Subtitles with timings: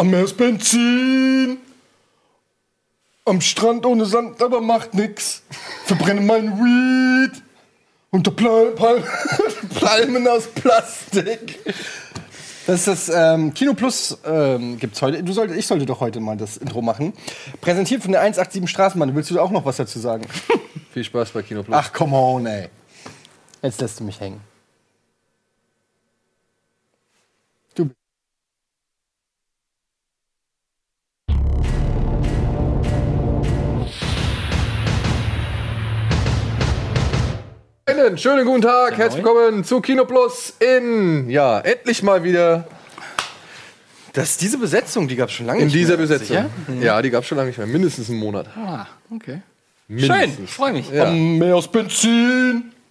[0.00, 1.58] Am Meer ist Benzin.
[3.26, 5.42] Am Strand ohne Sand, aber macht nix.
[5.84, 7.42] Verbrenne mein Weed.
[8.08, 9.04] Unter Pal Pal
[9.78, 11.58] Palmen aus Plastik.
[12.66, 15.22] Das ist das ähm, Kino Plus ähm, gibt's heute.
[15.22, 17.12] Du sollte, ich sollte doch heute mal das Intro machen.
[17.60, 19.14] Präsentiert von der 187 Straßenbahn.
[19.14, 20.24] Willst du auch noch was dazu sagen?
[20.94, 21.76] Viel Spaß bei Kino Plus.
[21.78, 22.70] Ach, come on, ey.
[23.60, 24.40] Jetzt lässt du mich hängen.
[37.90, 42.68] Einen schönen guten Tag, herzlich willkommen zu Kino Plus in, ja, endlich mal wieder
[44.12, 46.06] Das, diese Besetzung, die gab's schon lange in nicht dieser mehr.
[46.06, 46.26] Besetzung.
[46.28, 46.50] Sicher?
[46.80, 48.46] Ja, die gab es schon lange nicht mehr, mindestens einen Monat.
[48.56, 49.42] Ah, okay.
[49.88, 50.36] Mindestens.
[50.36, 50.88] Schön, ich freue mich.
[50.88, 51.06] Ja.
[51.08, 52.72] Am Meer aus Benzin.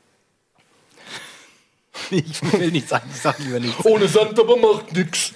[2.11, 3.85] Ich will nichts sagen, ich sag lieber nichts.
[3.85, 5.31] Ohne Sand, aber macht nix.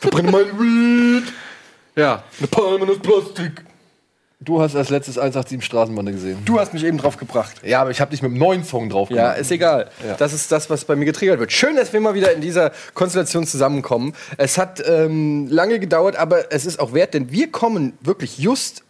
[0.00, 1.24] Verbrenne mein Weed.
[1.96, 3.62] ja, Eine Palmen aus Plastik.
[4.40, 6.38] Du hast als letztes 187 Straßenbande gesehen.
[6.44, 7.56] Du hast mich eben drauf gebracht.
[7.64, 9.38] Ja, aber ich habe dich mit einem neuen Song drauf Ja, gemacht.
[9.40, 9.90] ist egal.
[10.06, 10.14] Ja.
[10.14, 11.52] Das ist das, was bei mir getriggert wird.
[11.52, 14.14] Schön, dass wir mal wieder in dieser Konstellation zusammenkommen.
[14.36, 18.82] Es hat ähm, lange gedauert, aber es ist auch wert, denn wir kommen wirklich just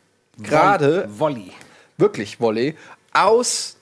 [0.42, 1.50] gerade, Volley.
[1.96, 2.76] wirklich Volley,
[3.12, 3.76] aus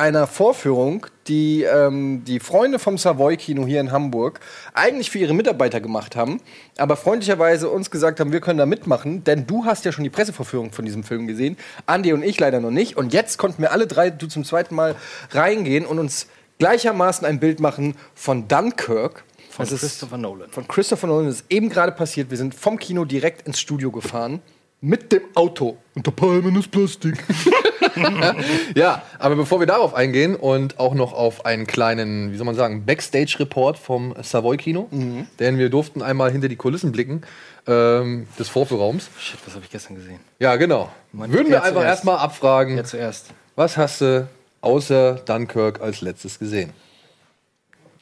[0.00, 4.40] einer Vorführung, die ähm, die Freunde vom Savoy Kino hier in Hamburg
[4.72, 6.40] eigentlich für ihre Mitarbeiter gemacht haben,
[6.78, 10.10] aber freundlicherweise uns gesagt haben, wir können da mitmachen, denn du hast ja schon die
[10.10, 13.72] Pressevorführung von diesem Film gesehen, Andi und ich leider noch nicht und jetzt konnten wir
[13.72, 14.96] alle drei, du zum zweiten Mal
[15.32, 19.24] reingehen und uns gleichermaßen ein Bild machen von Dunkirk.
[19.50, 20.48] Von Das ist Christopher Nolan.
[20.48, 22.30] von Christopher Nolan das ist eben gerade passiert.
[22.30, 24.40] Wir sind vom Kino direkt ins Studio gefahren
[24.80, 27.22] mit dem Auto unter Palmen aus Plastik.
[28.74, 32.54] Ja, aber bevor wir darauf eingehen und auch noch auf einen kleinen, wie soll man
[32.54, 35.26] sagen, Backstage-Report vom Savoy Kino, Mhm.
[35.38, 37.22] denn wir durften einmal hinter die Kulissen blicken
[37.66, 39.08] ähm, des Vorführraums.
[39.18, 40.20] Shit, was habe ich gestern gesehen?
[40.38, 40.90] Ja, genau.
[41.12, 43.26] Mann, Würden wir einfach erstmal abfragen, Ja, zuerst.
[43.56, 44.28] was hast du
[44.62, 46.72] außer Dunkirk als letztes gesehen?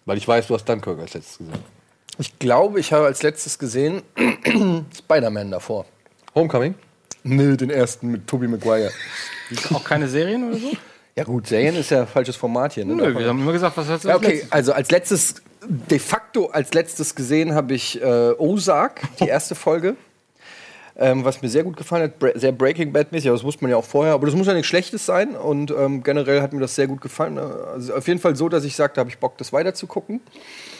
[0.05, 1.59] Weil ich weiß, du hast Dunkirk als letztes gesehen.
[2.19, 4.03] Ich glaube, ich habe als letztes gesehen
[4.97, 5.85] Spider-Man davor.
[6.35, 6.75] Homecoming?
[7.29, 8.91] Nee, den ersten mit Tobey Maguire.
[9.73, 10.71] Auch keine Serien oder so?
[11.17, 12.85] Ja gut, Serien ist ja falsches Format hier.
[12.85, 12.95] Ne?
[12.95, 14.53] Nö, wir haben immer gesagt, was hast du ja, als okay, letztes?
[14.53, 15.35] also als letztes,
[15.69, 19.97] de facto als letztes gesehen habe ich äh, Ozark, die erste Folge.
[21.01, 23.71] Ähm, was mir sehr gut gefallen hat, Bra sehr Breaking Bad-mäßig, aber das wusste man
[23.71, 24.15] ja auch vorher.
[24.15, 27.01] Aber das muss ja nichts Schlechtes sein und ähm, generell hat mir das sehr gut
[27.01, 27.37] gefallen.
[27.37, 29.87] Äh, Also auf jeden Fall so, dass ich sagte, habe ich Bock, das weiter zu
[29.87, 30.21] gucken.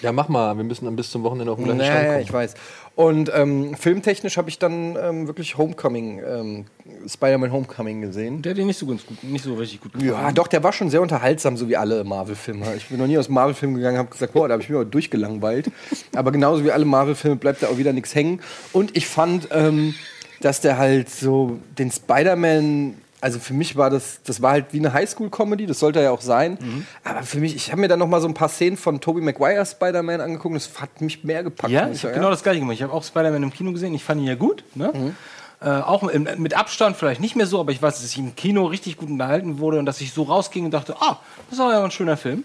[0.03, 0.57] Ja, mach mal.
[0.57, 2.23] Wir müssen dann bis zum Wochenende auf den gleichen Ja, Stand ja, kommen.
[2.25, 2.55] ich weiß.
[2.99, 6.65] Und ähm, filmtechnisch habe ich dann ähm, wirklich Homecoming, ähm,
[7.07, 8.43] Spider-Man Homecoming gesehen.
[8.43, 10.11] Der hat dir nicht so ganz gut, nicht so richtig gut gefallen.
[10.11, 12.75] Ja, doch, der war schon sehr unterhaltsam, so wie alle Marvel-Filme.
[12.77, 14.77] Ich bin noch nie aus einem Marvel-Film gegangen, habe gesagt, boah, da habe ich mich
[14.77, 15.71] mal durchgelangweilt.
[16.17, 18.41] Aber genauso wie alle Marvel-Filme bleibt da auch wieder nichts hängen.
[18.73, 19.95] Und ich fand, ähm,
[20.41, 24.79] dass der halt so den Spider-Man, also für mich war das, das war halt wie
[24.79, 26.87] eine Highschool-Comedy, das sollte ja auch sein.
[27.05, 29.21] Aber für mich, ich habe mir dann noch mal so ein paar Szenen von Tobey
[29.21, 31.73] Maguire Spider-Man angeguckt, das hat mich mehr gepackt.
[31.73, 32.75] Ja, ich habe genau das gleiche gemacht.
[32.75, 33.95] Ich habe auch Spider-Man im Kino gesehen.
[33.95, 34.65] Ich fand ihn ja gut.
[34.75, 34.93] Ne?
[34.95, 35.17] Mhm.
[35.61, 38.37] Äh, auch im, mit Abstand vielleicht nicht mehr so, aber ich weiß, dass ich im
[38.37, 41.19] Kino richtig gut unterhalten wurde und dass ich so rausging und dachte, ah,
[41.51, 42.45] das war ja ein schöner Film.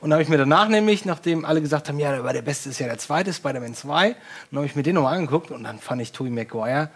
[0.00, 2.68] Und dann habe ich mir danach nämlich, nachdem alle gesagt haben, ja, aber der beste
[2.68, 4.14] ist ja der zweite, Spider-Man 2,
[4.50, 6.90] dann habe ich mir den nochmal angeguckt und dann fand ich Tobey Maguire,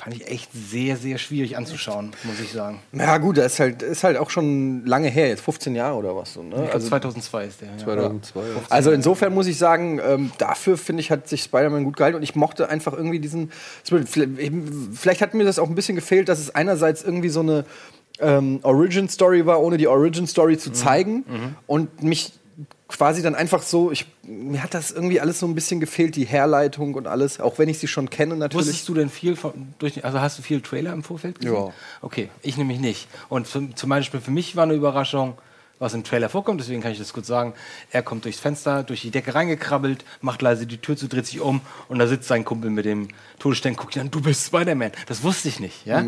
[0.00, 2.80] fand ich echt sehr, sehr schwierig anzuschauen, muss ich sagen.
[2.92, 6.16] Ja, gut, das ist halt, ist halt auch schon lange her, jetzt 15 Jahre oder
[6.16, 6.32] was.
[6.32, 6.68] So, ne?
[6.70, 7.68] Glaub, 2002 ist der.
[7.68, 7.78] Ja.
[7.78, 8.40] 2002.
[8.70, 12.22] Also insofern muss ich sagen, ähm, dafür finde ich, hat sich Spider-Man gut gehalten und
[12.22, 13.52] ich mochte einfach irgendwie diesen.
[13.84, 17.66] Vielleicht hat mir das auch ein bisschen gefehlt, dass es einerseits irgendwie so eine
[18.20, 21.24] ähm, Origin-Story war, ohne die Origin-Story zu zeigen
[21.66, 22.32] und mich
[22.90, 26.24] quasi dann einfach so, ich, mir hat das irgendwie alles so ein bisschen gefehlt, die
[26.24, 28.66] Herleitung und alles, auch wenn ich sie schon kenne natürlich.
[28.66, 31.54] Wusstest du denn viel von, durch, also hast du viel Trailer im Vorfeld gesehen?
[31.54, 31.72] Ja.
[32.02, 33.08] Okay, ich nämlich nicht.
[33.28, 35.38] Und für, zum Beispiel für mich war eine Überraschung,
[35.78, 37.54] was im Trailer vorkommt, deswegen kann ich das kurz sagen.
[37.90, 41.40] Er kommt durchs Fenster, durch die Decke reingekrabbelt, macht leise die Tür zu, dreht sich
[41.40, 43.08] um und da sitzt sein Kumpel mit dem
[43.38, 44.92] Todesstern, guckt ihn an, du bist Spider-Man.
[45.06, 46.04] Das wusste ich nicht, ja?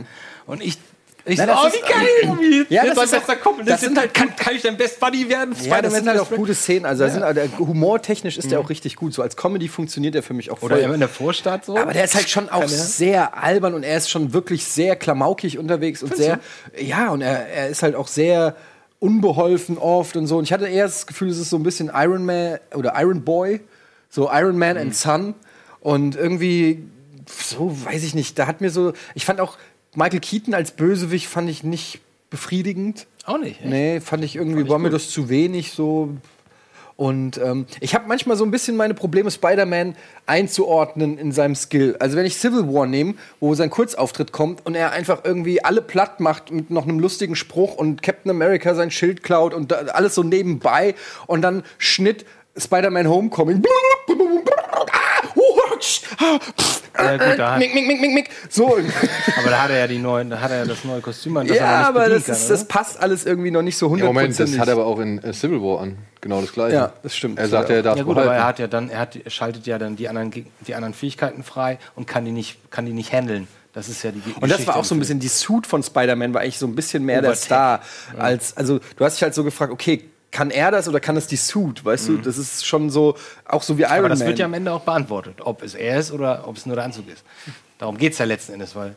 [0.46, 0.78] Und ich.
[1.24, 2.38] Ich Na, so, das oh, ist- wie geil!
[2.68, 3.64] Wie, Ja, das ist auch- bester Kumpel.
[3.64, 5.54] das Das sind halt, kann, kann ich dein Best Buddy werden?
[5.62, 6.84] Ja, das sind halt auch gute Szenen.
[6.84, 7.10] Also, Ja.
[7.10, 9.14] sind, halt- humortechnisch ist der auch richtig gut.
[9.14, 10.72] So als Comedy funktioniert der für mich auch voll.
[10.72, 11.76] Oder immer in der Vorstadt so.
[11.76, 15.58] Aber der ist halt schon auch sehr albern und er ist schon wirklich sehr klamaukig
[15.58, 16.40] unterwegs und sehr,
[16.80, 18.56] ja, und er, er ist halt auch sehr
[18.98, 20.38] unbeholfen oft und so.
[20.38, 23.22] Und ich hatte eher das Gefühl, es ist so ein bisschen Iron Man oder Iron
[23.24, 23.60] Boy,
[24.08, 25.34] so Iron Man and Son.
[25.80, 26.84] Und irgendwie,
[27.28, 29.56] so weiß ich nicht, da hat mir so, ich fand auch
[29.94, 32.00] Michael Keaton als Bösewicht fand ich nicht
[32.30, 33.06] befriedigend.
[33.24, 33.60] Auch nicht.
[33.60, 33.68] echt?
[33.68, 36.10] Nee, fand ich irgendwie, ich war mir das zu wenig so.
[36.96, 39.96] Und ähm, ich habe manchmal so ein bisschen meine Probleme, Spider-Man
[40.26, 41.96] einzuordnen in seinem Skill.
[41.98, 45.82] Also wenn ich Civil War nehme, wo sein Kurzauftritt kommt und er einfach irgendwie alle
[45.82, 50.14] platt macht mit noch einem lustigen Spruch und Captain America sein Schild klaut und alles
[50.14, 50.94] so nebenbei
[51.26, 52.24] und dann Schnitt
[52.56, 53.62] Spider-Man Homecoming.
[56.96, 57.62] Ja, gut, da hat.
[58.48, 58.76] So,
[59.38, 61.46] aber da hat er ja die neuen, da hat er ja das neue Kostüm an,
[61.46, 64.38] das ja, aber das, kann, ist, das passt alles irgendwie noch nicht so Ja, hundertprozentig.
[64.38, 65.98] Moment, das hat er aber auch in äh, Civil War an.
[66.20, 66.76] Genau das gleiche.
[66.76, 67.38] Ja, das stimmt.
[67.38, 69.66] Er sagt, er darf Ja gut, aber er hat ja dann, er hat, er schaltet
[69.66, 73.12] ja dann die anderen, die anderen Fähigkeiten frei und kann die nicht, kann die nicht
[73.12, 73.48] handeln.
[73.72, 76.34] Das ist ja die Und das war auch so ein bisschen, die Suit von Spider-Man
[76.34, 77.44] war eigentlich so ein bisschen mehr der Overtech.
[77.46, 77.80] Star.
[78.18, 81.28] Als, also du hast dich halt so gefragt, okay, kann er das oder kann das
[81.28, 81.84] die Suit?
[81.84, 84.28] Weißt du, das ist schon so, auch so wie Iron Aber das Man.
[84.28, 86.84] wird ja am Ende auch beantwortet, ob es er ist oder ob es nur der
[86.86, 87.22] Anzug ist.
[87.78, 88.96] Darum geht es ja letzten Endes, weil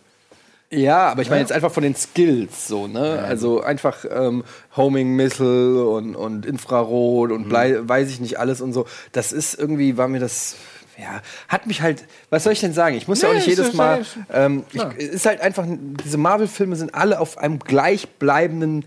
[0.71, 3.23] ja, aber ich meine jetzt einfach von den Skills so, ne?
[3.23, 4.43] Also einfach ähm,
[4.75, 8.87] Homing Missile und, und Infrarot und blei, weiß ich nicht alles und so.
[9.11, 10.55] Das ist irgendwie, war mir das.
[10.97, 12.95] Ja, hat mich halt, was soll ich denn sagen?
[12.95, 14.05] Ich muss ja auch Nee, nicht jedes Mal.
[14.31, 18.85] Ähm, ich, ist halt einfach, diese Marvel-Filme sind alle auf einem gleichbleibenden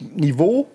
[0.00, 0.68] Niveau.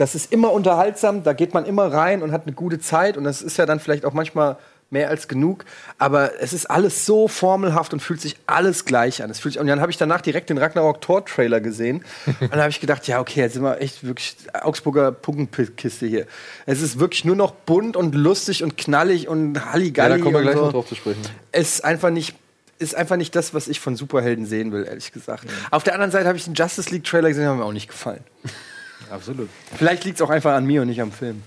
[0.00, 3.24] Das ist immer unterhaltsam, da geht man immer rein und hat eine gute Zeit und
[3.24, 4.56] das ist ja dann vielleicht auch manchmal
[4.88, 5.66] mehr als genug,
[5.98, 9.28] aber es ist alles so formelhaft und fühlt sich alles gleich an.
[9.28, 12.02] Es fühlt sich, und dann habe ich danach direkt den Ragnarok Tor Trailer gesehen
[12.40, 16.26] und dann habe ich gedacht, ja, okay, jetzt sind wir echt wirklich Augsburger Puppenkiste hier.
[16.64, 20.34] Es ist wirklich nur noch bunt und lustig und knallig und Ja, Halligalli da kommen
[20.34, 21.20] wir gleich so noch drauf zu sprechen.
[21.52, 22.34] es ist einfach nicht
[22.78, 25.44] ist einfach nicht das, was ich von Superhelden sehen will, ehrlich gesagt.
[25.70, 27.74] Auf der anderen Seite habe ich den Justice League Trailer gesehen, der hat mir auch
[27.74, 28.24] nicht gefallen.
[29.10, 29.48] absolut.
[29.76, 31.42] Vielleicht liegt es auch einfach an mir und nicht am Film.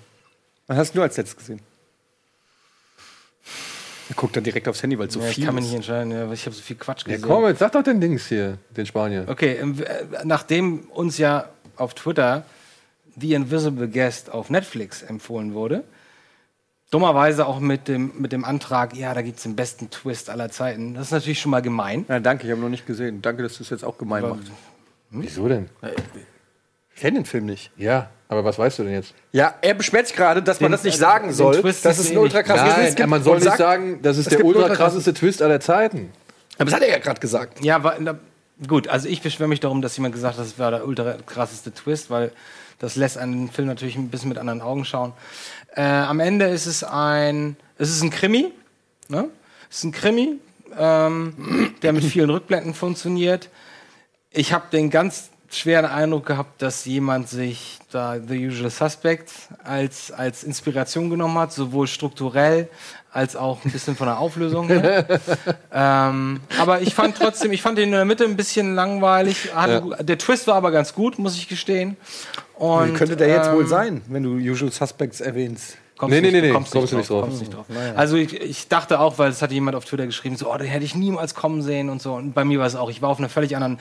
[0.67, 1.59] Was hast du als letztes gesehen?
[4.09, 5.75] Er guckt dann direkt aufs Handy, weil es so Ja, ich viel kann mich nicht
[5.75, 7.27] entscheiden, ja, weil ich habe so viel Quatsch Ja, gesehen.
[7.27, 9.25] komm, jetzt sag doch den Dings hier, den Spanier.
[9.27, 12.45] Okay, ähm, äh, nachdem uns ja auf Twitter
[13.15, 15.83] The Invisible Guest auf Netflix empfohlen wurde,
[16.91, 20.49] dummerweise auch mit dem, mit dem Antrag, ja, da gibt es den besten Twist aller
[20.49, 20.93] Zeiten.
[20.95, 22.05] Das ist natürlich schon mal gemein.
[22.09, 23.21] Ja, danke, ich habe noch nicht gesehen.
[23.21, 24.51] Danke, dass du es jetzt auch gemein machst.
[25.11, 25.69] Wieso denn?
[26.95, 27.71] Ich kenne den Film nicht.
[27.77, 29.13] Ja, aber was weißt du denn jetzt?
[29.31, 31.83] Ja, er beschwert sich gerade, dass man Den- das nicht äh, sagen den soll, Twist
[31.85, 32.33] dass ist es einen ähnlich.
[32.35, 35.41] ultra krassen Nein, man soll nicht sagt- sagen, das ist der gibt ultra krasseste Twist
[35.41, 36.11] aller Zeiten.
[36.57, 37.63] Aber das hat er ja gerade gesagt.
[37.63, 38.15] Ja, aber, na,
[38.67, 41.73] gut, also ich beschwere mich darum, dass jemand gesagt hat, das war der ultra krasseste
[41.73, 42.31] Twist, weil
[42.79, 45.13] das lässt einen Film natürlich ein bisschen mit anderen Augen schauen.
[45.75, 48.51] Äh, am Ende ist es ein, es ist ein Krimi,
[49.07, 49.29] ne?
[49.69, 50.37] Es ist ein Krimi,
[50.77, 53.49] ähm, der mit vielen Rückblenden funktioniert.
[54.29, 60.11] Ich habe den ganz schweren Eindruck gehabt, dass jemand sich da The Usual Suspects als,
[60.11, 62.67] als Inspiration genommen hat, sowohl strukturell
[63.11, 64.67] als auch ein bisschen von der Auflösung
[65.71, 69.53] ähm, aber ich fand trotzdem, ich fand den in der Mitte ein bisschen langweilig.
[69.53, 71.97] Hatte, gu- Der Twist war aber ganz gut, muss ich gestehen.
[72.55, 75.77] Und, Wie könnte der jetzt wohl ähm, sein, wenn du Usual Suspects erwähnst?
[75.97, 77.21] Kommst Nee, nee, nicht- nee, kommst kommst du nicht drauf.
[77.21, 77.65] Kommst nicht drauf.
[77.95, 80.67] Also ich, ich dachte auch, weil es hatte jemand auf Twitter geschrieben, so, oh, den
[80.67, 82.13] hätte ich niemals kommen sehen und so.
[82.15, 82.89] Und bei mir war es auch.
[82.89, 83.79] Ich war auf einer völlig anderen.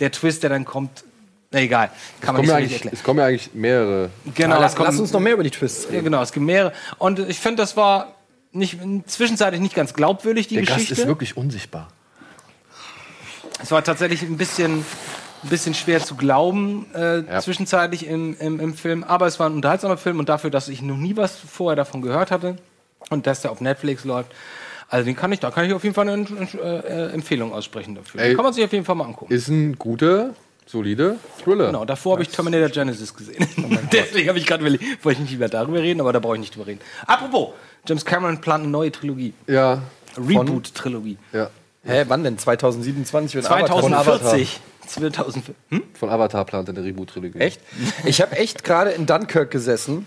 [0.00, 1.04] Der Twist, der dann kommt,
[1.50, 1.90] na egal,
[2.20, 2.94] kann man Kommen ja nicht so richtig erklären.
[2.94, 4.10] es kommen ja eigentlich mehrere.
[4.34, 6.04] Genau, lass, es kommt- lass uns noch mehr über die Twists ja, reden.
[6.04, 6.72] genau, es gibt mehrere.
[6.98, 8.14] Und ich finde, das war
[8.52, 11.02] nicht, zwischenzeitlich nicht ganz glaubwürdig, die Der Gast Geschichte.
[11.02, 11.88] ist wirklich unsichtbar.
[13.62, 14.78] Es war tatsächlich ein bisschen,
[15.44, 17.40] ein bisschen schwer zu glauben, äh, Ja.
[17.40, 19.04] zwischenzeitlich im, im, im Film.
[19.04, 22.02] Aber es war ein unterhaltsamer Film und dafür, dass ich noch nie was vorher davon
[22.02, 22.56] gehört hatte
[23.10, 24.32] und dass der auf Netflix läuft,
[24.92, 26.26] also den kann ich, da kann ich auf jeden Fall eine
[26.62, 28.20] äh, Empfehlung aussprechen dafür.
[28.20, 28.28] Ey.
[28.28, 29.32] Den kann man sich auf jeden Fall mal angucken.
[29.32, 30.34] Ist ein guter,
[30.66, 31.68] solide Thriller.
[31.68, 33.48] Genau, davor habe ich Terminator Genesis gesehen.
[33.92, 36.40] Deswegen habe ich gerade überlegt, wollte ich nicht lieber darüber reden, aber da brauche ich
[36.40, 36.80] nicht drüber reden.
[37.06, 37.54] Apropos,
[37.88, 39.32] James Cameron plant eine neue Trilogie.
[39.46, 39.80] Ja,
[40.18, 41.16] Reboot-Trilogie.
[41.32, 41.48] ja.
[41.84, 42.36] Hä, wann denn?
[42.38, 43.36] 2027?
[43.36, 44.60] wenn Avatar- 2040.
[44.86, 45.54] 2040.
[45.70, 45.82] Hm?
[45.94, 47.38] Von Avatar plant eine Reboot-Trilogie.
[47.38, 47.60] Echt?
[48.04, 50.06] Ich habe echt gerade in Dunkirk gesessen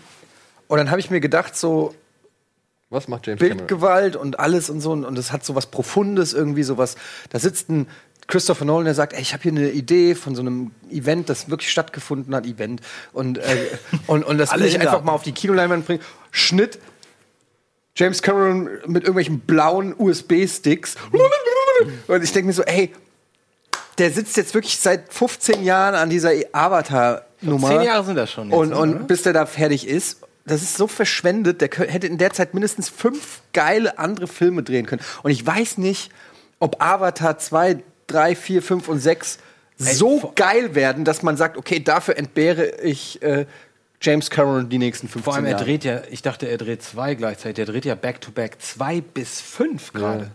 [0.67, 1.93] und dann habe ich mir gedacht, so
[2.89, 3.57] Was macht James Cameron?
[3.57, 6.95] Bildgewalt und alles und so und, und es hat so was Profundes irgendwie sowas.
[7.29, 7.87] Da sitzt ein
[8.27, 11.49] Christopher Nolan, der sagt, ey, ich habe hier eine Idee von so einem Event, das
[11.49, 12.81] wirklich stattgefunden hat, Event
[13.13, 13.67] und äh,
[14.07, 16.01] und, und das will ich einfach mal auf die Kinoleinwand bringen.
[16.31, 16.79] Schnitt
[17.97, 20.95] James Cameron mit irgendwelchen blauen USB-Sticks.
[22.07, 22.93] Und ich denke mir so, ey,
[23.97, 27.69] der sitzt jetzt wirklich seit 15 Jahren an dieser Avatar-Nummer.
[27.69, 28.81] Zehn Jahre sind das schon jetzt, Und, oder?
[28.81, 30.19] und bis der da fertig ist.
[30.45, 34.85] Das ist so verschwendet, der hätte in der Zeit mindestens fünf geile andere Filme drehen
[34.85, 35.01] können.
[35.23, 36.11] Und ich weiß nicht,
[36.59, 39.39] ob Avatar 2, 3, 4, 5 und 6
[39.77, 43.45] so geil werden, dass man sagt, okay, dafür entbehre ich äh,
[44.01, 45.63] James Cameron die nächsten 15 Vor allem, er Jahre.
[45.65, 47.59] dreht ja, ich dachte, er dreht zwei gleichzeitig.
[47.59, 50.31] Er dreht ja Back-to-Back zwei bis fünf gerade.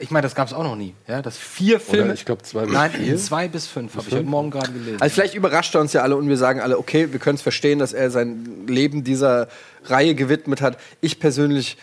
[0.00, 0.94] Ich meine, das gab es auch noch nie.
[1.06, 2.12] Ja, dass vier Filme.
[2.14, 3.16] ich glaub, zwei bis Nein, vier.
[3.16, 3.94] zwei bis fünf.
[3.96, 5.00] Habe ich heute Morgen gerade gelesen.
[5.00, 7.42] Also vielleicht überrascht er uns ja alle und wir sagen alle, okay, wir können es
[7.42, 9.48] verstehen, dass er sein Leben dieser
[9.84, 10.78] Reihe gewidmet hat.
[11.00, 11.76] Ich persönlich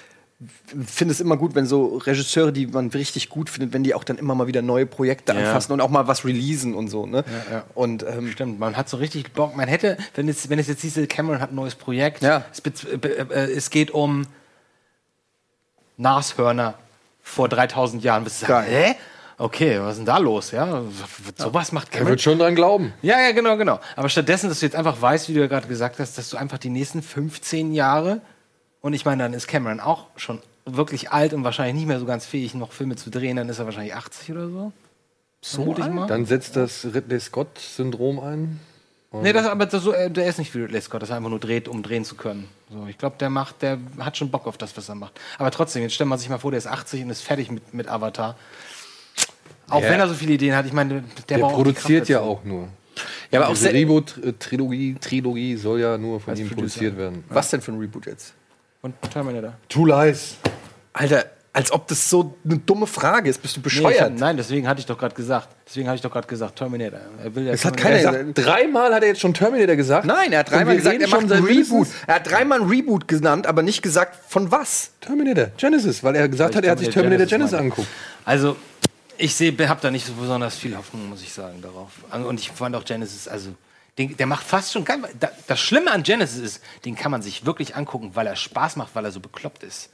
[0.86, 4.04] finde es immer gut, wenn so Regisseure, die man richtig gut findet, wenn die auch
[4.04, 5.40] dann immer mal wieder neue Projekte Ja.
[5.40, 7.06] anfassen und auch mal was releasen und so.
[7.06, 7.24] Ne?
[7.50, 7.64] ja.
[7.74, 9.56] Und ähm, Stimmt, man hat so richtig Bock.
[9.56, 12.44] Man hätte, wenn es, wenn es jetzt diese Cameron hat ein neues Projekt, Ja.
[12.52, 14.28] es, äh, äh, es geht um
[15.98, 16.76] Nashörner
[17.26, 18.24] vor 3000 Jahren.
[18.24, 18.94] Bist du sagen, Geil.
[18.94, 18.96] hä?
[19.38, 20.52] Okay, was ist denn da los?
[20.52, 20.84] Ja,
[21.36, 22.10] sowas macht Er Cameron.
[22.12, 22.94] wird schon dran glauben.
[23.02, 23.80] Ja, ja, genau, genau.
[23.98, 26.38] Aber stattdessen, dass du jetzt einfach weißt, wie du ja gerade gesagt hast, dass du
[26.38, 28.22] einfach die nächsten 15 Jahre,
[28.80, 32.06] und ich meine, dann ist Cameron auch schon wirklich alt und wahrscheinlich nicht mehr so
[32.06, 34.72] ganz fähig, noch Filme zu drehen, dann ist er wahrscheinlich 80 oder so.
[35.42, 36.08] So ich mal.
[36.08, 38.60] Dann setzt das Ridley Scott-Syndrom ein.
[39.22, 41.30] Nee, das, aber das, so, äh, der ist nicht wie Ridley Scott, dass er einfach
[41.30, 42.48] nur dreht, um drehen zu können.
[42.72, 45.20] So, ich glaube, der macht, der hat schon Bock auf das, was er macht.
[45.38, 47.74] Aber trotzdem, jetzt stellt man sich mal vor, der ist 80 und ist fertig mit,
[47.74, 48.36] mit Avatar.
[49.70, 49.90] Auch Ja.
[49.90, 52.68] wenn er so viele Ideen hat, ich meine, der, Der die produziert ja auch nur.
[53.32, 57.24] ja, aber auch Diese sehr, Reboot-Trilogie Trilogie soll ja nur von ihm produziert werden.
[57.30, 58.34] was denn für ein Reboot jetzt?
[58.82, 59.54] Und Terminator.
[59.70, 60.36] True Lies.
[60.94, 61.26] Alter,
[61.56, 63.42] als ob das so eine dumme Frage ist.
[63.42, 64.02] Bist du Nee, bescheuert?
[64.02, 65.48] hab, nein, deswegen hatte ich doch gerade gesagt.
[65.66, 67.00] Deswegen hatte ich doch gerade gesagt, Terminator.
[67.24, 70.06] Er will ja Es hat keiner Er sagt, dreimal hat er jetzt schon Terminator gesagt.
[70.06, 71.88] Nein, er hat dreimal gesagt, er macht ein Reboot.
[72.08, 74.92] Er hat dreimal ein Reboot genannt, aber nicht gesagt, von was.
[75.02, 77.88] Terminator, Genesis, weil er gesagt Weil hat, er hat sich Terminator Genesis Genesis angeguckt.
[78.26, 78.58] Also,
[79.18, 81.90] ich habe da nicht so besonders viel Hoffnung, muss ich sagen, darauf.
[82.28, 83.52] Und ich fand auch Genesis, also,
[83.98, 84.84] den, der macht fast schon.
[84.84, 88.76] Da- Das Schlimme an Genesis ist, den kann man sich wirklich angucken, weil er Spaß
[88.76, 89.90] macht, weil er so bekloppt ist.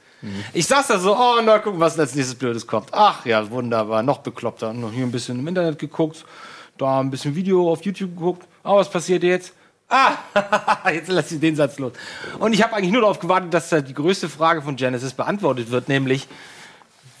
[0.52, 2.88] Ich saß da so, oh, na, gucken, was als nächstes Blödes kommt.
[2.92, 4.72] Ach ja, wunderbar, noch bekloppter.
[4.72, 6.24] Noch hier ein bisschen im Internet geguckt,
[6.78, 8.46] da ein bisschen Video auf YouTube geguckt.
[8.64, 9.52] Oh, was passiert jetzt?
[9.88, 10.16] Ah,
[10.90, 11.92] jetzt lass ich den Satz los.
[12.38, 15.70] Und ich habe eigentlich nur darauf gewartet, dass da die größte Frage von Genesis beantwortet
[15.70, 16.28] wird, nämlich,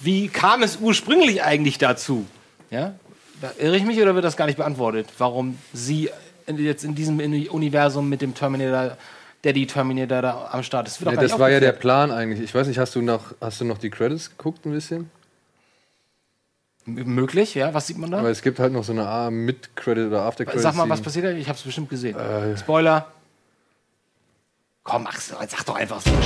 [0.00, 2.24] wie kam es ursprünglich eigentlich dazu?
[2.70, 2.94] Ja?
[3.42, 5.08] Da irre ich mich oder wird das gar nicht beantwortet?
[5.18, 6.08] Warum sie
[6.46, 8.96] jetzt in diesem Universum mit dem Terminator,
[9.42, 11.00] Daddy Terminator da am Start ist?
[11.00, 11.72] Wird doch Ja, das war ja der.
[11.72, 12.40] Plan eigentlich.
[12.40, 15.10] Ich weiß nicht, hast du noch, hast du noch die Credits geguckt ein bisschen?
[16.86, 17.74] M- Möglich, ja?
[17.74, 18.18] Was sieht man da?
[18.18, 20.60] Aber es gibt halt noch so eine Art Mid-Credit oder After-Credit.
[20.60, 21.30] Sag mal, was passiert da?
[21.30, 22.16] Ich habe es bestimmt gesehen.
[22.16, 22.56] Äh.
[22.56, 23.06] Spoiler.
[24.84, 26.10] Komm, sag doch einfach so.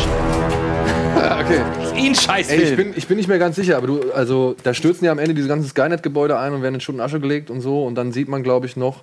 [1.17, 1.61] Okay.
[1.79, 3.87] Das ist eh ein scheiß Ey, ich bin, ich bin nicht mehr ganz sicher, aber
[3.87, 6.95] du, also da stürzen ja am Ende diese ganzen Skynet-Gebäude ein und werden in Schutt
[6.95, 7.85] und Asche gelegt und so.
[7.87, 9.01] Und dann sieht man, glaube ich, noch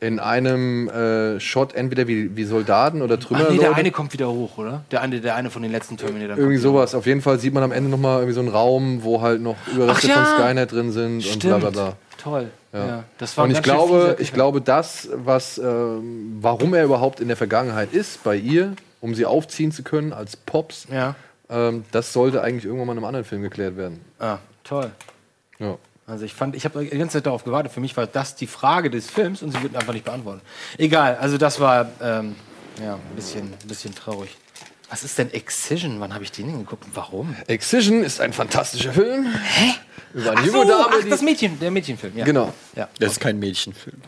[0.00, 3.46] in einem äh, Shot entweder wie, wie Soldaten oder Trümmer.
[3.46, 4.82] Ach nee, der eine kommt wieder hoch, oder?
[4.90, 6.36] Der eine, der eine von den letzten Terminator.
[6.36, 6.94] irgendwie sowas.
[6.94, 9.40] Auf jeden Fall sieht man am Ende noch mal irgendwie so einen Raum, wo halt
[9.40, 10.24] noch Überreste ja.
[10.24, 11.42] von Skynet drin sind und Stimmt.
[11.42, 11.92] bla bla bla.
[12.22, 12.50] Toll.
[12.72, 13.04] Ja.
[13.16, 17.36] Das war Und ich glaube, ich glaube, das, was, ähm, warum er überhaupt in der
[17.38, 21.14] Vergangenheit ist bei ihr, um sie aufziehen zu können als Pops, Ja.
[21.48, 24.00] ähm, das sollte eigentlich irgendwann mal in einem anderen Film geklärt werden.
[24.18, 24.90] Ah, toll.
[25.58, 25.76] Ja.
[26.06, 27.72] Also ich fand, ich habe die ganze Zeit darauf gewartet.
[27.72, 30.42] Für mich war das die Frage des Films und sie wird einfach nicht beantwortet.
[30.78, 32.36] Egal, also das war ähm,
[32.80, 34.30] ja ein bisschen, ein bisschen traurig.
[34.88, 35.98] Was ist denn Excision?
[35.98, 36.84] Wann habe ich den denn geguckt?
[36.84, 37.34] und Warum?
[37.48, 39.26] Excision ist ein fantastischer Film.
[39.34, 39.72] Hä?
[40.14, 42.16] Über eine Ach so, junge Dame, ach, das Mädchen, der Mädchenfilm.
[42.16, 42.24] Ja.
[42.24, 42.52] Genau.
[42.76, 42.88] Ja.
[43.00, 44.00] Das ist kein Mädchenfilm.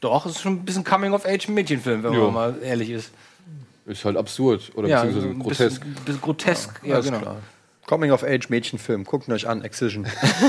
[0.00, 2.30] Doch, es ist schon ein bisschen Coming-of-Age-Mädchenfilm, wenn Jo.
[2.30, 3.10] man mal ehrlich ist.
[3.84, 5.80] Ist halt absurd oder Ja, beziehungsweise ein grotesk.
[5.80, 6.80] Bisschen, bisschen grotesk.
[6.84, 7.18] Ja, Alles genau.
[7.20, 7.36] klar.
[7.92, 9.04] Coming of Age Mädchenfilm.
[9.04, 10.06] Guckt ihn euch an, Excision.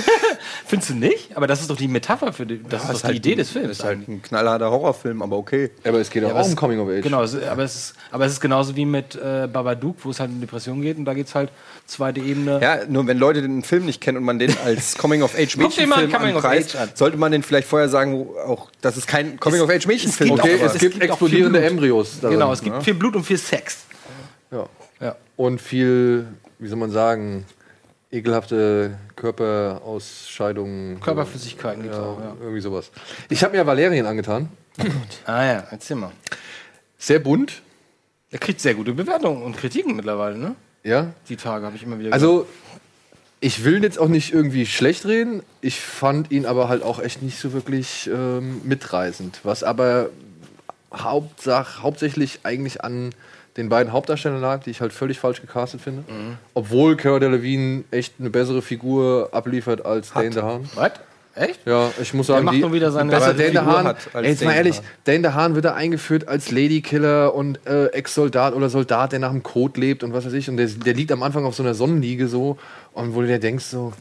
[0.65, 1.35] Findest du nicht?
[1.35, 3.69] Aber das ist doch die Metapher für die, das ist doch die Idee des Films.
[3.69, 5.71] Ist halt ein knallharter Horrorfilm, aber okay.
[5.83, 7.01] Aber es geht auch aber es- um Coming of Age.
[7.03, 10.21] Genau, es, aber, es ist, aber es ist genauso wie mit äh, Babadook, wo es
[10.21, 11.49] halt um Depression geht und da geht es halt
[11.85, 12.61] zweite Ebene.
[12.61, 15.57] Ja, nur wenn Leute den Film nicht kennen und man den als Coming of Age
[15.57, 16.89] Mädchenfilm Coming of anpreist, Age an.
[16.95, 20.45] sollte man den vielleicht vorher sagen, auch, dass es kein Coming of Age Mädchenfilm gibt
[20.45, 20.53] ist.
[20.53, 21.61] okay, auch- es es gibt gibt auch explodierende.
[21.61, 22.19] Embryos.
[22.21, 22.37] darin.
[22.37, 23.79] genau, es gibt viel Blut und viel Sex.
[24.49, 24.65] Ja.
[25.01, 25.15] Ja.
[25.35, 26.27] Und viel,
[26.63, 27.45] wie soll man sagen,
[28.09, 30.99] ekelhafte Körperausscheidungen.
[31.01, 32.35] Körperflüssigkeiten ja, auch, ja.
[32.39, 32.91] Irgendwie sowas.
[33.29, 34.49] Ich habe mir Valerien angetan.
[35.25, 36.11] Ah ja, erzähl mal.
[36.97, 37.61] Sehr bunt.
[38.31, 40.55] Er kriegt sehr gute Bewertungen und Kritiken mittlerweile, ne?
[40.83, 41.13] Ja.
[41.29, 42.47] Die Tage habe ich immer wieder Also,
[43.39, 45.43] ich will jetzt auch nicht irgendwie schlecht reden.
[45.61, 49.41] Ich fand ihn aber halt auch echt nicht so wirklich ähm, mitreißend.
[49.43, 50.09] Was aber
[50.93, 53.13] Hauptsach, hauptsächlich eigentlich an
[53.57, 56.01] den beiden Hauptdarstellern lag, die ich halt völlig falsch gecastet finde.
[56.11, 56.37] Mhm.
[56.53, 60.67] Obwohl Cara Delevingne echt eine bessere Figur abliefert als Dane DeHaan.
[60.75, 60.91] Was?
[61.35, 61.61] Echt?
[61.65, 64.23] Ja, ich muss sagen, macht die, wieder seine- besser bessere Dane Figur DeHaan, hat als
[64.25, 64.81] ey, jetzt mal ehrlich.
[65.03, 69.41] Dane DeHaan wird da eingeführt als Ladykiller und äh, Ex-Soldat oder Soldat, der nach dem
[69.41, 70.47] Code lebt und was weiß ich.
[70.49, 72.57] Und der, der liegt am Anfang auf so einer Sonnenliege so
[72.93, 73.93] und wo du dir denkst so,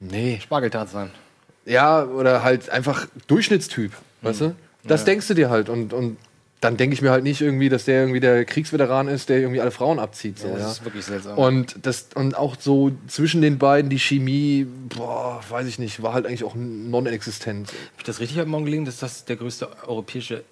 [0.00, 0.40] nee.
[0.42, 1.10] Spargeltarzan.
[1.64, 4.44] Ja, oder halt einfach Durchschnittstyp, weißt Mhm.
[4.46, 4.54] du?
[4.88, 6.16] Das denkst du dir halt und, und
[6.60, 9.60] dann denke ich mir halt nicht irgendwie, dass der irgendwie der Kriegsveteran ist, der irgendwie
[9.60, 10.38] alle Frauen abzieht.
[10.38, 10.70] So, das ja.
[10.70, 11.36] ist wirklich seltsam.
[11.36, 16.14] Und das und auch so zwischen den beiden die Chemie, boah, weiß ich nicht, war
[16.14, 17.68] halt eigentlich auch non-existent.
[17.68, 20.42] Hab ich das richtig am Morgen gelegen, dass das der größte europäische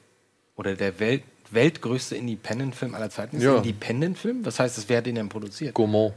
[0.56, 3.42] oder der Welt, weltgrößte Independent-Film aller Zeiten ist?
[3.44, 3.56] Ja.
[3.56, 4.44] Independent-Film?
[4.44, 4.88] Was heißt das?
[4.88, 5.72] Wer hat den denn produziert?
[5.72, 6.12] Gourmand.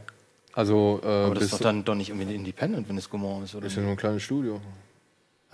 [0.56, 3.54] Also äh, Aber das ist doch dann doch nicht irgendwie Independent, wenn es Gaumont ist,
[3.54, 3.66] oder?
[3.66, 4.58] ist ja nur ein kleines Studio.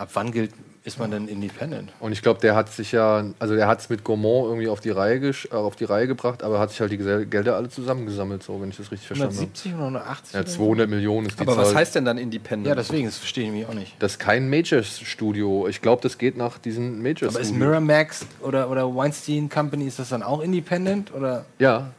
[0.03, 0.51] Ab wann gilt,
[0.85, 1.93] ist man denn Independent?
[2.01, 4.81] Und ich glaube, der hat sich ja, also der hat es mit Gourmand irgendwie auf
[4.81, 7.55] die Reihe gesch- äh, auf die Reihe gebracht, aber hat sich halt die Gesell- Gelder
[7.55, 9.43] alle zusammengesammelt, so wenn ich das richtig verstanden habe.
[9.47, 10.35] 170 oder 180?
[10.35, 10.57] Ja, oder so?
[10.57, 11.65] 200 Millionen ist die Aber Zahl.
[11.67, 12.67] was heißt denn dann Independent?
[12.67, 13.95] Ja, deswegen, das verstehe ich mich auch nicht.
[14.01, 15.69] das ist kein Major-Studio.
[15.69, 19.99] Ich glaube, das geht nach diesen major Aber ist Miramax oder, oder Weinstein Company, ist
[20.01, 21.15] das dann auch Independent?
[21.15, 21.45] Oder?
[21.61, 21.93] Ja,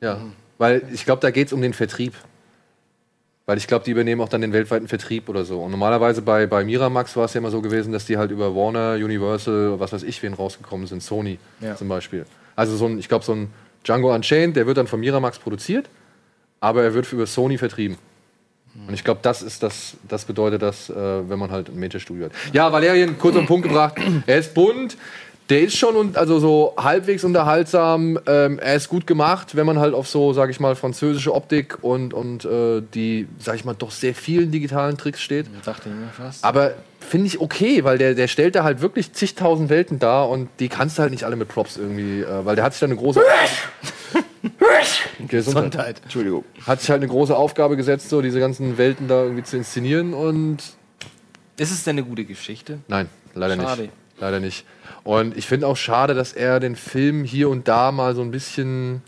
[0.00, 0.18] ja.
[0.56, 2.14] Weil ich glaube, da geht es um den Vertrieb.
[3.46, 5.60] Weil ich glaube, die übernehmen auch dann den weltweiten Vertrieb oder so.
[5.60, 8.54] Und normalerweise bei, bei Miramax war es ja immer so gewesen, dass die halt über
[8.56, 11.76] Warner, Universal, was weiß ich, wen rausgekommen sind, Sony Ja.
[11.76, 12.24] zum Beispiel.
[12.56, 13.50] Also so ein, ich glaube, so ein
[13.84, 15.90] Django Unchained, der wird dann von Miramax produziert,
[16.60, 17.98] aber er wird über Sony vertrieben.
[18.88, 20.94] Und ich glaube, das ist das, das bedeutet das, äh,
[21.28, 22.32] wenn man halt ein Major-Studio hat.
[22.52, 23.94] Ja, Valerien, kurz auf den Punkt gebracht.
[24.26, 24.96] Er ist bunt,
[25.50, 28.18] der ist schon und also so halbwegs unterhaltsam.
[28.26, 31.78] Ähm, er ist gut gemacht, wenn man halt auf so, sag ich mal, französische Optik
[31.82, 35.46] und, und äh, die, sag ich mal, doch sehr vielen digitalen Tricks steht.
[35.64, 36.44] Dachte ich mir fast.
[36.44, 40.48] Aber finde ich okay, weil der, der stellt da halt wirklich zigtausend Welten dar und
[40.60, 42.86] die kannst du halt nicht alle mit Props irgendwie, äh, weil der hat sich da
[42.86, 43.20] eine große.
[44.42, 45.28] Gesundheit.
[45.28, 46.00] Gesundheit.
[46.02, 46.44] Entschuldigung.
[46.66, 50.14] Hat sich halt eine große Aufgabe gesetzt, so diese ganzen Welten da irgendwie zu inszenieren
[50.14, 50.58] und
[51.56, 52.78] Ist es denn eine gute Geschichte?
[52.88, 53.82] Nein, leider Schade.
[53.82, 53.92] nicht.
[54.20, 54.64] Leider nicht.
[55.04, 58.30] Und ich finde auch schade, dass er den Film hier und da mal so ein
[58.30, 59.02] bisschen,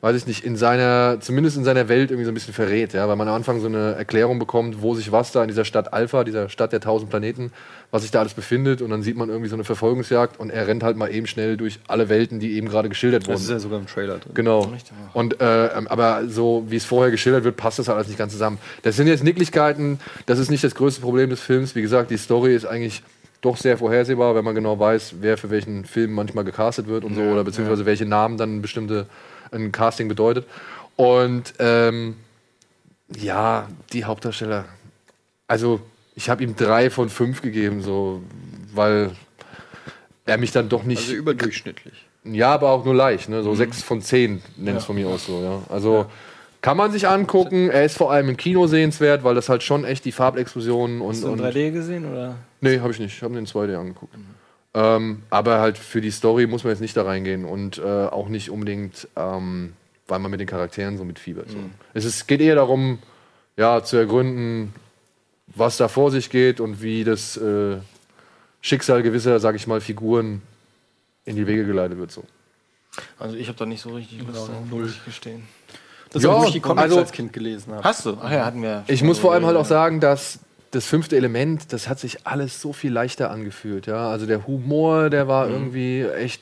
[0.00, 3.08] weiß ich nicht, in seiner, zumindest in seiner Welt irgendwie so ein bisschen verrät, ja,
[3.08, 5.92] weil man am Anfang so eine Erklärung bekommt, wo sich was da in dieser Stadt
[5.92, 7.52] Alpha, dieser Stadt der tausend Planeten,
[7.92, 10.66] was sich da alles befindet und dann sieht man irgendwie so eine Verfolgungsjagd und er
[10.66, 13.42] rennt halt mal eben schnell durch alle Welten, die eben gerade geschildert Das wurden.
[13.42, 14.32] ist ja sogar im Trailer drin.
[14.34, 14.68] Genau.
[15.12, 18.18] Und äh, ähm, aber so wie es vorher geschildert wird, passt das halt alles nicht
[18.18, 18.58] ganz zusammen.
[18.82, 21.76] Das sind jetzt Nicklichkeiten, das ist nicht das größte Problem des Films.
[21.76, 23.02] Wie gesagt, die Story ist eigentlich
[23.46, 27.14] doch sehr vorhersehbar, wenn man genau weiß, wer für welchen Film manchmal gecastet wird und
[27.14, 29.06] so, oder beziehungsweise welche Namen dann bestimmte
[29.52, 30.46] ein Casting bedeutet.
[30.96, 32.16] Und ähm,
[33.14, 34.64] ja, die Hauptdarsteller.
[35.46, 35.80] Also,
[36.14, 38.22] ich habe ihm drei von fünf gegeben, so,
[38.74, 39.12] weil
[40.24, 41.02] er mich dann doch nicht.
[41.02, 42.06] Also überdurchschnittlich.
[42.24, 43.42] Ja, aber auch nur leicht, ne?
[43.42, 45.62] So sechs von zehn nennt es von mir aus so, ja.
[45.72, 46.06] Also
[46.66, 47.70] kann man sich angucken.
[47.70, 51.10] Er ist vor allem im Kino sehenswert, weil das halt schon echt die Farbexplosionen und.
[51.10, 52.12] Hast du in und 3D gesehen?
[52.12, 52.34] Oder?
[52.60, 53.14] nee, habe ich nicht.
[53.14, 54.12] Ich habe den in 2D angeguckt.
[54.74, 58.28] Ähm, aber halt für die Story muss man jetzt nicht da reingehen und äh, auch
[58.28, 59.74] nicht unbedingt, ähm,
[60.08, 61.50] weil man mit den Charakteren so mitfiebert.
[61.50, 61.58] So.
[61.94, 62.98] Es ist, geht eher darum,
[63.56, 64.74] ja, zu ergründen,
[65.46, 67.76] was da vor sich geht und wie das äh,
[68.60, 70.42] Schicksal gewisser, sag ich mal, Figuren
[71.26, 72.10] in die Wege geleitet wird.
[72.10, 72.24] So.
[73.20, 75.44] Also ich habe da nicht so richtig Lust drauf, muss ich gestehen.
[76.16, 77.84] Das Ja, ich die Comics also- als Kind gelesen habe.
[77.84, 78.16] Hast du?
[78.22, 78.84] Ach ja, hatten wir.
[78.86, 80.38] Ich muss vor allem halt auch sagen, dass
[80.70, 83.86] das fünfte Element, das hat sich alles so viel leichter angefühlt.
[83.86, 84.08] Ja?
[84.10, 86.40] Also der Humor, der war irgendwie echt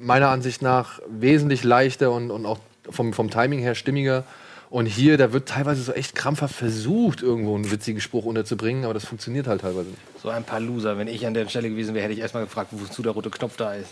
[0.00, 4.24] meiner Ansicht nach wesentlich leichter und, und auch vom, vom Timing her stimmiger.
[4.70, 8.94] Und hier, da wird teilweise so echt krampfhaft versucht, irgendwo einen witzigen Spruch unterzubringen, aber
[8.94, 9.98] das funktioniert halt teilweise nicht.
[10.22, 10.96] So ein paar Loser.
[10.96, 13.56] Wenn ich an der Stelle gewesen wäre, hätte ich erstmal gefragt, wozu der rote Knopf
[13.56, 13.90] da ist.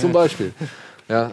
[0.00, 0.52] Zum Beispiel.
[1.08, 1.32] Ja.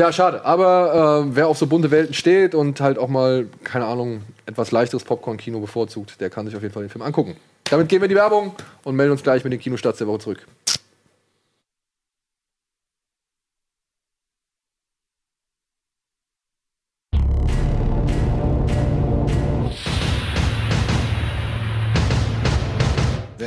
[0.00, 0.46] Ja, schade.
[0.46, 4.70] Aber äh, wer auf so bunte Welten steht und halt auch mal, keine Ahnung, etwas
[4.70, 7.36] leichteres Popcorn-Kino bevorzugt, der kann sich auf jeden Fall den Film angucken.
[7.64, 10.20] Damit gehen wir in die Werbung und melden uns gleich mit den Kinostarts der Woche
[10.20, 10.46] zurück.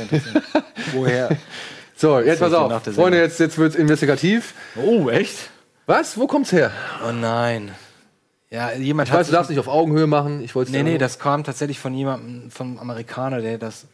[0.92, 1.36] Woher?
[1.96, 2.84] So, jetzt pass auf.
[2.94, 4.54] Freunde, jetzt, jetzt wird es investigativ.
[4.76, 5.50] oh, echt?
[5.86, 6.16] Was?
[6.18, 6.70] Wo kommt's her?
[7.06, 7.74] Oh nein.
[8.50, 9.20] Ja, jemand Ich hat.
[9.20, 10.42] weiß, du darfst nicht auf Augenhöhe machen.
[10.42, 13.86] Ich wollte nee, nee, das kam tatsächlich von jemandem, vom Amerikaner, der das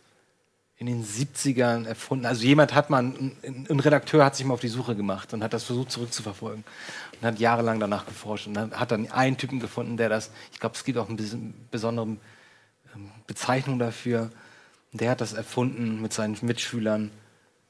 [0.76, 3.36] in den 70ern erfunden Also jemand hat mal, ein,
[3.68, 6.64] ein Redakteur hat sich mal auf die Suche gemacht und hat das versucht zurückzuverfolgen.
[7.20, 10.60] Und hat jahrelang danach geforscht und dann hat dann einen Typen gefunden, der das, ich
[10.60, 11.36] glaube, es gibt auch eine bes-
[11.70, 14.30] besondere ähm, Bezeichnung dafür.
[14.92, 17.10] Der hat das erfunden mit seinen Mitschülern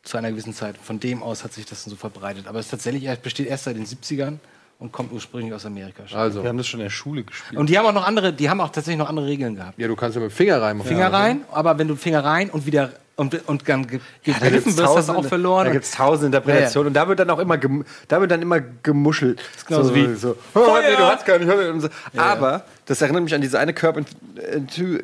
[0.03, 0.77] zu einer gewissen Zeit.
[0.79, 2.47] Von dem aus hat sich das so verbreitet.
[2.47, 4.39] Aber es ist tatsächlich erst, besteht erst seit den 70ern
[4.79, 6.05] und kommt ursprünglich aus Amerika.
[6.13, 7.59] Also, Wir haben das schon in der Schule gespielt.
[7.59, 9.79] Und die haben auch noch andere, die haben auch tatsächlich noch andere Regeln gehabt.
[9.79, 10.89] ja, du kannst ja mit dem Finger reinmachen.
[10.89, 14.79] Finger rein, aber wenn du Finger rein und wieder und, und dann ge Da gegriffen
[14.79, 15.67] wirst, hast du auch verloren.
[15.67, 18.41] Da gibt es tausende Interpretationen und da wird dann auch immer, gem, da wird dann
[18.41, 19.43] immer gemuschelt.
[19.67, 21.53] genauso wie so, oh, nee, du hast gar nicht.
[21.53, 21.89] Und so.
[22.17, 24.03] Aber das erinnert mich an diese eine Curb,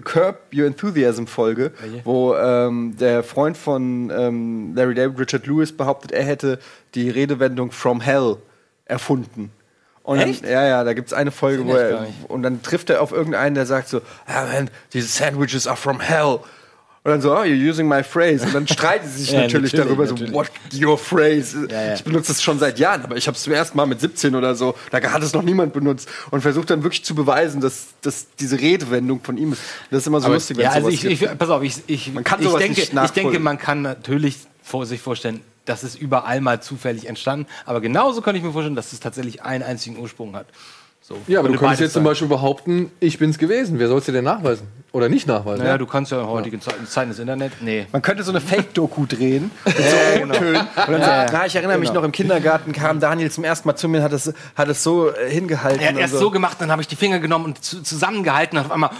[0.05, 1.72] Curb Your Enthusiasm Folge,
[2.05, 6.59] wo ähm, der Freund von ähm, Larry David, Richard Lewis, behauptet, er hätte
[6.94, 8.38] die Redewendung From Hell
[8.87, 9.50] erfunden.
[10.02, 10.46] Und dann, Echt?
[10.46, 13.57] ja, ja, da gibt es eine Folge, wo er, und dann trifft er auf irgendeinen,
[13.57, 16.38] der sagt so, ah man, diese Sandwiches are from hell.
[17.07, 18.45] Und dann so, oh, you're using my phrase.
[18.45, 20.33] Und dann streiten sie sich Ja, natürlich, natürlich, darüber, natürlich.
[20.33, 21.69] so, what your phrase?
[21.71, 21.95] Ja, ja.
[21.95, 24.35] Ich benutze es schon seit Jahren, aber ich habe es zum ersten Mal mit 17
[24.35, 24.75] oder so.
[24.90, 26.09] Da hat es noch niemand benutzt.
[26.33, 29.62] Und versucht dann wirklich zu beweisen, dass, dass diese Redewendung von ihm ist.
[29.88, 32.25] Das ist immer so lustig, wenn Ja, also ich, ich, pass auf, ich, ich, Man
[32.25, 36.61] kann ich, denke, ich denke, man kann natürlich vor sich vorstellen, das ist überall mal
[36.61, 37.47] zufällig entstanden.
[37.66, 40.49] Aber genauso kann ich mir vorstellen, dass es tatsächlich einen einzigen Ursprung hat.
[41.09, 42.11] So, Ja, aber du könntest beides jetzt zum sein.
[42.11, 43.79] Beispiel behaupten, ich bin's gewesen.
[43.79, 44.66] Wer soll's dir denn nachweisen?
[44.90, 45.62] Oder nicht nachweisen?
[45.62, 47.53] Naja, du kannst ja in heutigen Zeiten, Zeiten des Internet.
[47.61, 47.87] Nee.
[47.92, 49.83] Man könnte so eine Fake-Doku drehen mit so
[50.25, 50.62] O-Tönen.
[50.62, 53.77] Und dann sagt, na, ich erinnere mich noch, im Kindergarten kam Daniel zum ersten Mal
[53.77, 55.81] zu mir und hat es, hat es so äh, hingehalten.
[55.81, 58.59] Er hat und erst so gemacht, dann habe ich die Finger genommen und zu, zusammengehalten
[58.59, 58.90] und auf einmal.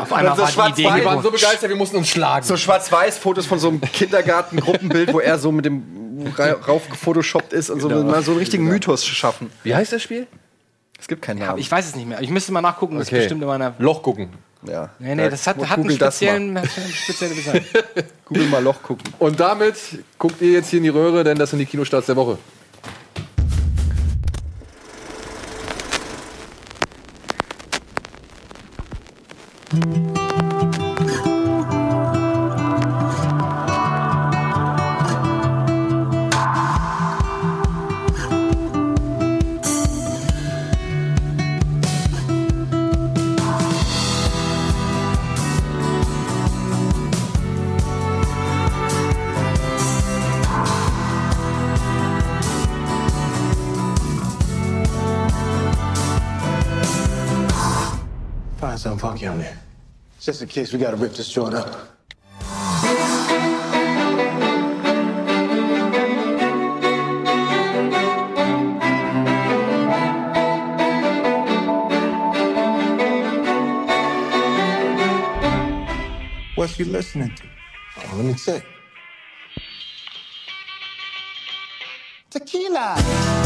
[0.00, 0.78] auf einmal so war die schwarz-weiß.
[0.78, 0.94] Idee.
[0.98, 2.46] Wir waren so begeistert, wir mussten uns schlagen.
[2.46, 6.05] so schwarz-weiß-Fotos von so einem Kindergarten-Gruppenbild, wo er so mit dem
[6.36, 9.50] ra- rauf gefotoshoppt ist und so, mal so einen richtigen Mythos schaffen.
[9.62, 10.26] Wie heißt das Spiel?
[10.98, 11.58] Es gibt keinen Namen.
[11.58, 12.20] Ich weiß es nicht mehr.
[12.22, 13.16] Ich müsste mal nachgucken, das Okay.
[13.18, 13.74] ist bestimmt in meiner.
[13.78, 14.30] Loch gucken.
[14.62, 14.90] ja.
[14.98, 16.58] Nee, nee, das hat, hat einen das speziellen,
[16.92, 17.82] spezielle Bezeichnung.
[18.24, 19.12] Google mal Loch gucken.
[19.18, 19.76] Und damit
[20.18, 22.38] guckt ihr jetzt hier in die Röhre, denn das sind die Kinostarts der Woche.
[29.70, 30.05] Find
[60.26, 61.72] Just in case we gotta rip this joint up.
[76.56, 77.44] What's you listening to?
[77.98, 78.66] Oh, let me check.
[82.30, 83.45] Tequila.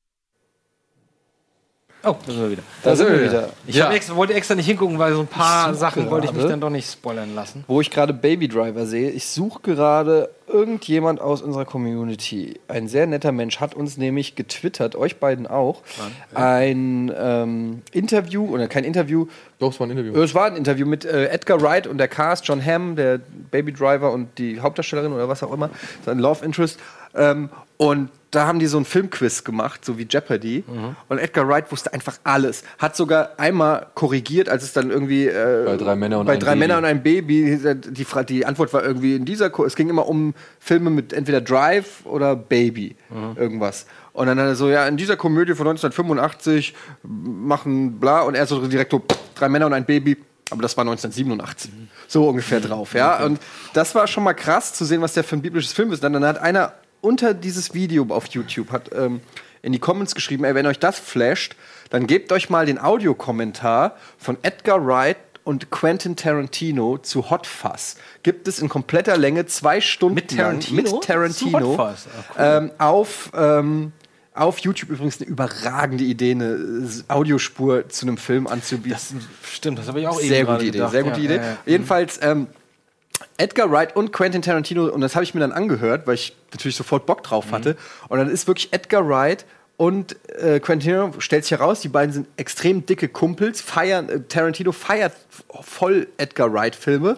[2.03, 2.63] Oh, da sind wir wieder.
[2.83, 3.49] Da sind wir wieder.
[3.67, 3.91] Ich Ja.
[3.91, 6.53] extra, wollte extra nicht hingucken, weil so ein paar Sachen wollte ich mich gerade.
[6.53, 7.63] dann doch nicht spoilern lassen.
[7.67, 12.59] Wo ich gerade Baby Driver sehe, ich suche gerade irgendjemand aus unserer Community.
[12.67, 15.81] Ein sehr netter Mensch hat uns nämlich getwittert, euch beiden auch,
[16.33, 19.27] ein ähm, Interview, oder kein Interview,
[19.59, 20.19] Doch, es war ein Interview.
[20.21, 23.19] es war ein Interview mit äh, Edgar Wright und der Cast, John Hamm, der
[23.51, 25.69] Baby Driver und die Hauptdarstellerin oder was auch immer,
[26.05, 26.79] sein Love Interest.
[27.15, 30.63] Ähm, und da haben die so ein Filmquiz gemacht, so wie Jeopardy.
[31.09, 32.63] Und Edgar Wright wusste einfach alles.
[32.79, 36.39] Hat sogar einmal korrigiert, als es dann irgendwie äh, Bei drei Männer und bei ein
[36.39, 36.59] drei Baby.
[36.59, 37.59] Männer und ein Baby.
[37.89, 39.51] Die, die Antwort war irgendwie in dieser.
[39.65, 42.95] Es ging immer um Filme mit entweder Drive oder Baby,
[43.35, 43.85] irgendwas.
[44.13, 48.45] Und dann hat er so, ja, in dieser Komödie von 1985 machen bla und er
[48.45, 49.01] so direkt so,
[49.35, 50.17] drei Männer und ein Baby.
[50.49, 51.71] Aber das war 1987.
[52.07, 53.23] So ungefähr drauf, ja.
[53.23, 53.39] Und
[53.73, 56.03] das war schon mal krass zu sehen, was der für ein biblisches Film ist.
[56.03, 59.21] Dann, dann hat einer unter dieses Video auf YouTube hat ähm,
[59.61, 61.55] in die Comments geschrieben, ey, wenn euch das flasht,
[61.89, 67.95] dann gebt euch mal den Audiokommentar von Edgar Wright und Quentin Tarantino zu Hot Fuzz.
[68.23, 70.81] Gibt es in kompletter Länge zwei Stunden Mit Tarantino?
[70.83, 72.07] lang, mit Tarantino Fuzz?
[72.37, 73.91] Ah, ähm, auf ähm,
[74.33, 78.91] auf YouTube übrigens eine überragende Idee, eine Audiospur zu einem Film anzubieten.
[78.91, 79.13] Das
[79.51, 80.91] stimmt, das habe ich auch eben sehr gerade gute Idee, gedacht.
[80.91, 81.35] sehr gute Ja, Idee.
[81.35, 81.57] ja, ja.
[81.65, 82.47] Jedenfalls ähm,
[83.37, 86.75] Edgar Wright und Quentin Tarantino, und das habe ich mir dann angehört, weil ich natürlich
[86.75, 87.51] sofort Bock drauf Mhm.
[87.51, 87.77] hatte.
[88.09, 89.45] Und dann ist wirklich Edgar Wright
[89.77, 94.19] und äh, Quentin Tarantino, stellt sich heraus, die beiden sind extrem dicke Kumpels, feiern, äh,
[94.21, 95.13] Tarantino feiert
[95.61, 97.15] voll Edgar Wright-Filme.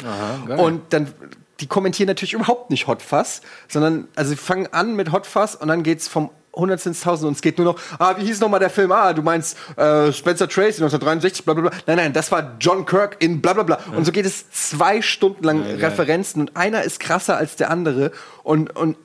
[0.58, 1.12] Und dann,
[1.60, 5.56] die kommentieren natürlich überhaupt nicht Hot Fuzz, sondern, also sie fangen an mit Hot Fuzz
[5.56, 8.70] und dann geht's vom Tausend und es geht nur noch, ah, wie hieß nochmal der
[8.70, 8.92] Film?
[8.92, 11.72] Ah, du meinst äh, Spencer Tracy 1963, bla bla bla.
[11.88, 13.80] Nein, nein, das war John Kirk in bla bla bla.
[13.96, 18.12] Und so geht es zwei Stunden lang Referenzen und einer ist krasser als der andere
[18.44, 18.98] und, und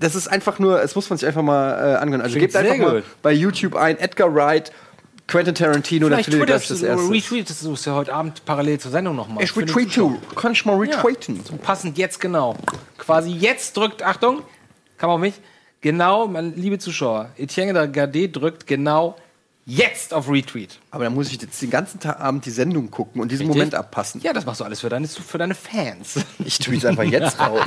[0.00, 2.20] das ist einfach nur, es muss man sich einfach mal äh, angehören.
[2.22, 3.04] Also Klingt gebt einfach sehr mal gut.
[3.22, 4.70] bei YouTube ein Edgar Wright,
[5.26, 7.10] Quentin Tarantino, Vielleicht twitterst das oder erste.
[7.10, 9.42] retweetest du es ja heute Abend parallel zur Sendung nochmal.
[9.42, 10.18] Ich retweet du.
[10.36, 11.40] Kann ich mal retweeten?
[11.44, 12.56] So passend jetzt genau.
[12.98, 14.42] Quasi jetzt drückt, Achtung,
[14.98, 15.34] kam auf mich.
[15.84, 19.16] Genau, mein liebe Zuschauer, Etienne Gade drückt genau
[19.66, 20.78] jetzt auf Retweet.
[20.90, 23.56] Aber dann muss ich jetzt den ganzen Tag Abend die Sendung gucken und diesen Richtig?
[23.58, 24.22] Moment abpassen.
[24.22, 26.16] Ja, das machst du alles für deine, für deine Fans.
[26.42, 27.60] Ich tue es einfach jetzt raus.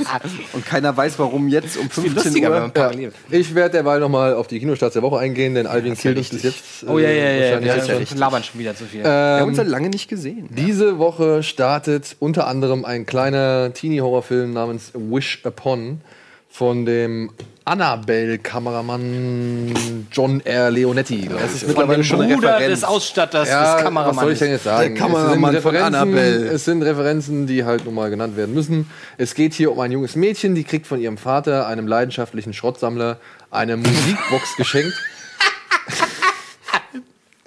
[0.52, 2.60] Und keiner weiß, warum jetzt um 15 lustiger, wenn Uhr.
[2.62, 3.12] man parallel.
[3.30, 6.42] Ich werde derweil nochmal auf die Kinostarts der Woche eingehen, denn Alvin killt uns bis
[6.42, 6.64] jetzt.
[6.88, 8.18] Oh ja, ja, ja, wahrscheinlich wir jetzt- richtig.
[8.18, 9.04] labern schon wieder zu viel.
[9.04, 10.48] Wir haben Ähm, uns ja lange nicht gesehen.
[10.50, 16.00] Diese Woche startet unter anderem ein kleiner Teenie-Horrorfilm namens Wish Upon
[16.48, 17.30] von dem
[17.64, 20.70] Annabelle-Kameramann John R.
[20.70, 21.28] Leonetti.
[21.28, 22.80] Das ist mittlerweile schon eine Bruder Referenz.
[22.80, 24.32] des Ausstatters ja, des was soll Kameramanns.
[24.32, 24.94] ich denn jetzt sagen?
[24.94, 26.46] Der Kameramann es sind von Referenzen, Annabelle.
[26.48, 28.90] es sind Referenzen, die halt nun mal genannt werden müssen.
[29.18, 33.18] Es geht hier um ein junges Mädchen, die kriegt von ihrem Vater, einem leidenschaftlichen Schrottsammler,
[33.50, 34.94] eine Musikbox geschenkt.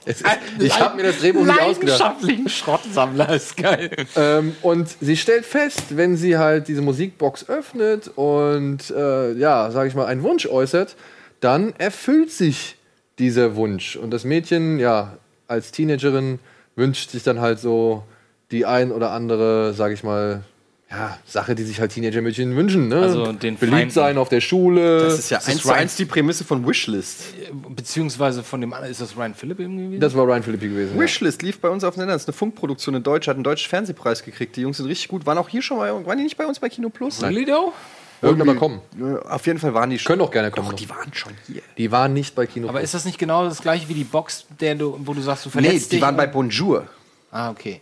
[0.05, 0.23] Ist,
[0.59, 1.99] ich habe mir das Drehbuch nicht ausgedacht.
[1.99, 3.91] Leidenschaftlichen Schrottsammler ist geil.
[4.15, 9.89] Ähm, und sie stellt fest, wenn sie halt diese Musikbox öffnet und äh, ja, sage
[9.89, 10.95] ich mal, einen Wunsch äußert,
[11.39, 12.77] dann erfüllt sich
[13.19, 13.95] dieser Wunsch.
[13.95, 16.39] Und das Mädchen, ja, als Teenagerin
[16.75, 18.03] wünscht sich dann halt so
[18.51, 20.43] die ein oder andere, sage ich mal,
[20.91, 22.89] ja, Sache, die sich halt Teenager-Mädchen wünschen.
[22.89, 22.97] Ne?
[23.01, 23.91] Also den Beliebt Feinden.
[23.93, 24.99] sein auf der Schule.
[25.05, 27.33] Das ist ja eins zu eins die Prämisse von Wishlist.
[27.69, 30.01] Beziehungsweise von dem anderen, ist das Ryan Phillip eben gewesen?
[30.01, 30.95] Das war Ryan Philippi gewesen.
[30.95, 31.01] Ja.
[31.01, 32.07] Wishlist lief bei uns auf Netz.
[32.07, 34.55] Das ist eine Funkproduktion in Deutsch, hat einen deutschen Fernsehpreis gekriegt.
[34.57, 35.25] Die Jungs sind richtig gut.
[35.25, 37.23] Waren auch hier schon mal, waren die nicht bei uns bei Kino Plus?
[37.23, 37.71] really though?
[38.19, 38.81] Würden aber kommen.
[39.29, 40.11] Auf jeden Fall waren die schon.
[40.13, 40.65] Können auch gerne kommen.
[40.67, 40.79] Doch, noch.
[40.79, 41.61] die waren schon hier.
[41.77, 42.67] die waren nicht bei Kino.
[42.67, 42.89] Aber Plus.
[42.89, 45.49] ist das nicht genau das gleiche wie die Box, der du, wo du sagst, du
[45.49, 46.01] Nee, verletzt die dich?
[46.01, 46.85] waren bei Bonjour.
[47.31, 47.81] Ah, okay.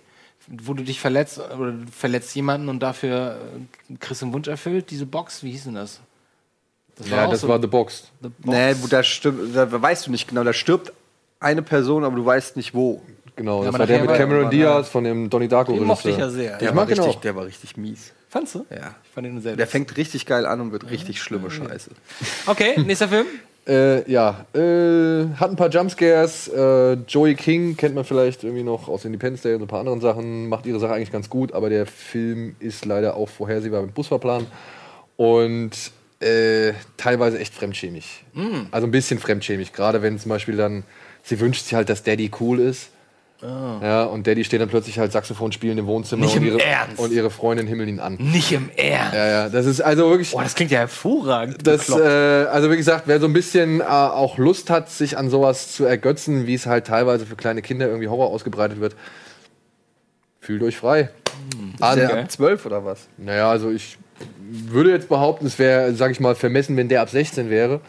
[0.64, 3.38] Wo du dich verletzt oder du verletzt jemanden und dafür
[3.92, 6.00] äh, kriegst du einen Wunsch erfüllt, diese Box, wie hieß denn das?
[6.96, 8.10] Das ja, das so war The Box.
[8.22, 8.58] The Box.
[8.58, 10.44] Nee, da, stirbt, da weißt du nicht genau.
[10.44, 10.92] Da stirbt
[11.40, 13.02] eine Person, aber du weißt nicht wo.
[13.36, 16.10] Genau, Ja, das war der mit Cameron war- Diaz von dem Donnie Darko Den mochte
[16.10, 16.58] ich ja sehr.
[16.58, 17.16] Der Ich war richtig.
[17.18, 18.12] Der war richtig mies.
[18.28, 18.66] Fandst du?
[18.70, 18.96] Ja.
[19.04, 21.92] Ich fand ihn sehr Der fängt richtig geil an und wird richtig schlimme Scheiße.
[22.48, 23.26] Okay, nächster Film.
[23.70, 26.48] Äh, ja, äh, hat ein paar Jumpscares.
[26.48, 30.02] Äh, Joey King kennt man vielleicht irgendwie noch aus Independence Day und ein paar anderen
[30.02, 30.50] Sachen.
[30.50, 34.48] Macht ihre Sache eigentlich ganz gut, aber der Film ist leider auch vorhersehbar mit Busfahrplan.
[35.18, 35.72] Und
[36.20, 38.24] äh, teilweise echt fremdschämig.
[38.72, 39.72] Also ein bisschen fremdschämig.
[39.72, 40.84] Gerade wenn zum Beispiel dann,
[41.22, 42.90] sie wünscht sich halt, dass Daddy cool ist.
[43.42, 46.62] Ja, und Daddy steht dann plötzlich halt Saxophon spielen im Wohnzimmer Nicht und im ihre,
[46.62, 47.00] Ernst?
[47.00, 48.16] und ihre Freundin himmeln ihn an.
[48.20, 49.14] Nicht im Ernst.
[49.14, 50.32] Ja, ja, das ist also wirklich.
[50.32, 51.66] Boah, das klingt ja hervorragend.
[51.66, 55.30] Das, äh, also wie gesagt, wer so ein bisschen äh, auch Lust hat, sich an
[55.30, 58.96] sowas zu ergötzen, wie es halt teilweise für kleine Kinder irgendwie Horror ausgebreitet wird,
[60.42, 61.10] fühlt euch frei.
[61.80, 63.08] An, Der ab 12 oder was?
[63.18, 63.98] naja, also ich
[64.50, 67.80] würde jetzt behaupten, es wäre, sag ich mal, vermessen, wenn der ab 16 wäre.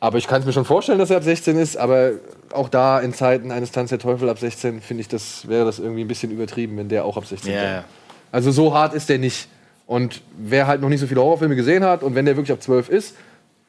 [0.00, 2.12] Aber ich kann es mir schon vorstellen, dass er ab 16 ist, aber
[2.52, 5.78] auch da in Zeiten eines Tanz der Teufel ab 16 finde ich, das wäre das
[5.78, 7.72] irgendwie ein bisschen übertrieben, wenn der auch ab 16 Ja, wäre.
[7.74, 7.84] ja.
[8.32, 9.48] Also so hart ist der nicht.
[9.86, 12.62] Und wer halt noch nicht so viele Horrorfilme gesehen hat und wenn der wirklich ab
[12.62, 13.16] 12 ist,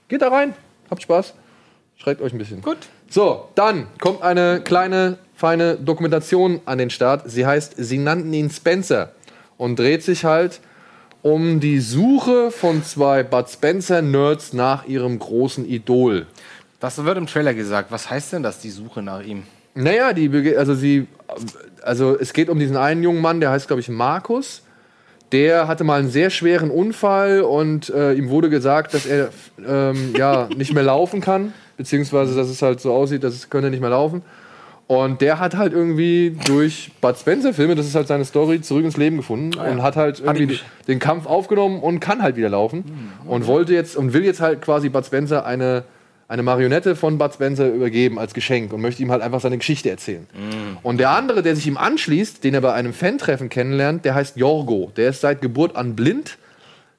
[0.08, 0.54] geht da rein,
[0.90, 1.34] habt Spaß,
[1.98, 2.62] schreckt euch ein bisschen.
[2.62, 2.78] Gut.
[3.10, 7.24] So, dann kommt eine kleine, feine Dokumentation an den Start.
[7.30, 9.12] Sie heißt Sie nannten ihn Spencer
[9.58, 10.62] und dreht sich halt
[11.22, 16.28] um die Suche von zwei Bud Spencer-Nerds nach ihrem großen Idol.
[16.80, 17.92] Was wird im Trailer gesagt?
[17.92, 19.44] Was heißt denn das, die Suche nach ihm?
[19.74, 21.08] Naja, die, also sie,
[21.82, 24.62] also es geht um diesen einen jungen Mann, der heißt, glaube ich, Markus.
[25.32, 29.30] Der hatte mal einen sehr schweren Unfall und äh, ihm wurde gesagt, dass er
[29.68, 33.70] ähm, ja nicht mehr laufen kann, beziehungsweise dass es halt so aussieht, dass es könnte
[33.72, 34.22] nicht mehr laufen.
[34.88, 38.98] Und der hat halt irgendwie durch Bud Spencer-Filme, das ist halt seine Story, zurück ins
[38.98, 42.50] Leben gefunden und hat halt irgendwie ihn- den, den Kampf aufgenommen und kann halt wieder
[42.50, 45.84] laufen und wollte jetzt und will jetzt halt quasi Bud Spencer eine
[46.28, 49.90] eine Marionette von Bud Spencer übergeben als Geschenk und möchte ihm halt einfach seine Geschichte
[49.90, 50.28] erzählen.
[50.82, 54.36] Und der andere, der sich ihm anschließt, den er bei einem Fan-Treffen kennenlernt, der heißt
[54.38, 54.92] Jorgo.
[54.98, 56.38] Der ist seit Geburt an blind.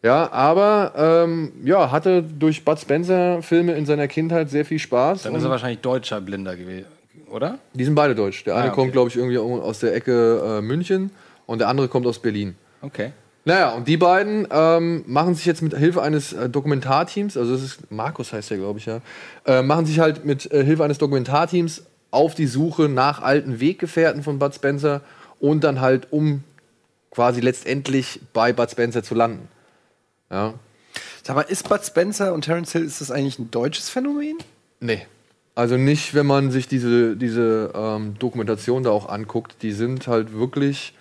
[0.02, 5.22] Ja, aber ähm, ja, hatte durch Bud Spencer-Filme in seiner Kindheit sehr viel Spaß.
[5.22, 6.86] Dann ist er wahrscheinlich deutscher Blinder gewesen,
[7.28, 7.58] oder?
[7.74, 8.44] die sind beide deutsch.
[8.44, 8.74] Der eine Ah, okay.
[8.76, 11.10] kommt, glaube ich, irgendwie aus der Ecke äh, München
[11.46, 12.54] und der andere kommt aus Berlin.
[12.82, 13.10] Okay.
[13.46, 17.62] Naja, und die beiden ähm, machen sich jetzt mit Hilfe eines äh, Dokumentarteams, also das
[17.62, 19.00] ist Markus heißt der, glaube ich, ja,
[19.46, 24.24] äh, machen sich halt mit äh, Hilfe eines Dokumentarteams auf die Suche nach alten Weggefährten
[24.24, 25.00] von Bud Spencer
[25.38, 26.42] und dann halt um
[27.12, 29.46] quasi letztendlich bei Bud Spencer zu landen.
[30.28, 30.54] Ja.
[31.22, 34.38] Sag mal, ist Bud Spencer und Terence Hill, ist das eigentlich ein deutsches Phänomen?
[34.80, 35.06] Nee.
[35.54, 39.62] Also nicht, wenn man sich diese, diese ähm, Dokumentation da auch anguckt.
[39.62, 40.94] Die sind halt wirklich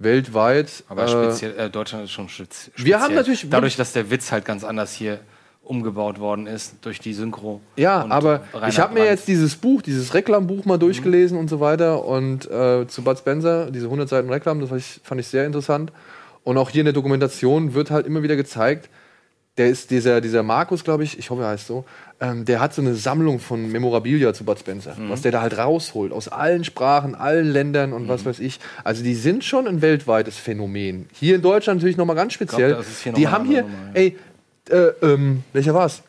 [0.00, 0.82] weltweit.
[0.88, 2.86] Aber äh, speziell, äh, Deutschland ist schon spez- speziell.
[2.86, 5.20] Wir haben natürlich- Dadurch, dass der Witz halt ganz anders hier
[5.62, 7.60] umgebaut worden ist, durch die Synchro.
[7.76, 11.60] Ja, aber Rainer ich habe mir jetzt dieses Buch, dieses Reklambuch mal durchgelesen und so
[11.60, 12.04] weiter.
[12.04, 15.46] Und äh, zu Bud Spencer, diese 100 Seiten Reklam, das fand ich, fand ich sehr
[15.46, 15.92] interessant.
[16.42, 18.88] Und auch hier in der Dokumentation wird halt immer wieder gezeigt,
[19.60, 21.84] der ist dieser, dieser Markus, glaube ich, ich hoffe, er heißt so,
[22.18, 25.58] ähm, der hat so eine Sammlung von Memorabilia zu Bud Spencer, was der da halt
[25.58, 28.58] rausholt, aus allen Sprachen, allen Ländern und was weiß ich.
[28.84, 31.10] Also die sind schon ein weltweites Phänomen.
[31.12, 32.82] Hier in Deutschland natürlich nochmal ganz speziell.
[33.04, 34.00] hier die haben hier, Nummer, ja.
[34.00, 34.16] ey,
[34.70, 36.02] äh, ähm, welcher war's?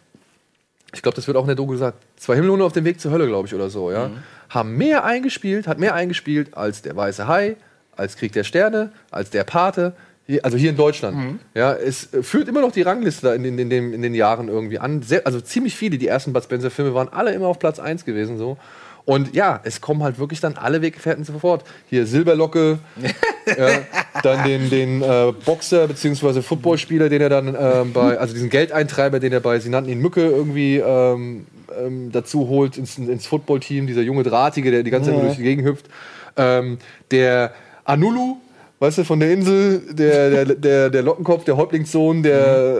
[0.93, 3.11] ich glaube, das wird auch in der Doku gesagt, zwei Himmelhunde auf dem Weg zur
[3.11, 4.11] Hölle, glaube ich, oder so, ja,
[4.49, 7.57] haben mehr eingespielt, hat mehr eingespielt als der Weiße Hai,
[7.95, 9.93] als Krieg der Sterne, als der Pate,
[10.43, 11.39] also hier in Deutschland.
[11.53, 14.47] Ja, es äh, führt immer noch die Rangliste in, in, in, dem, in den Jahren
[14.47, 15.01] irgendwie an.
[15.01, 18.37] Sehr, also ziemlich viele, die ersten Bud Spencer-Filme waren alle immer auf Platz 1 gewesen,
[18.37, 18.57] so.
[19.03, 21.63] Und ja, es kommen halt wirklich dann alle Weggefährten sofort.
[21.89, 22.79] Hier Silberlocke,
[23.57, 23.69] ja,
[24.21, 26.41] dann den, den äh, Boxer bzw.
[26.41, 29.99] Footballspieler, den er dann ähm, bei, also diesen Geldeintreiber, den er bei, sie nannten ihn
[29.99, 35.09] Mücke irgendwie ähm, ähm, dazu holt ins, ins Footballteam, dieser junge Drahtige, der die ganze
[35.09, 35.87] Zeit nur durch die Gegend hüpft.
[36.37, 36.77] Ähm,
[37.09, 37.53] der
[37.85, 38.37] Anulu,
[38.81, 42.77] weißt du, von der Insel, der, der, der, der Lockenkopf, der Häuptlingssohn, der,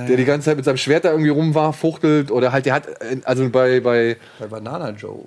[0.00, 2.66] ähm, der die ganze Zeit mit seinem Schwert da irgendwie rum war, fuchtelt oder halt,
[2.66, 2.84] der hat,
[3.24, 5.20] also bei, bei Bei Banana Joe.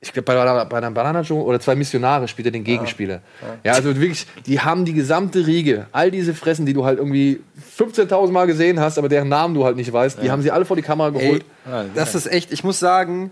[0.00, 3.20] ich glaube, bei, einer- bei einem Banana Joe oder zwei Missionare spielt er den Gegenspieler.
[3.62, 7.40] Ja, also wirklich, die haben die gesamte Riege, all diese Fressen, die du halt irgendwie
[7.78, 10.64] 15.000 Mal gesehen hast, aber deren Namen du halt nicht weißt, die haben sie alle
[10.64, 11.44] vor die Kamera geholt.
[11.66, 13.30] Ey, das ist echt, ich muss sagen,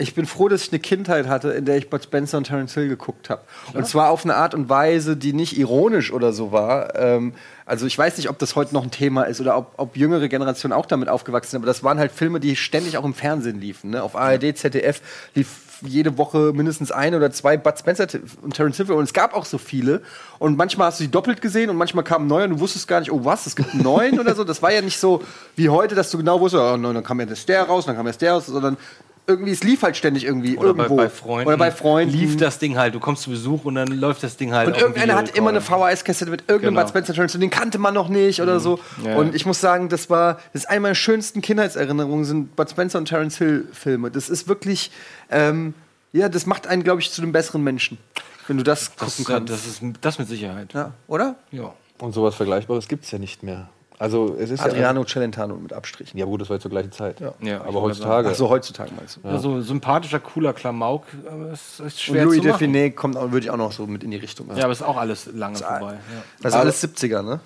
[0.00, 2.74] ich bin froh, dass ich eine Kindheit hatte, in der ich Bud Spencer und Terence
[2.74, 3.42] Hill geguckt habe.
[3.74, 6.96] Und zwar auf eine Art und Weise, die nicht ironisch oder so war.
[6.96, 7.34] Ähm,
[7.66, 10.28] also ich weiß nicht, ob das heute noch ein Thema ist oder ob, ob jüngere
[10.28, 13.60] Generationen auch damit aufgewachsen sind, aber das waren halt Filme, die ständig auch im Fernsehen
[13.60, 13.90] liefen.
[13.90, 14.02] Ne?
[14.02, 15.02] Auf ARD, ZDF
[15.34, 15.48] lief
[15.82, 18.06] jede Woche mindestens ein oder zwei Bud Spencer
[18.42, 20.02] und Terence Hill und es gab auch so viele
[20.38, 22.88] und manchmal hast du sie doppelt gesehen und manchmal kam ein neuer und du wusstest
[22.88, 24.44] gar nicht, oh was, es gibt einen neuen oder so.
[24.44, 25.22] Das war ja nicht so
[25.56, 28.06] wie heute, dass du genau wusstest, oh, nein, dann kam jetzt der raus, dann kam
[28.06, 28.76] jetzt der raus, sondern
[29.26, 30.96] irgendwie, es lief halt ständig irgendwie Oder bei, irgendwo.
[30.96, 31.48] bei Freunden.
[31.48, 32.12] Oder bei Freunden.
[32.12, 32.94] Lief das Ding halt.
[32.94, 34.68] Du kommst zu Besuch und dann läuft das Ding halt.
[34.68, 35.60] und irgendeiner hat immer eine.
[35.60, 36.80] VHS-Kassette mit irgendeinem Genau.
[36.82, 38.80] Bud Spencer Terence und den kannte man noch nicht oder so.
[39.04, 39.16] Ja.
[39.16, 42.98] Und ich muss sagen, das war das ist eine meiner schönsten Kindheitserinnerungen sind Bud Spencer
[42.98, 44.10] und Terence Hill Filme.
[44.10, 44.90] Das ist wirklich,
[45.30, 45.74] ähm,
[46.12, 47.98] ja, das macht einen, glaube ich, zu einem besseren Menschen,
[48.48, 49.52] wenn du das gucken Das, ist- kannst.
[49.52, 50.72] das ist das mit Sicherheit.
[50.74, 51.36] ja, oder?
[51.52, 51.72] Ja.
[51.98, 53.68] Und sowas Vergleichbares gibt es ja nicht mehr.
[54.00, 56.18] Also es ist Adriano Celentano mit Abstrichen.
[56.18, 56.24] ja.
[56.24, 57.20] Ja gut, das war zur gleichen Zeit.
[57.20, 58.30] Ja, ich aber heutzutage.
[58.30, 59.28] Ach so, heutzutage meinst du.
[59.28, 59.38] Ja.
[59.38, 61.04] So sympathischer, cooler Klamauk
[61.52, 62.58] ist, ist Und schwer Louis zu machen.
[62.72, 64.48] Define kommt, auch- würde ich auch noch so mit in die Richtung.
[64.56, 65.92] Ja, aber ist auch alles lange vorbei.
[65.92, 66.22] Ja.
[66.42, 67.40] Das ist alles 70er, ne?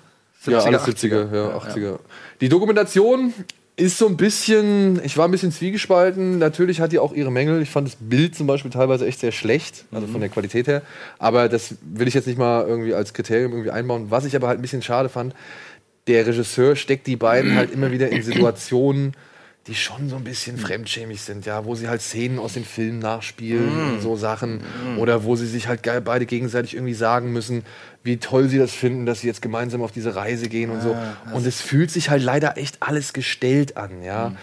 [0.45, 1.99] Ja, 70er, alles 70er, ja, 80er.
[2.39, 3.33] Die Dokumentation
[3.77, 6.37] ist so ein bisschen, ich war ein bisschen zwiegespalten.
[6.39, 7.61] Natürlich hat die auch ihre Mängel.
[7.61, 10.81] Ich fand das Bild zum Beispiel teilweise echt sehr schlecht, also von der Qualität her.
[11.19, 14.05] Aber das will ich jetzt nicht mal irgendwie als Kriterium irgendwie einbauen.
[14.11, 15.35] Was ich aber halt ein bisschen schade fand,
[16.07, 19.13] der Regisseur steckt die beiden halt immer wieder in Situationen,
[19.67, 22.99] die schon so ein bisschen fremdschämig sind, ja, wo sie halt Szenen aus den Filmen
[22.99, 24.61] nachspielen und so Sachen.
[24.99, 27.63] Oder wo sie sich halt geil beide gegenseitig irgendwie sagen müssen,
[28.03, 30.95] wie toll sie das finden, dass sie jetzt gemeinsam auf diese Reise gehen und so.
[31.33, 34.33] Und es fühlt sich halt leider echt alles gestellt an, ja.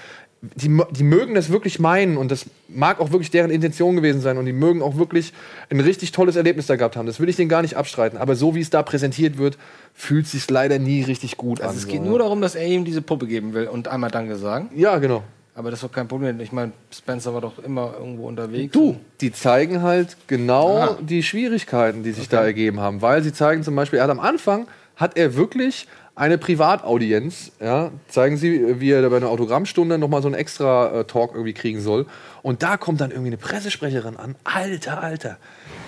[0.43, 4.39] Die, die mögen das wirklich meinen und das mag auch wirklich deren Intention gewesen sein
[4.39, 5.33] und die mögen auch wirklich
[5.71, 7.07] ein richtig tolles Erlebnis da gehabt haben.
[7.07, 8.19] Das will ich denen gar nicht abstreiten.
[8.19, 9.57] Aber so wie es da präsentiert wird,
[9.95, 11.69] fühlt sich leider nie richtig gut an.
[11.69, 12.09] Also es so, geht ne?
[12.09, 14.71] nur darum, dass er ihm diese Puppe geben will und einmal Danke sagen.
[14.75, 15.23] Ja, genau.
[15.55, 16.41] Aber das ist doch kein Problem.
[16.41, 18.73] Ich meine, Spencer war doch immer irgendwo unterwegs.
[18.73, 20.99] Du, die zeigen halt genau Aha.
[21.01, 23.03] die Schwierigkeiten, die sich da ergeben haben.
[23.03, 27.91] Weil sie zeigen zum Beispiel, er hat am Anfang hat er wirklich eine Privataudienz, ja,
[28.09, 31.55] zeigen sie, wie er da bei einer Autogrammstunde nochmal so einen extra äh, Talk irgendwie
[31.55, 32.07] kriegen soll.
[32.43, 34.37] Und da kommt dann irgendwie eine Pressesprecherin an.
[34.45, 35.39] Alter, Alter.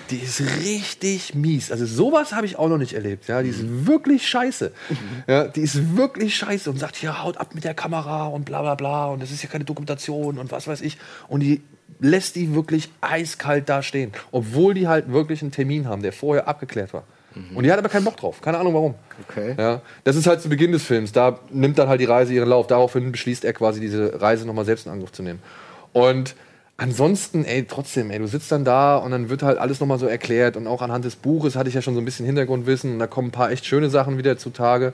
[0.09, 1.71] Die ist richtig mies.
[1.71, 3.27] Also sowas habe ich auch noch nicht erlebt.
[3.27, 4.71] Ja, die ist wirklich scheiße.
[5.27, 8.61] Ja, die ist wirklich scheiße und sagt, ja, haut ab mit der Kamera und bla
[8.61, 10.97] bla bla und das ist ja keine Dokumentation und was weiß ich.
[11.27, 11.61] Und die
[11.99, 14.11] lässt die wirklich eiskalt da stehen.
[14.31, 17.03] Obwohl die halt wirklich einen Termin haben, der vorher abgeklärt war.
[17.53, 18.41] Und die hat aber keinen Bock drauf.
[18.41, 18.95] Keine Ahnung warum.
[19.29, 19.55] Okay.
[19.57, 21.11] Ja, das ist halt zu Beginn des Films.
[21.11, 22.67] Da nimmt dann halt die Reise ihren Lauf.
[22.67, 25.41] Daraufhin beschließt er quasi diese Reise nochmal selbst in Angriff zu nehmen.
[25.91, 26.35] Und
[26.77, 30.07] ansonsten, ey, trotzdem, ey, du sitzt dann da und dann wird halt alles nochmal so
[30.07, 32.99] erklärt und auch anhand des Buches hatte ich ja schon so ein bisschen Hintergrundwissen und
[32.99, 34.93] da kommen ein paar echt schöne Sachen wieder zutage.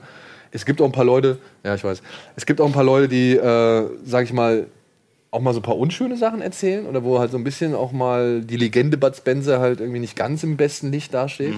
[0.52, 2.02] Es gibt auch ein paar Leute, ja, ich weiß,
[2.36, 4.66] es gibt auch ein paar Leute, die, äh, sag ich mal,
[5.30, 7.90] auch mal so ein paar unschöne Sachen erzählen oder wo halt so ein bisschen auch
[7.90, 11.54] mal die Legende Bud Spencer halt irgendwie nicht ganz im besten Licht dasteht.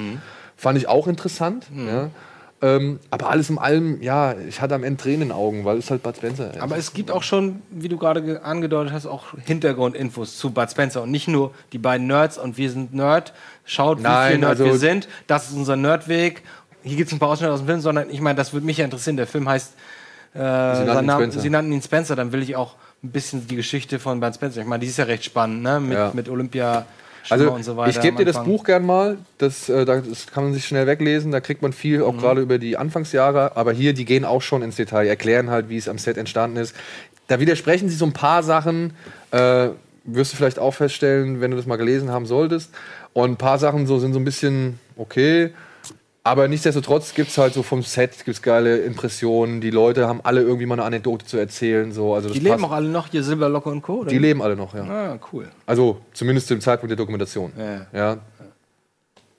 [0.57, 2.11] Fand ich auch interessant, ja.
[2.63, 5.77] Ähm, aber alles in allem, ja, ich hatte am Ende Tränen in den Augen, weil
[5.77, 6.61] es halt Bud Spencer ist.
[6.61, 10.71] Aber es gibt auch schon, wie du gerade ge- angedeutet hast, auch Hintergrundinfos zu Bud
[10.71, 13.35] Spencer und nicht nur die beiden Nerds und wir sind Nerd.
[13.67, 15.09] Schaut, wie Nein, viel Nerd also- wir sind.
[15.27, 16.43] Das ist unser Nerdweg.
[16.85, 18.79] Hier gibt es ein paar Ausschnitte aus dem Film, sondern ich meine, das würde mich
[18.79, 19.17] ja interessieren.
[19.19, 19.73] Der Film heißt
[20.35, 21.31] äh, nannten ihn sein Name-.
[21.33, 22.17] Sie nannten ihn Spencer.
[22.17, 24.63] Dann will ich auch ein bisschen die Geschichte von Bud Spencer.
[24.63, 25.81] Ich meine, die ist ja recht spannend, ne?
[25.81, 26.13] Mit, Ja.
[26.15, 26.87] mit Olympia.
[27.31, 28.43] Also, so ich gebe dir das.
[28.45, 29.17] Buch gern mal.
[29.39, 31.33] Das, äh, da- das kann man sich schnell weglesen.
[31.33, 32.05] Da kriegt man viel, Mhm.
[32.05, 33.57] auch gerade über die Anfangsjahre.
[33.57, 36.57] Aber hier, die gehen auch schon ins Detail, erklären halt, wie es am Set entstanden
[36.57, 36.75] ist.
[37.29, 38.93] Da widersprechen sie so ein paar Sachen.
[39.31, 39.69] Äh,
[40.05, 42.71] wirst du vielleicht auch feststellen, wenn du das mal gelesen haben solltest.
[43.15, 45.51] Und ein paar Sachen so sind so ein bisschen okay.
[46.27, 49.61] Aber nichtsdestotrotz gibt es halt so vom Set gibt's geile Impressionen.
[49.61, 51.93] Die Leute haben alle irgendwie mal eine Anekdote zu erzählen.
[51.93, 52.15] So.
[52.15, 52.65] Also das Die leben passt.
[52.65, 53.97] auch alle noch, hier Silberlocke und Co.
[54.01, 54.09] Oder?
[54.09, 54.85] Die leben alle noch, ja.
[54.85, 55.51] Ah, cool.
[55.67, 57.53] Also zumindest zum Zeitpunkt der Dokumentation.
[57.59, 57.87] Ja.
[57.93, 58.17] Ja.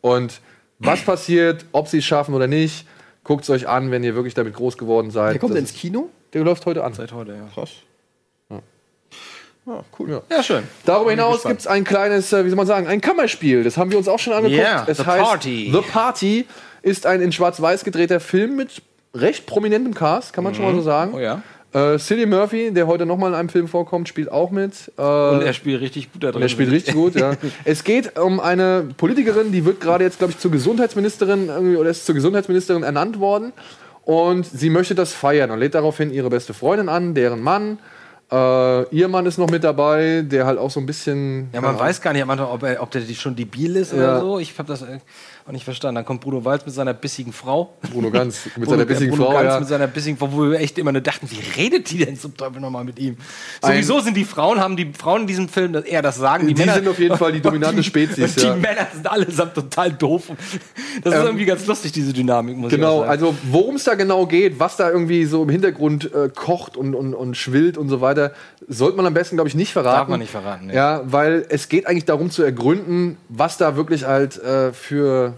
[0.01, 0.41] Und
[0.77, 2.85] was passiert, ob sie es schaffen oder nicht,
[3.23, 5.33] guckt es euch an, wenn ihr wirklich damit groß geworden seid.
[5.33, 6.09] Der kommt Das ins Kino?
[6.33, 6.93] Der läuft heute an.
[6.93, 7.47] Seit heute, ja.
[7.51, 7.71] Krass.
[9.67, 10.21] Ja, cool.
[10.29, 10.63] Ja, schön.
[10.85, 13.63] Darüber hinaus gibt es ein kleines, äh, wie soll man sagen, ein Kammerspiel.
[13.63, 14.59] Das haben wir uns auch schon angeguckt.
[14.61, 15.71] Yeah, es The heißt Party.
[15.73, 16.45] The Party
[16.85, 18.81] ist ein in Schwarz-Weiß gedrehter Film mit
[19.13, 21.13] recht prominentem Cast, kann man schon mal so sagen.
[21.15, 21.41] Oh ja.
[21.73, 24.91] Äh, Cillian Murphy, der heute nochmal in einem Film vorkommt, spielt auch mit.
[24.97, 26.41] Äh, Und er spielt richtig gut da drin.
[26.41, 27.33] Er spielt richtig gut, ja.
[27.65, 31.89] Es geht um eine Politikerin, die wird gerade jetzt, glaube ich, zur Gesundheitsministerin irgendwie, oder
[31.89, 33.51] ist zur Gesundheitsministerin ernannt worden.
[34.05, 37.79] Und sie möchte das feiern und lädt daraufhin ihre beste Freundin an, deren Mann.
[38.31, 41.49] Äh, ihr Mann ist noch mit dabei, der halt auch so ein bisschen.
[41.53, 43.97] Ja, man weiß gar nicht am Anfang, ob, er, ob der schon debil ist Ja.
[43.97, 44.39] oder so.
[44.39, 44.83] Ich habe das
[45.47, 45.95] auch nicht verstanden.
[45.95, 47.73] Dann kommt Bruno Walz mit seiner bissigen Frau.
[47.91, 49.33] Bruno Ganz mit Bruno- seiner bissigen Bruno Frau.
[49.41, 49.59] Ganz Ja.
[49.59, 52.35] mit seiner bissigen Frau, wo wir echt immer nur dachten, wie redet die denn zum
[52.35, 53.17] Teufel nochmal mit ihm?
[53.61, 56.47] Sowieso sind die Frauen, haben die Frauen in diesem Film eher das Sagen.
[56.47, 58.55] Die sind auf jeden Fall die dominante und die, Spezies, Und die ja.
[58.55, 60.31] Männer sind allesamt total doof.
[61.03, 63.11] Das ist irgendwie ganz lustig, diese Dynamik, muss Genau, ich sagen.
[63.11, 66.95] also worum es da genau geht, was da irgendwie so im Hintergrund äh, kocht und,
[66.95, 68.31] und, und schwillt und so weiter,
[68.67, 69.99] sollte man am besten, glaube ich, nicht verraten.
[69.99, 70.75] Darf man nicht verraten, nee.
[70.75, 75.34] Ja, weil es geht eigentlich darum zu ergründen, was da wirklich halt äh, für,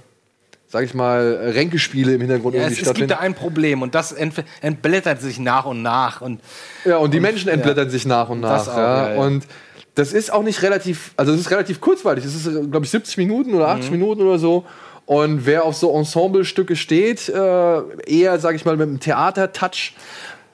[0.69, 3.09] sag ich mal, Ränkespiele im Hintergrund Ja, irgendwie es, es gibt stattfinden.
[3.09, 6.21] da ein Problem und das ent entblättert sich nach und nach.
[6.21, 6.41] Und
[6.85, 8.57] Ja, und die Menschen entblättern sich nach und nach.
[8.57, 9.07] Das auch, ja.
[9.09, 9.21] ja, ja.
[9.21, 9.45] Und
[9.95, 12.23] das ist auch nicht relativ, also es ist relativ kurzweilig.
[12.25, 13.97] Es ist, glaube ich, 70 Minuten oder 80 Mhm.
[13.97, 14.65] Minuten oder so.
[15.05, 19.93] Und wer auf so Ensemble-Stücke steht, äh, eher, sag ich mal, mit einem Theater-Touch,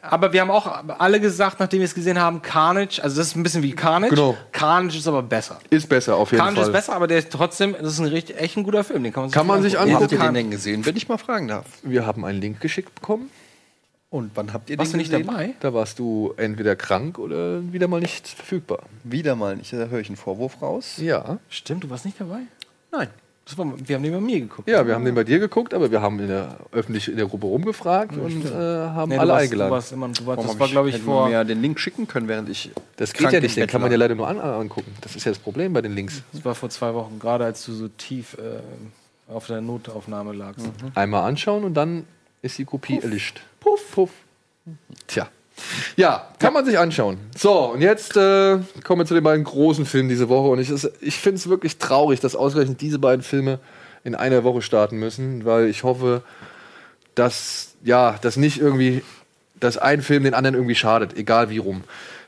[0.05, 3.35] Aber wir haben auch alle gesagt, nachdem wir es gesehen haben, Carnage, also das ist
[3.37, 4.09] ein bisschen wie Carnage.
[4.13, 4.35] Genau.
[4.51, 5.59] Carnage ist aber besser.
[5.69, 6.69] ist besser auf jeden Carnage Fall.
[6.69, 9.01] ist besser, aber der ist trotzdem, das ist ein richtig, echt ein guter Film.
[9.03, 10.01] Den kann man sich, Kann man sich angucken.
[10.03, 11.65] habt ihr den denn gesehen, wenn ich mal fragen darf?
[11.83, 13.29] Wir haben einen Link geschickt bekommen.
[14.09, 15.25] Und wann habt ihr Warst du den nicht gesehen?
[15.25, 15.53] dabei?
[15.61, 18.79] Da warst du entweder krank oder wieder mal nicht verfügbar.
[19.03, 19.73] Wieder mal nicht.
[19.73, 20.95] Da höre ich einen Vorwurf raus.
[20.97, 21.39] Ja.
[21.49, 22.41] Stimmt, du warst nicht dabei?
[22.91, 23.07] Nein.
[23.45, 24.69] Das war, wir haben den bei mir geguckt.
[24.69, 27.25] Ja, wir haben den bei dir geguckt, aber wir haben in der, öffentlich in der
[27.25, 29.69] Gruppe rumgefragt und äh, haben Nee, alle warst, eingeladen.
[29.69, 31.29] Du warst immer, du warst, Warum das war, glaube ich, vor.
[31.29, 32.71] wir mir den Link schicken können, während ich.
[32.95, 34.93] das geht ja nicht, den kann man ja leider nur an, angucken.
[35.01, 36.23] Das ist ja das Problem bei den Links.
[36.31, 38.61] Das war vor zwei Wochen, gerade als du so tief äh,
[39.31, 40.65] auf der Notaufnahme lagst.
[40.95, 42.05] Einmal anschauen und dann
[42.41, 43.41] ist die Kopie erlischt.
[43.59, 44.11] Puff, puff.
[45.07, 45.27] Tja.
[45.95, 47.17] Ja, kann man sich anschauen.
[47.37, 50.49] So, und jetzt äh, kommen wir zu den beiden großen Filmen diese Woche.
[50.49, 53.59] Und ich, ich finde es wirklich traurig, dass ausgerechnet diese beiden Filme
[54.03, 56.23] in einer Woche starten müssen, weil ich hoffe,
[57.15, 59.03] dass, ja, dass nicht irgendwie,
[59.59, 61.83] dass ein Film den anderen irgendwie schadet, egal wie rum.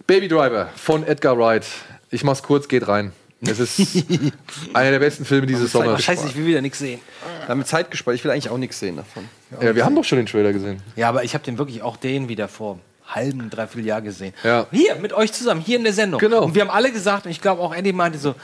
[0.08, 1.66] Baby Driver von Edgar Wright.
[2.12, 3.12] Ich mach's kurz, geht rein.
[3.42, 3.80] Es ist
[4.74, 6.02] einer der besten Filme dieses Sommers.
[6.04, 7.00] scheiße, ich will wieder nichts sehen.
[7.42, 8.16] Wir haben Zeit gespart.
[8.16, 9.28] Ich will eigentlich auch nichts sehen davon.
[9.62, 10.82] Ja, wir haben doch schon den Trailer gesehen.
[10.96, 14.34] Ja, aber ich habe den wirklich auch den wieder vor halben, dreiviertel Jahr gesehen.
[14.44, 14.68] Ja.
[14.72, 16.20] Hier, mit euch zusammen, hier in der Sendung.
[16.20, 16.44] Genau.
[16.44, 18.36] Und wir haben alle gesagt, und ich glaube auch Andy meinte so,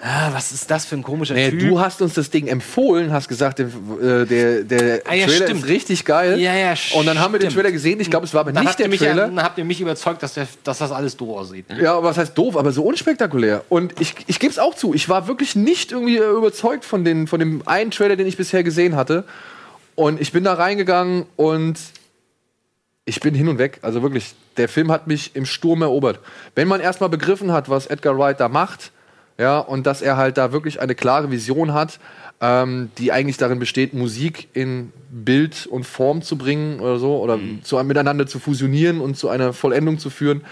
[0.00, 1.60] ah, was ist das für ein komischer Nee, Typ?
[1.60, 5.46] du hast uns das Ding empfohlen, hast gesagt, der, äh, der, der Ah, ja, Trailer
[5.46, 5.62] stimmt.
[5.64, 6.38] ist richtig geil.
[6.38, 7.62] Ja, ja, Und dann haben wir den stimmt.
[7.64, 7.98] Trailer gesehen.
[7.98, 9.26] Ich glaube, es war aber dann, nicht der Trailer.
[9.26, 11.66] dann habt ihr mich überzeugt, dass, der, dass das alles doof aussieht.
[11.80, 13.64] Ja, aber was heißt doof, aber so unspektakulär.
[13.68, 17.04] Und ich, ich gebe es auch zu, ich war wirklich nicht irgendwie äh, überzeugt von,
[17.04, 19.24] den, von dem einen Trailer, den ich bisher gesehen hatte.
[19.96, 21.76] Und ich bin da reingegangen und
[23.08, 23.78] ich bin hin und weg.
[23.82, 26.20] Also wirklich, der Film hat mich im Sturm erobert.
[26.54, 28.92] Wenn man erstmal begriffen hat, was Edgar Wright da macht,
[29.38, 32.00] ja, und dass er halt da wirklich eine klare Vision hat,
[32.40, 37.38] ähm, die eigentlich darin besteht, Musik in Bild und Form zu bringen oder so, oder
[37.62, 40.42] zu einem miteinander zu fusionieren und zu einer Vollendung zu führen,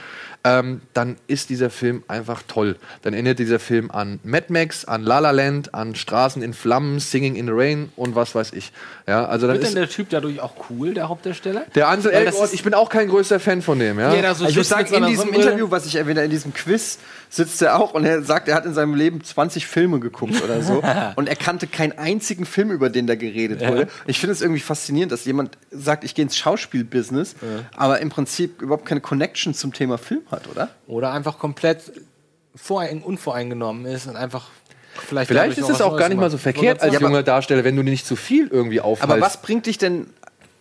[0.47, 2.77] ähm, dann ist dieser Film einfach toll.
[3.03, 7.01] Dann erinnert dieser Film an Mad Max, an La La Land, an Straßen in Flammen,
[7.01, 8.71] Singing in the Rain und was weiß ich.
[9.09, 11.65] Ja, also dann Wird denn ist der Typ dadurch auch cool, der Hauptdarsteller?
[11.75, 14.11] der Ansel Elgort, ist- ich bin auch kein größter Fan von dem, ja.
[14.13, 15.33] So Also ich muss sagen, in diesem.
[15.33, 16.99] Interview, was ich erwähne, in diesem Quiz,
[17.29, 20.63] sitzt er auch und er sagt, er hat in seinem Leben 20 Filme geguckt oder
[20.63, 20.83] so.
[21.17, 23.89] und er kannte keinen einzigen Film, über den da geredet wurde.
[24.07, 27.37] Ich finde es irgendwie faszinierend, dass jemand sagt, ich gehe ins Schauspielbusiness,
[27.77, 30.71] aber im Prinzip überhaupt keine Connection zum Thema Film hat, oder?
[30.87, 31.81] Oder einfach komplett
[32.55, 34.49] vorein, unvoreingenommen ist und einfach
[34.95, 35.29] vielleicht.
[35.29, 37.83] Vielleicht ist es auch gar nicht mal so verkehrt als Ja, junger Darsteller, wenn du
[37.83, 39.13] nicht zu viel irgendwie aufhalst.
[39.13, 40.07] Aber was bringt dich denn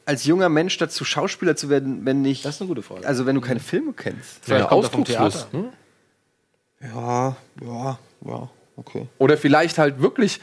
[0.05, 2.45] als junger Mensch dazu, Schauspieler zu werden, wenn nicht.
[2.45, 3.07] Das ist eine gute Frage.
[3.07, 4.47] Also, wenn du keine Filme kennst.
[4.47, 5.65] ja, Vielleicht kommt er vom Ausdruckslust, Theater.
[5.65, 5.73] ne?
[6.93, 9.07] Ja, ja, ja, okay.
[9.17, 10.39] Oder vielleicht halt wirklich,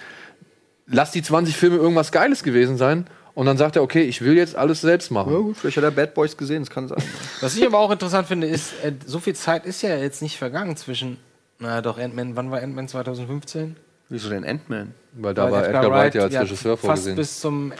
[0.86, 4.36] lass die 20 Filme irgendwas Geiles gewesen sein und dann sagt er, okay, ich will
[4.36, 5.32] jetzt alles selbst machen.
[5.32, 7.03] Ja, gut, vielleicht hat er Bad Boys gesehen, das kann sein.
[7.40, 10.36] Was ich aber auch interessant finde, ist, äh, so viel Zeit ist ja jetzt nicht
[10.38, 11.18] vergangen zwischen.
[11.59, 13.76] Na doch, Ant-Man, wann war Ant-Man 2015?
[14.09, 14.93] Wieso denn Ant-Man?
[15.12, 17.16] Weil da war Edgar Wright ja als Regisseur fast vorgesehen.
[17.16, 17.72] bis zum.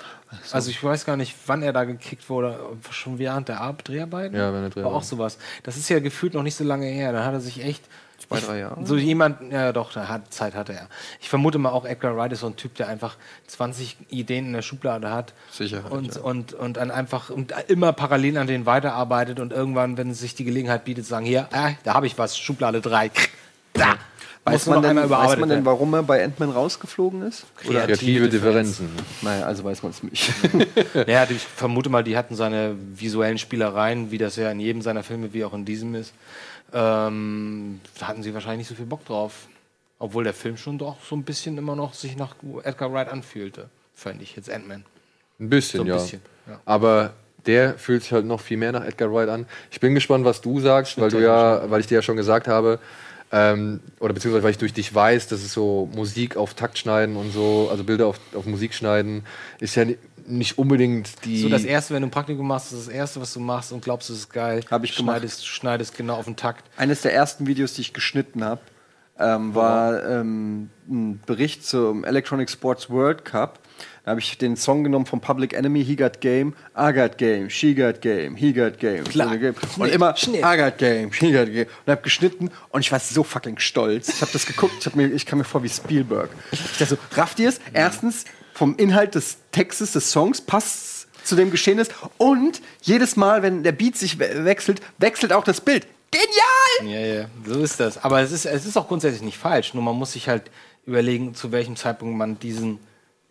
[0.51, 2.59] Also ich weiß gar nicht, wann er da gekickt wurde,
[2.91, 4.35] schon während der Ar- Dreharbeiten.
[4.35, 5.09] Ja, während der War auch Dreharbeiten.
[5.09, 5.39] sowas.
[5.63, 7.13] Das ist ja gefühlt noch nicht so lange her.
[7.13, 7.83] Da hat er sich echt.
[8.39, 8.87] Zwei, drei Jahre.
[8.87, 10.89] So jemand, ja doch, da hat, Zeit hatte er.
[11.21, 13.17] Ich vermute mal auch, Edgar Wright ist so ein Typ, der einfach
[13.47, 15.35] 20 Ideen in der Schublade hat.
[15.51, 16.21] Sicher hat, Und, ja.
[16.23, 20.45] und, und dann einfach und immer parallel an denen weiterarbeitet und irgendwann, wenn sich die
[20.45, 23.11] Gelegenheit bietet, sagen, hier, ah, da habe ich was, Schublade 3.
[23.75, 23.97] Da!
[24.45, 27.45] Weiß man, denn, weiß man denn, warum er bei Ant-Man rausgeflogen ist?
[27.57, 28.89] Kreative Kreative Differenzen.
[29.21, 30.33] Naja, also weiß man es nicht.
[31.07, 35.05] Ja, ich vermute mal, die hatten seine visuellen Spielereien, wie das ja in jedem seiner
[35.05, 36.13] Filme, wie auch in diesem ist.
[36.73, 39.49] Ähm, da hatten sie wahrscheinlich nicht so viel Bock drauf.
[39.99, 43.69] Obwohl der Film schon doch so ein bisschen immer noch sich nach Edgar Wright anfühlte,
[43.95, 44.85] fand ich jetzt Ant-Man.
[45.39, 45.95] Ein bisschen, So ein ja.
[45.95, 46.61] bisschen, ja.
[46.65, 47.13] Aber
[47.47, 49.47] der fühlt sich halt noch viel mehr nach Edgar Wright an.
[49.71, 52.49] Ich bin gespannt, was du sagst, weil du ja, weil ich dir ja schon gesagt
[52.49, 52.81] habe,
[53.31, 57.17] ähm, oder beziehungsweise weil ich durch dich weiß, dass es so Musik auf Takt schneiden
[57.17, 59.25] und so, also Bilder auf, auf Musik schneiden,
[59.61, 61.41] ist ja ni- nicht unbedingt die.
[61.41, 63.83] So das erste, wenn du ein Praktikum machst, ist das erste, was du machst und
[63.83, 64.61] glaubst, es ist geil.
[64.71, 65.17] Hab ich gemacht.
[65.17, 66.65] schneidest, schneidest genau auf den Takt.
[66.77, 68.61] Eines der ersten Videos, die ich geschnitten habe,
[69.19, 73.61] ähm, war ähm, ein Bericht zum Electronic Sports World Cup.
[74.05, 77.49] Da habe ich den Song genommen vom Public Enemy, He Got Game, I Got Game,
[77.49, 79.05] She Got Game, He Got Game.
[79.05, 79.37] Klar.
[79.37, 79.55] Game.
[79.55, 80.45] Und Schnitt, immer Schnitt.
[80.45, 81.67] I Got Game, She Got Game.
[81.87, 84.09] Und habe geschnitten und ich war so fucking stolz.
[84.09, 86.31] Ich habe das geguckt, ich, hab mir, ich kam mir vor wie Spielberg.
[86.51, 87.61] Ich dachte so, rafft ihr es?
[87.73, 88.25] Erstens,
[88.55, 91.89] vom Inhalt des Textes, des Songs passt zu dem Geschehnis
[92.19, 95.87] und jedes Mal, wenn der Beat sich we wechselt, wechselt auch das Bild.
[96.11, 96.95] Genial!
[96.95, 98.03] Ja, ja, so ist das.
[98.03, 99.73] Aber es ist, es ist auch grundsätzlich nicht falsch.
[99.73, 100.51] Nur man muss sich halt
[100.85, 102.81] überlegen, zu welchem Zeitpunkt man diesen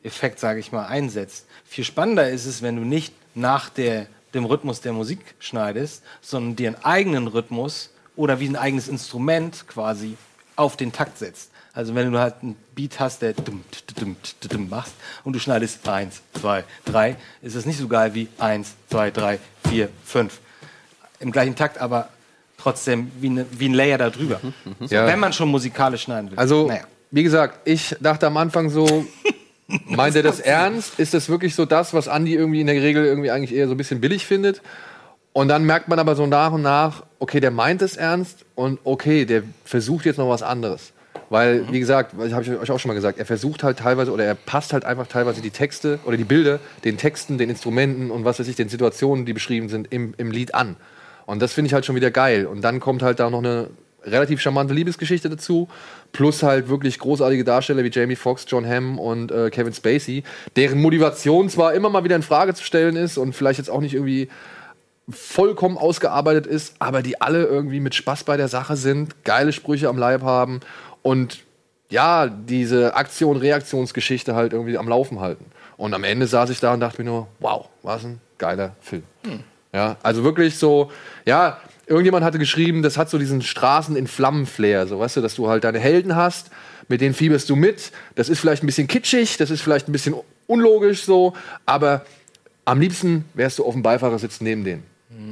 [0.04, 1.46] Effekt, sage ich mal, einsetzt.
[1.66, 6.56] Viel spannender ist es, wenn du nicht nach der, dem Rhythmus der Musik schneidest, sondern
[6.56, 10.18] dir einen eigenen Rhythmus oder wie ein eigenes Instrument quasi
[10.56, 11.51] auf den Takt setzt.
[11.74, 13.64] Also wenn du halt einen Beat hast, der dum,
[13.96, 14.94] dum, dum, dum machst
[15.24, 19.40] und du schneidest eins, zwei, drei, ist es nicht so geil wie eins, zwei, drei,
[19.70, 20.40] vier, fünf.
[21.20, 22.10] Im gleichen Takt, aber
[22.58, 24.42] trotzdem wie, ne, wie ein Layer da drüber.
[24.82, 25.06] So, Ja.
[25.08, 26.38] Wenn man schon musikalisch schneiden will.
[26.38, 26.84] Also, Naja.
[27.12, 29.06] wie gesagt, ich dachte am Anfang so,
[29.86, 31.00] meint er das ernst?
[31.00, 33.74] Ist das wirklich so das, was Andi irgendwie in der Regel irgendwie eigentlich eher so
[33.76, 34.62] ein bisschen billig findet?
[35.34, 38.80] Und dann merkt man aber so nach und nach, okay, der meint es ernst und
[38.84, 40.92] okay, der versucht jetzt noch was anderes.
[41.32, 44.26] Weil, wie gesagt, habe ich euch auch schon mal gesagt, er versucht halt teilweise oder
[44.26, 48.26] er passt halt einfach teilweise die Texte oder die Bilder den Texten, den Instrumenten und
[48.26, 50.76] was weiß ich, den Situationen, die beschrieben sind, im, im Lied an.
[51.26, 52.46] Und das finde ich halt schon wieder geil.
[52.46, 53.70] Und dann kommt halt da noch eine
[54.04, 55.70] relativ charmante Liebesgeschichte dazu,
[56.12, 60.24] plus halt wirklich großartige Darsteller wie Jamie Foxx, John Hamm und äh, Kevin Spacey,
[60.58, 63.80] deren Motivation zwar immer mal wieder in Frage zu stellen ist und vielleicht jetzt auch
[63.80, 64.28] nicht irgendwie
[65.10, 69.88] vollkommen ausgearbeitet ist, aber die alle irgendwie mit Spaß bei der Sache sind, geile Sprüche
[69.88, 70.60] am Leib haben
[71.02, 71.40] und
[71.90, 75.46] ja, diese Aktion-Reaktionsgeschichte halt irgendwie am Laufen halten.
[75.78, 79.04] Und am Ende saß ich da und dachte mir nur, wow, was ein geiler Film.
[79.74, 80.92] Ja, also wirklich so,
[81.26, 85.36] ja, irgendjemand hatte geschrieben, das hat so diesen Straßen in Flammen-Flair, so weißt du, dass
[85.36, 86.50] du halt deine Helden hast,
[86.88, 87.92] mit denen fieberst du mit.
[88.16, 90.16] Das ist vielleicht ein bisschen kitschig, das ist vielleicht ein bisschen
[90.48, 91.34] unlogisch so,
[91.66, 92.06] aber
[92.66, 94.84] am liebsten wärst du auf dem Beifahrersitz neben denen.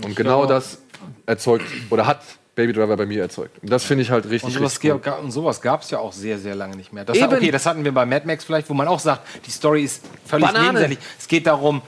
[0.03, 0.79] Und genau das
[1.25, 2.21] erzeugt oder hat
[2.59, 3.57] Baby Driver bei mir erzeugt.
[3.63, 5.31] Und das finde ich halt richtig, Und sowas, cool.
[5.31, 7.05] sowas gab es ja auch sehr, sehr lange nicht mehr.
[7.05, 7.33] Das, Eben.
[7.33, 10.03] okay, das hatten wir bei Mad Max vielleicht, wo man auch sagt, die Story ist
[10.25, 10.65] völlig Banane.
[10.67, 10.99] nebensächlich.
[11.17, 11.81] Es geht darum,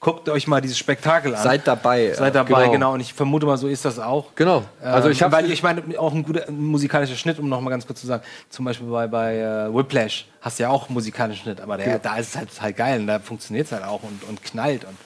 [0.00, 1.42] guckt euch mal dieses Spektakel an.
[1.42, 2.12] Seid dabei.
[2.12, 2.72] Seid dabei, genau.
[2.72, 2.92] genau.
[2.94, 4.34] Und ich vermute mal, so ist das auch.
[4.34, 4.64] Genau.
[4.82, 7.70] Also ich Ähm, habe weil ich meine, auch ein guter musikalischer Schnitt, um noch mal
[7.70, 8.22] ganz kurz zu sagen.
[8.50, 11.98] Zum Beispiel bei, bei äh, Whiplash hast du ja auch einen musikalischen Schnitt, aber der,
[11.98, 14.84] da ist es halt, halt geil und da funktioniert es halt auch und, und knallt.
[14.84, 14.96] Und,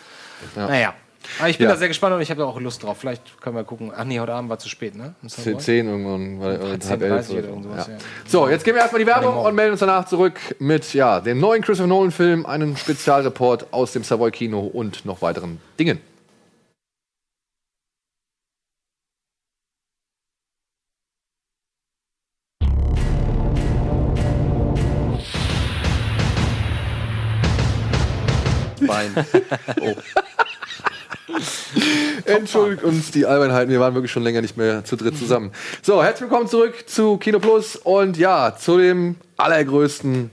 [0.57, 0.95] Naja.
[1.39, 1.73] Aber ich bin Ja.
[1.73, 2.99] da sehr gespannt und ich habe da auch Lust drauf.
[2.99, 3.93] Vielleicht können wir gucken.
[3.95, 5.15] Ach nee, heute Abend war zu spät, ne?
[5.23, 5.59] Im Savoy?
[5.59, 7.93] 10 irgendwann, weil, äh, 10, halb elf 30 oder oder sowas, ja.
[7.95, 7.99] ja.
[8.27, 11.41] So, jetzt gehen wir erstmal die Werbung und melden uns danach zurück mit ja, dem
[11.41, 16.01] neuen Christopher Nolan-Film, einem Spezialreport aus dem Savoy Kino und noch weiteren Dingen.
[28.87, 29.13] Bein.
[32.25, 35.53] Entschuldigt uns die Albernheiten, wir waren wirklich schon länger nicht mehr zu dritt zusammen.
[35.83, 40.31] So, herzlich willkommen zurück zu Kino Plus und ja, zu dem allergrößten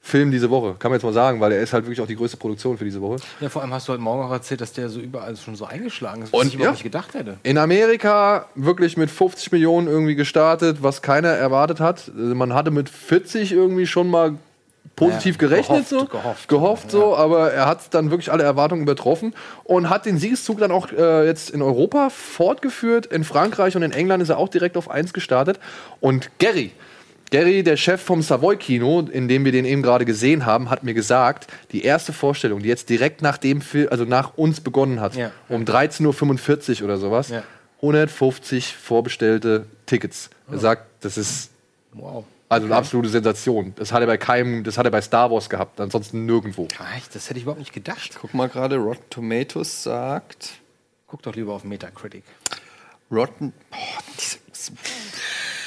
[0.00, 0.76] Film diese Woche.
[0.78, 2.84] Kann man jetzt mal sagen, weil er ist halt wirklich auch die größte Produktion für
[2.84, 3.16] diese Woche.
[3.40, 5.66] Ja, vor allem hast du heute Morgen auch erzählt, dass der so überall schon so
[5.66, 6.72] eingeschlagen ist, was Und, ich überhaupt ja.
[6.72, 7.36] nicht gedacht hätte.
[7.42, 12.10] In Amerika wirklich mit 50 Millionen irgendwie gestartet, was keiner erwartet hat.
[12.16, 14.36] Also Man hatte mit 40 irgendwie schon mal
[14.98, 16.04] positiv Ja, gerechnet, gehofft, so.
[16.06, 16.48] gehofft.
[16.48, 19.34] gehofft so, aber er hat dann wirklich alle Erwartungen übertroffen
[19.64, 23.06] und hat den Siegeszug dann auch äh, jetzt in Europa fortgeführt.
[23.06, 25.58] In Frankreich und in England ist er auch direkt auf 1 gestartet.
[26.00, 26.72] Und Gary,
[27.30, 30.82] Gary, der Chef vom Savoy Kino, in dem wir den eben gerade gesehen haben, hat
[30.82, 35.00] mir gesagt, die erste Vorstellung, die jetzt direkt nach dem Film, also nach uns begonnen
[35.00, 35.30] hat, Ja.
[35.48, 37.42] um 13.45 Uhr oder sowas, Ja.
[37.82, 40.30] 150 vorbestellte Tickets.
[40.50, 41.50] Er sagt, das ist
[41.92, 42.24] Wow.
[42.48, 43.74] Also eine absolute Sensation.
[43.76, 46.68] Das hat er bei keinem, das hat er bei Star Wars gehabt, ansonsten nirgendwo.
[47.12, 48.16] Das hätte ich überhaupt nicht gedacht.
[48.20, 50.60] Guck mal gerade, Rotten Tomatoes sagt.
[51.06, 52.24] Guck doch lieber auf Metacritic.
[53.10, 53.52] Rotten.
[53.70, 53.78] Boah,
[54.18, 54.38] diese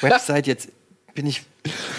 [0.00, 0.68] Website jetzt
[1.14, 1.44] bin ich.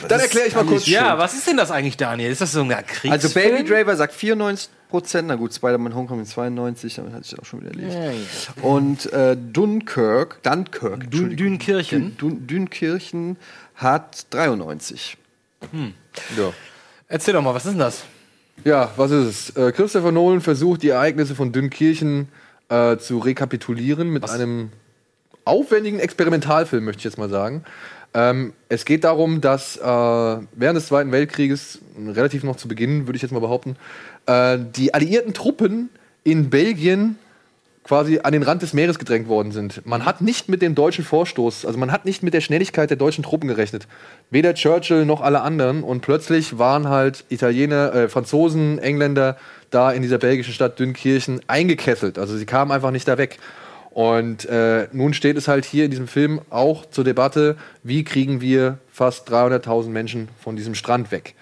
[0.08, 0.88] Dann erkläre ich mal kurz.
[0.88, 2.32] Ja, was ist denn das eigentlich, Daniel?
[2.32, 3.14] Ist das so ein Kriegsfilm?
[3.14, 7.46] Also Baby Driver sagt 94 Prozent, na gut, Spider-Man Homecoming 92, damit hatte ich auch
[7.46, 7.96] schon wieder erledigt.
[7.96, 8.64] Ja, ja.
[8.64, 11.38] Und äh, Dunkirk, Dunkirk, Entschuldigung.
[11.38, 12.18] Dünkirchen.
[12.18, 13.38] Dün Dünkirchen
[13.76, 15.18] hat 93.
[16.38, 16.54] Ja.
[17.08, 18.04] Erzähl doch mal, was ist denn das?
[18.64, 19.58] Ja, was ist es?
[19.58, 22.28] Äh, Christopher Nolan versucht, die Ereignisse von Dünkirchen
[22.70, 24.72] äh, zu rekapitulieren mit einem
[25.46, 27.64] aufwendigen Experimentalfilm, möchte ich jetzt mal sagen.
[28.14, 33.16] Ähm, es geht darum, dass äh, während des Zweiten Weltkrieges, relativ noch zu Beginn, würde
[33.16, 33.76] ich jetzt mal behaupten,
[34.28, 35.90] äh, die alliierten Truppen
[36.24, 37.18] in Belgien
[37.84, 39.86] quasi an den Rand des Meeres gedrängt worden sind.
[39.86, 42.98] Man hat nicht mit dem deutschen Vorstoß, also man hat nicht mit der Schnelligkeit der
[42.98, 43.88] deutschen Truppen gerechnet.
[44.30, 45.84] Weder Churchill noch alle anderen.
[45.84, 49.38] Und plötzlich waren halt Italiener, äh, Franzosen, Engländer
[49.70, 52.18] da in dieser belgischen Stadt Dünkirchen eingekesselt.
[52.18, 53.38] Also sie kamen einfach nicht da weg.
[53.92, 58.42] Und äh, nun steht es halt hier in diesem Film auch zur Debatte, wie kriegen
[58.42, 61.36] wir fast 300.000 Menschen von diesem Strand weg.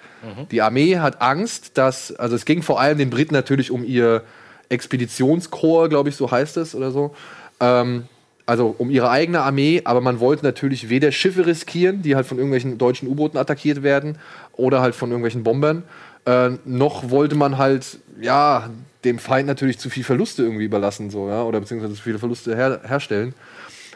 [0.52, 4.24] Die Armee hat Angst, dass, also es ging vor allem den Briten natürlich um ihr
[4.72, 7.14] Expeditionskorps, glaube ich, so heißt es oder so.
[7.60, 8.04] Ähm,
[8.46, 12.38] also um ihre eigene Armee, aber man wollte natürlich weder Schiffe riskieren, die halt von
[12.38, 14.18] irgendwelchen deutschen U-Booten attackiert werden
[14.54, 15.84] oder halt von irgendwelchen Bombern,
[16.26, 18.70] äh, noch wollte man halt, ja,
[19.04, 22.56] dem Feind natürlich zu viel Verluste irgendwie überlassen, so, ja, oder beziehungsweise zu viele Verluste
[22.56, 23.34] her herstellen.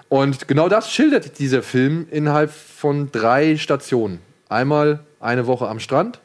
[0.09, 4.19] Und genau das schildert dieser Film innerhalb von drei Stationen.
[4.49, 6.19] Einmal eine Woche am Strand,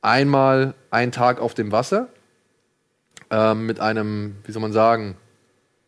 [0.00, 2.08] einmal ein Tag auf dem Wasser
[3.32, 5.16] ähm, mit einem, wie soll man sagen,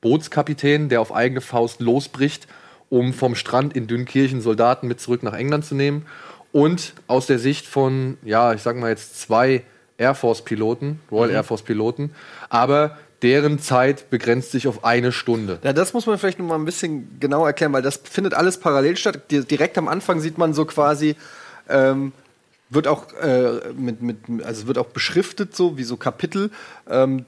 [0.00, 2.48] Bootskapitän, der auf eigene Faust losbricht,
[2.90, 6.06] um vom Strand in Dünkirchen Soldaten mit zurück nach England zu nehmen.
[6.52, 9.62] Und aus der Sicht von, ja, ich sag mal jetzt zwei
[9.96, 12.10] Air Force-Piloten, Royal Air Force-Piloten,
[12.48, 15.58] aber deren Zeit begrenzt sich auf eine Stunde.
[15.62, 18.58] Ja, das muss man vielleicht noch mal ein bisschen genau erklären, weil das findet alles
[18.58, 19.30] parallel statt.
[19.30, 21.16] Di- Direkt am Anfang sieht man so quasi,
[21.68, 22.12] ähm,
[22.70, 26.50] wird auch äh, mit, mit, also wird auch beschriftet so wie so Kapitel.
[26.88, 27.24] Ähm,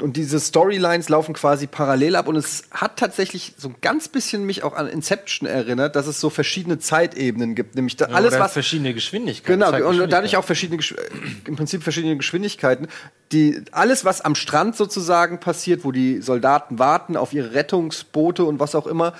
[0.00, 4.44] und diese Storylines laufen quasi parallel ab und es hat tatsächlich so ein ganz bisschen
[4.44, 8.52] mich auch an Inception erinnert, dass es so verschiedene Zeitebenen gibt, nämlich da, alles was
[8.52, 9.60] verschiedene Geschwindigkeiten.
[9.60, 11.08] Genau, und dadurch auch verschiedene, Gesch- äh,
[11.46, 12.88] im Prinzip verschiedene Geschwindigkeiten.
[13.30, 18.58] Die, alles, was am Strand sozusagen passiert, wo die Soldaten warten auf ihre Rettungsboote und
[18.58, 19.14] was auch immer,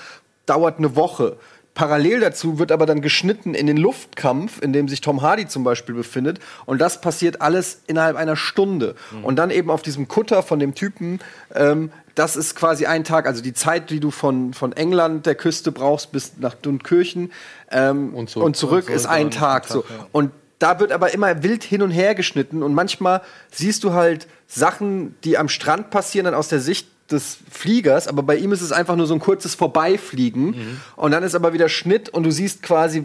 [0.47, 1.39] dauert eine Woche.
[1.75, 5.65] Parallel dazu wird aber dann geschnitten in den Luftkampf, in dem sich Tom Hardy zum
[5.65, 6.39] Beispiel befindet.
[6.67, 8.95] Und das passiert alles innerhalb einer Stunde.
[9.23, 11.21] Und dann eben auf diesem Kutter von dem Typen,
[11.53, 15.35] ähm, das ist quasi ein Tag, also die Zeit, die du von, von England, der
[15.35, 17.33] Küste brauchst, bis nach Dunkirchen
[17.73, 18.47] ähm, Und zurück.
[18.47, 19.67] und zurück ist ein Tag.
[19.67, 19.85] So.
[20.13, 23.21] Und da wird aber immer wild hin und her geschnitten und manchmal
[23.51, 28.23] siehst du halt Sachen, die am Strand passieren, dann aus der Sicht des Fliegers, aber
[28.23, 31.69] bei ihm ist es einfach nur so ein kurzes Vorbeifliegen und dann ist aber wieder
[31.69, 33.05] Schnitt und du siehst quasi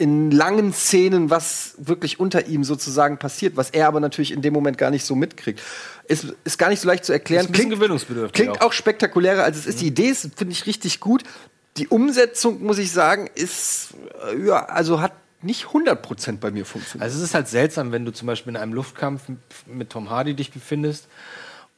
[0.00, 4.54] in langen Szenen, was wirklich unter ihm sozusagen passiert, was er aber natürlich in dem
[4.54, 5.60] Moment gar nicht so mitkriegt.
[6.08, 7.44] Ist, ist gar nicht so leicht zu erklären.
[7.44, 8.68] Ist ein bisschen gewöhnungsbedürftig Klingt auch.
[8.68, 9.82] auch spektakulärer, als es ist.
[9.82, 11.22] Die Idee ist, finde ich, richtig gut.
[11.76, 13.92] Die Umsetzung, muss ich sagen, ist,
[14.32, 17.04] äh, ja, also hat nicht 100% bei mir funktioniert.
[17.04, 19.24] Also es ist halt seltsam, wenn du zum Beispiel in einem Luftkampf
[19.66, 21.08] mit Tom Hardy dich befindest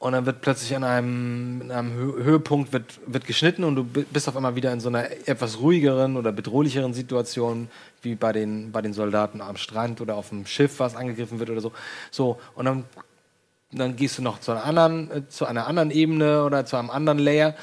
[0.03, 3.85] und dann wird plötzlich an einem, in einem Hö Höhepunkt wird, wird geschnitten und du
[3.85, 7.69] bi- bist auf einmal wieder in so einer etwas ruhigeren oder bedrohlicheren Situation,
[8.03, 11.51] wie bei den, bei den Soldaten am Strand oder auf dem Schiff, was angegriffen wird
[11.51, 11.71] oder so.
[12.11, 12.85] So, und dann,
[13.71, 16.91] dann gehst du noch zu einer anderen, äh, zu einer anderen Ebene oder zu einem
[16.91, 17.55] anderen Layer.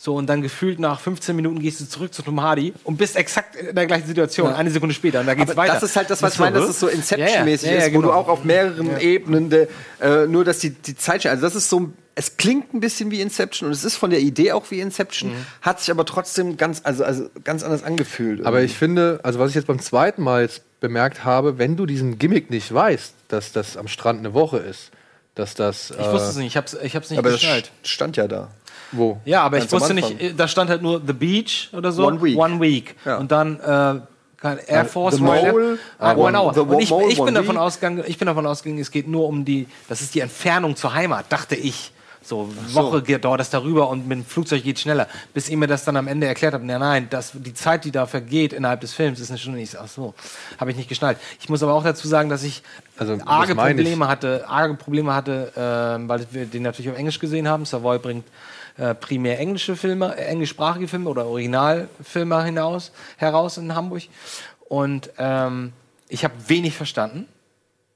[0.00, 3.16] So, und dann gefühlt nach 15 Minuten gehst du zurück zu Tom Hardy und bist
[3.16, 5.18] exakt in der gleichen Situation, eine Sekunde später.
[5.18, 5.74] Und da geht's Aber weiter.
[5.74, 6.98] das ist halt das, was ich meine, dass es so Ja, ja.
[7.00, 8.12] Inception-mäßig Ja, ja, ist, wo du genau.
[8.20, 9.66] auch auf mehreren Ebenen, de,
[10.00, 13.20] äh, nur dass die, die Zeit, also das ist so, es klingt ein bisschen wie
[13.20, 15.46] Inception und es ist von der Idee auch wie Inception, Mhm.
[15.62, 18.46] hat sich aber trotzdem ganz, also, also ganz anders angefühlt.
[18.46, 21.86] Aber ich finde, also was ich jetzt beim zweiten Mal jetzt bemerkt habe, wenn du
[21.86, 24.92] diesen Gimmick nicht weißt, dass das am Strand eine Woche ist,
[25.38, 25.90] dass das.
[25.90, 27.70] Ich wusste es nicht, ich hab's, ich hab's nicht aber das geschnallt.
[27.82, 28.48] stand ja da.
[28.92, 29.20] Wo?
[29.24, 31.92] Ja, aber ich Ganz am wusste nicht, äh, da stand halt nur The Beach oder
[31.92, 32.06] so.
[32.06, 32.38] One Week.
[32.38, 32.94] One Week.
[33.04, 33.18] Ja.
[33.18, 34.00] Und dann äh,
[34.66, 36.52] Air Force The Mole, Ah, One-.
[36.54, 37.60] The Und ich, Mole, ich, bin One davon Week.
[37.62, 40.94] ausgegangen, ich bin davon ausgegangen, es geht nur um die, das ist die Entfernung zur
[40.94, 41.92] Heimat, dachte ich.
[42.22, 45.06] So, Woche geht, dauert das darüber und mit dem Flugzeug geht schneller.
[45.32, 47.90] Bis ihr mir das dann am Ende erklärt habt, ja nein, das, die Zeit, die
[47.90, 49.60] da vergeht innerhalb des Films, ist eine Stunde.
[49.60, 50.14] Ich so, ach so,
[50.58, 51.18] habe ich nicht geschnallt.
[51.40, 52.62] Ich muss aber auch dazu sagen, dass ich
[52.98, 53.86] Also, arge meine ich.
[53.86, 57.64] Probleme hatte, arge Probleme hatte, ähm, weil wir den natürlich auf Englisch gesehen haben.
[57.64, 58.26] Savoy bringt
[58.76, 64.04] äh, primär englische Filme, äh, englischsprachige Filme oder Originalfilme hinaus, heraus in Hamburg.
[64.68, 65.72] Und ähm,
[66.08, 67.26] ich habe wenig verstanden,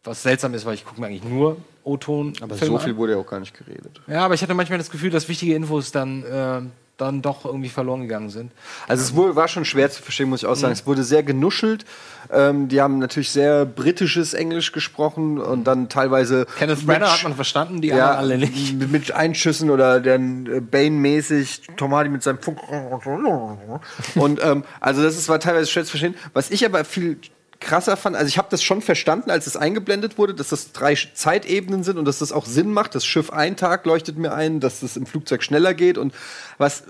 [0.05, 2.33] was seltsam ist, weil ich gucke mir eigentlich nur O-Ton.
[2.41, 2.97] Aber Filme so viel an.
[2.99, 4.01] wurde ja auch gar nicht geredet.
[4.07, 6.61] Ja, aber ich hatte manchmal das Gefühl, dass wichtige Infos dann, äh,
[6.99, 8.53] dann doch irgendwie verloren gegangen sind.
[8.87, 10.73] Also es wurde, war schon schwer zu verstehen, muss ich auch sagen.
[10.73, 11.85] Es wurde sehr genuschelt.
[12.33, 17.23] Ähm, die haben natürlich sehr britisches Englisch gesprochen und dann teilweise Kenneth Branagh Sch- hat
[17.25, 18.75] man verstanden, die ja, anderen alle nicht.
[18.79, 22.59] Mit, mit Einschüssen oder dann äh, Bane-mäßig, Tom Hardy mit seinem Funk.
[24.15, 26.15] Und ähm, also das ist, war teilweise schwer zu verstehen.
[26.33, 27.19] Was ich aber viel
[27.63, 30.95] krasser fand, also ich habe das schon verstanden, als es eingeblendet wurde, dass das drei
[30.95, 32.95] Zeitebenen sind und dass das auch Sinn macht.
[32.95, 36.15] Das Schiff ein Tag leuchtet mir ein, dass das im Flugzeug schneller geht und
[36.59, 36.85] was.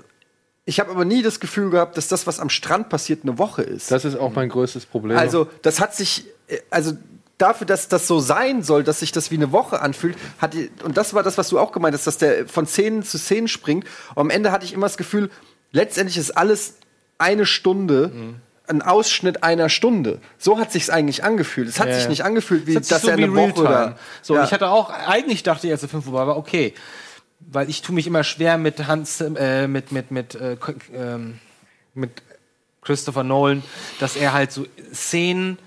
[0.64, 3.62] Ich habe aber nie das Gefühl gehabt, dass das, was am Strand passiert, eine Woche
[3.62, 3.90] ist.
[3.90, 5.18] Das ist auch mein größtes Problem.
[5.18, 6.92] Also, das hat sich, äh, also
[7.36, 10.70] dafür, dass das so sein soll, dass sich das wie eine Woche anfühlt, hat die,
[10.84, 13.48] und das war das, was du auch gemeint hast, dass der von Szenen zu Szenen
[13.48, 13.86] springt.
[14.14, 15.30] Und am Ende hatte ich immer das Gefühl,
[15.72, 16.74] letztendlich ist alles
[17.18, 18.12] eine Stunde.
[18.72, 20.18] Ein Ausschnitt einer Stunde.
[20.38, 21.68] So hat sich's eigentlich angefühlt.
[21.68, 22.08] Es hat Ja, sich ja.
[22.10, 24.44] nicht angefühlt, wie Das dass er so eine Woche oder So, Ja.
[24.44, 26.72] ich hatte auch, eigentlich dachte ich, als der Film vorbei war, okay.
[27.40, 30.56] Weil ich tue mich immer schwer mit Hans, äh, mit, mit, mit, äh,
[30.94, 31.38] ähm,
[31.94, 32.22] mit
[32.80, 33.62] Christopher Nolan,
[34.00, 35.58] dass er halt so Szenen,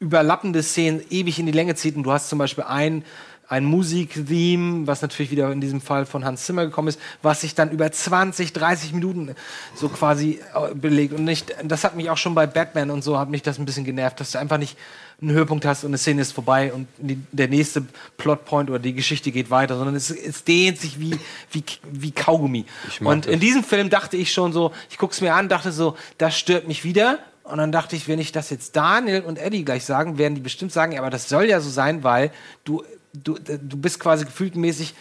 [0.00, 1.94] überlappende Szenen ewig in die Länge zieht.
[1.96, 3.04] Und du hast zum Beispiel ein,
[3.50, 7.56] ein Musiktheme, was natürlich wieder in diesem Fall von Hans Zimmer gekommen ist, was sich
[7.56, 9.34] dann über 20, 30 Minuten
[9.74, 11.12] so quasi äh, belegt.
[11.14, 13.64] Und nicht, das hat mich auch schon bei Batman und so, hat mich das ein
[13.64, 14.78] bisschen genervt, dass du einfach nicht
[15.20, 17.84] einen Höhepunkt hast und eine Szene ist vorbei und die, der nächste
[18.18, 21.18] Plotpoint oder die Geschichte geht weiter, sondern es, es dehnt sich wie,
[21.50, 22.66] wie, wie Kaugummi.
[23.00, 23.34] Und das.
[23.34, 26.68] in diesem Film dachte ich schon so, ich guck's mir an, dachte so, das stört
[26.68, 27.18] mich wieder.
[27.42, 30.40] Und dann dachte ich, wenn ich das jetzt Daniel und Eddie gleich sagen, werden die
[30.40, 32.30] bestimmt sagen, ja, aber das soll ja so sein, weil
[32.62, 34.94] du, du, du bist quasi gefühltmäßig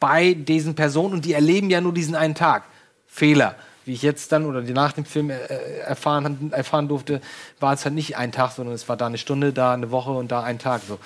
[0.00, 2.64] bei diesen Personen und die erleben ja nur diesen einen Tag.
[3.06, 3.54] Fehler.
[3.84, 5.36] Wie ich jetzt dann oder nach dem Film äh,
[5.80, 7.20] erfahren, erfahren durfte,
[7.60, 10.10] war es halt nicht ein Tag, sondern es war da eine Stunde, da eine Woche
[10.10, 10.82] und da ein Tag.
[10.88, 10.98] So.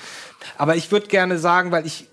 [0.57, 2.07] Aber ich würde gerne sagen, weil ich,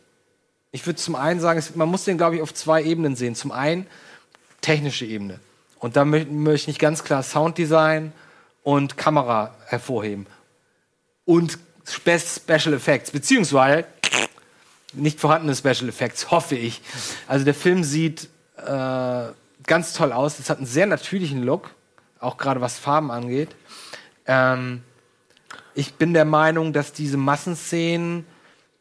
[0.72, 3.36] ich würde zum einen sagen, man muss den, glaube ich, auf zwei Ebenen sehen.
[3.36, 3.86] Zum einen
[4.62, 5.40] technische Ebene.
[5.80, 8.12] Und da mö möchte ich ganz klar Sounddesign
[8.64, 10.26] und Kamera hervorheben.
[11.26, 13.86] Und Spe Special Effects, beziehungsweise
[14.96, 16.82] nicht vorhandene Special Effects, hoffe ich.
[17.28, 19.24] Also der Film sieht äh,
[19.66, 20.40] ganz toll aus.
[20.40, 21.72] Es hat einen sehr natürlichen Look,
[22.20, 23.56] auch gerade was Farben angeht.
[24.26, 24.82] Ähm,
[25.74, 28.26] ich bin der Meinung, dass diese Massenszenen,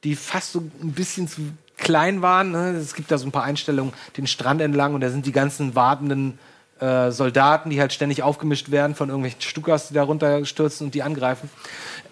[0.05, 2.71] die fast so ein bisschen zu klein waren, ne?
[2.71, 5.75] es gibt da so ein paar Einstellungen den Strand entlang und da sind die ganzen
[5.75, 6.39] wartenden
[6.81, 11.03] äh, Soldaten, die halt ständig aufgemischt werden von irgendwelchen Stukas, die da runterstürzen und die
[11.03, 11.49] angreifen.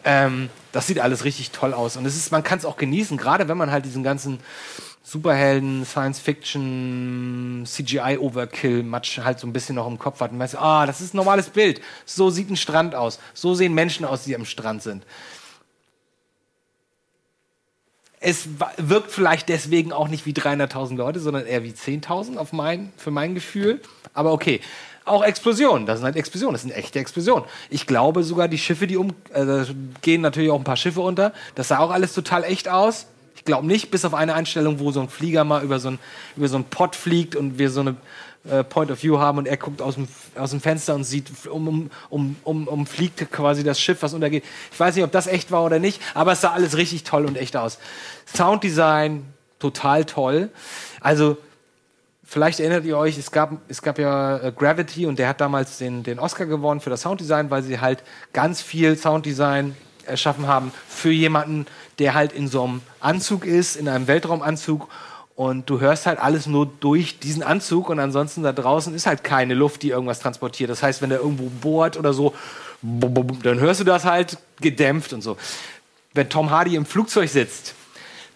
[0.05, 3.17] Ähm, das sieht alles richtig toll aus und es ist, man kann es auch genießen,
[3.17, 4.41] gerade wenn man halt diesen ganzen
[5.05, 11.01] Superhelden, Science-Fiction, CGI-Overkill-Match halt so ein bisschen noch im Kopf hat und weiß, ah, das
[11.01, 11.81] ist ein normales Bild.
[12.07, 13.19] So sieht ein Strand aus.
[13.35, 15.05] So sehen Menschen aus, die am Strand sind.
[18.25, 22.93] Es wirkt vielleicht deswegen auch nicht wie 300.000 Leute, sondern eher wie 10.000 auf mein,
[22.97, 23.81] für mein Gefühl.
[24.15, 24.61] Aber okay.
[25.05, 25.87] auch Explosionen.
[25.87, 27.45] Das sind halt Explosionen, das sind echte Explosionen.
[27.69, 29.65] Ich glaube sogar, die Schiffe, die um, äh,
[30.03, 31.33] gehen natürlich auch ein paar Schiffe unter.
[31.57, 33.07] Das sah auch alles total echt aus.
[33.35, 35.99] Ich glaube nicht, bis auf eine Einstellung, wo so ein Flieger mal über so ein,
[36.37, 37.97] über so ein Pott fliegt und wir so eine
[38.49, 41.31] äh, Point of View haben und er guckt aus dem, aus dem Fenster und sieht,
[41.47, 44.45] um, um, um, um, umfliegt quasi das Schiff, was untergeht.
[44.73, 47.25] Ich weiß nicht, ob das echt war oder nicht, aber es sah alles richtig toll
[47.25, 47.79] und echt aus.
[48.35, 49.25] Sounddesign,
[49.59, 50.51] total toll.
[51.01, 51.37] Also,
[52.25, 55.79] vielleicht erinnert ihr euch, es gab, es gab ja äh, Gravity und der hat damals
[55.79, 60.73] den, den Oscar gewonnen für das Sounddesign, weil sie halt ganz viel Sounddesign erschaffen haben
[60.89, 61.67] für jemanden,
[62.01, 64.89] der halt in so einem Anzug ist, in einem Weltraumanzug
[65.43, 69.25] und du hörst halt alles nur durch diesen Anzug und ansonsten da draußen ist halt
[69.25, 70.71] keine Luft, die irgendwas transportiert.
[70.71, 72.33] Das heißt, wenn der irgendwo bohrt oder so,
[72.81, 75.37] dann hörst du das halt gedämpft und so.
[76.15, 77.75] Wenn Tom Hardy im Flugzeug sitzt,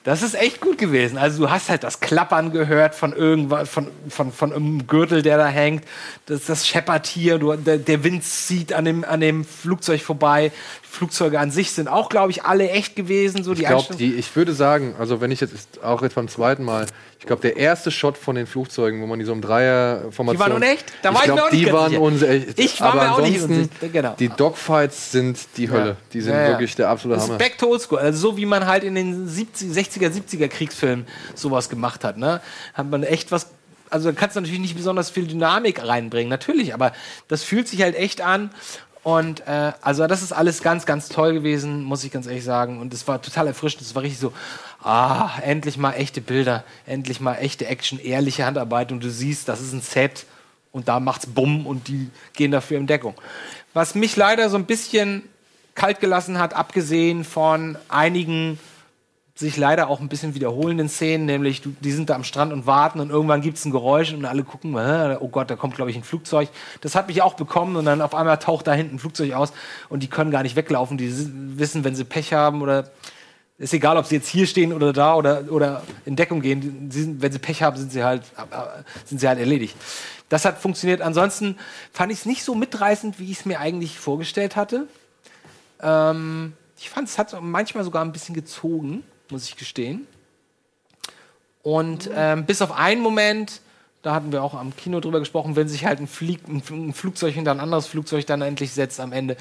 [0.03, 1.17] das ist echt gut gewesen.
[1.17, 5.37] Also du hast halt das Klappern gehört von irgendwas, von, von, von einem Gürtel, der
[5.37, 5.85] da hängt.
[6.27, 10.51] Das, das scheppert hier, du, der, der Wind zieht an dem, an dem Flugzeug vorbei.
[10.97, 13.45] Flugzeuge an sich sind auch, glaube ich, alle echt gewesen.
[13.45, 16.15] So die Ich glaube, Einstellung- die, ich würde sagen, also wenn ich jetzt auch jetzt
[16.15, 16.87] beim zweiten Mal,
[17.21, 20.37] ich glaube, der erste Shot von den Flugzeugen, wo man die so im Dreier-Formation.
[20.37, 20.85] Die waren unecht?
[21.03, 22.03] Da war ich mir glaub, auch nicht die waren sicher.
[22.03, 22.59] unecht.
[22.59, 24.15] Ich war Aber mir auch nicht unsicher, genau.
[24.19, 25.97] Die Dogfights sind die Hölle.
[26.13, 26.49] Die sind Ja, ja.
[26.51, 27.39] wirklich der absolute Hammer.
[27.39, 27.99] back to oldschool.
[27.99, 32.17] Also so wie man halt in den 70, 60er, 70er Kriegsfilmen sowas gemacht hat.
[32.19, 32.41] Ne?
[32.75, 33.49] Hat man echt was.
[33.89, 36.93] Also da kannst du natürlich nicht besonders viel Dynamik reinbringen, natürlich, aber
[37.29, 38.51] das fühlt sich halt echt an.
[39.07, 42.81] Und äh, also das ist alles ganz, ganz toll gewesen, muss ich ganz ehrlich sagen.
[42.81, 43.83] Und es war total erfrischend.
[43.83, 44.33] Es war richtig so,
[44.83, 48.91] ah, endlich mal echte Bilder, endlich mal echte Action, ehrliche Handarbeit.
[48.91, 50.27] Und du siehst, das ist ein Set
[50.73, 53.15] und da macht's Bumm und die gehen dafür in Deckung.
[53.75, 55.23] Was mich leider so ein bisschen
[55.77, 58.59] kalt gelassen hat, abgesehen von einigen
[59.39, 63.01] sich leider auch ein bisschen wiederholenden Szenen, nämlich die sind da am Strand und warten
[63.01, 65.97] und irgendwann gibt es ein Geräusch und alle gucken, oh Gott, da kommt glaube ich
[65.97, 66.49] ein Flugzeug.
[66.81, 69.53] Das hat mich auch bekommen und dann auf einmal taucht da hinten ein Flugzeug aus
[69.91, 70.97] und die können gar nicht weglaufen.
[70.97, 71.13] Die
[71.59, 72.91] wissen, wenn sie Pech haben oder
[73.59, 76.91] ist egal, ob sie jetzt hier stehen oder da oder, oder in Deckung gehen.
[76.91, 79.77] Sie sind, wenn sie Pech haben, sind sie halt äh, sind sie halt erledigt.
[80.31, 81.03] Das hat funktioniert.
[81.03, 81.57] Ansonsten
[81.93, 84.89] fand ich es nicht so mitreißend, wie ich es mir eigentlich vorgestellt hatte.
[85.83, 90.07] Ähm, ich fand, es hat manchmal sogar ein bisschen gezogen, muss ich gestehen.
[91.63, 93.61] Und ähm, bis auf einen Moment,
[94.03, 97.35] da hatten wir auch am Kino drüber gesprochen, wenn sich halt ein, Flieg, ein, Flugzeug
[97.35, 99.37] hinter ein anderes Flugzeug dann endlich setzt am Ende,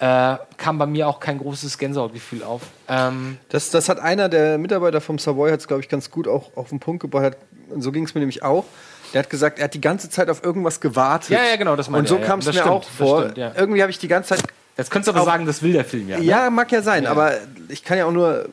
[0.00, 2.62] äh, kam bei mir auch kein großes Gänsehautgefühl auf.
[2.88, 6.26] Ähm, Das, das hat einer der Mitarbeiter vom Savoy, hat es, glaube ich, ganz gut
[6.26, 7.36] auch auf den Punkt gebracht.
[7.78, 8.64] So ging es mir nämlich auch.
[9.12, 11.30] Der hat gesagt, er hat die ganze Zeit auf irgendwas gewartet.
[11.30, 12.26] Ja, ja, genau, das meinte Und so ja.
[12.26, 13.20] kam es mir Das stimmt, auch vor.
[13.22, 13.52] stimmt, ja.
[13.56, 14.42] Irgendwie habe ich die ganze Zeit.
[14.76, 16.18] jetzt könntest du aber sagen, das will der Film ja.
[16.18, 16.24] ne?
[16.24, 17.34] Ja, mag ja sein, aber
[17.68, 18.48] ich kann ja auch nur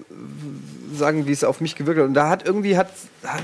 [0.96, 2.08] sagen, wie es auf mich gewirkt hat.
[2.08, 2.92] Und da hat irgendwie hat,
[3.24, 3.44] hat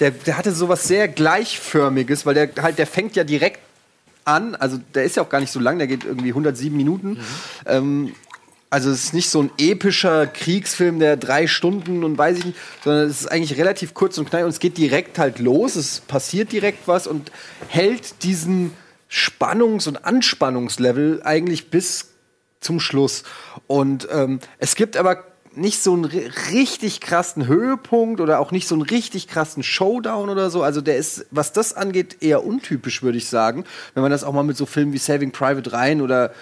[0.00, 3.60] der, der hatte sowas sehr gleichförmiges, weil der halt der fängt ja direkt
[4.24, 4.54] an.
[4.54, 7.18] Also der ist ja auch gar nicht so lang, der geht irgendwie 107 Minuten.
[7.66, 8.14] Ähm,
[8.70, 12.58] also es ist nicht so ein epischer Kriegsfilm, der drei Stunden und weiß ich nicht,
[12.84, 16.00] sondern es ist eigentlich relativ kurz und knapp und es geht direkt halt los, es
[16.00, 17.32] passiert direkt was und
[17.68, 18.72] hält diesen
[19.10, 22.10] Spannungs- und Anspannungslevel eigentlich bis
[22.60, 23.22] zum Schluss.
[23.66, 25.24] Und ähm, es gibt aber
[25.54, 30.28] nicht so einen ri- richtig krassen Höhepunkt oder auch nicht so einen richtig krassen Showdown
[30.28, 30.62] oder so.
[30.62, 33.64] Also der ist, was das angeht, eher untypisch, würde ich sagen.
[33.94, 36.32] Wenn man das auch mal mit so Filmen wie Saving Private Ryan oder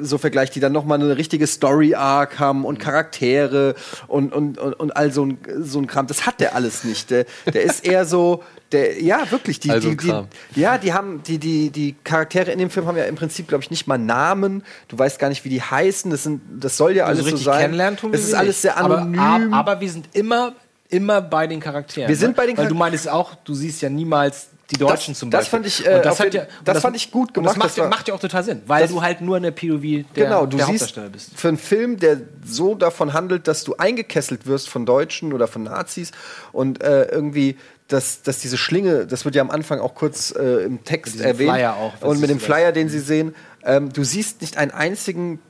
[0.00, 3.74] so vergleicht, die dann noch mal eine richtige Story-Arc haben und Charaktere
[4.08, 6.06] und, und, und, und all so ein, so ein Kram.
[6.06, 7.10] Das hat der alles nicht.
[7.10, 8.42] Der, der ist eher so,
[8.72, 12.58] der, ja, wirklich, die, Also die, die, ja, die haben, die, die, die Charaktere in
[12.58, 14.64] dem Film haben ja im Prinzip, glaube ich, nicht mal Namen.
[14.88, 16.10] Du weißt gar nicht, wie die heißen.
[16.10, 17.60] Das, sind, das soll ja alles Also so sein.
[17.60, 19.20] kennenlernen tun wir es ist alles sehr anonym.
[19.20, 20.52] Aber, ab- aber wir sind immer,
[20.88, 22.08] immer bei den Charakteren.
[22.08, 22.34] Wir sind ne?
[22.36, 25.42] bei den Weil du meinst auch, du siehst ja niemals die Deutschen Das- zum das
[25.48, 25.58] Beispiel.
[25.58, 27.88] fand ich, äh, das, ja, und das fand ich gut gemacht, Das macht, das war-
[27.88, 29.80] macht ja auch total Sinn, weil Das- du halt nur eine POV
[30.16, 31.30] der, genau, du der siehst Hauptdarsteller bist.
[31.38, 35.62] für einen Film, der so davon handelt, dass du eingekesselt wirst von Deutschen oder von
[35.62, 36.10] Nazis
[36.50, 37.56] und äh, irgendwie,
[37.88, 41.52] dass, dass diese Schlinge, das wird ja am Anfang auch kurz äh, im Text erwähnt
[41.52, 43.34] Flyer auch, und mit dem Flyer, den sie sehen,
[43.64, 45.40] ähm, du siehst nicht einen einzigen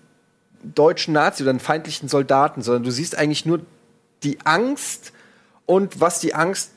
[0.63, 3.61] deutschen Nazi oder einen feindlichen Soldaten, sondern du siehst eigentlich nur
[4.23, 5.13] die Angst
[5.65, 6.73] und was die Angst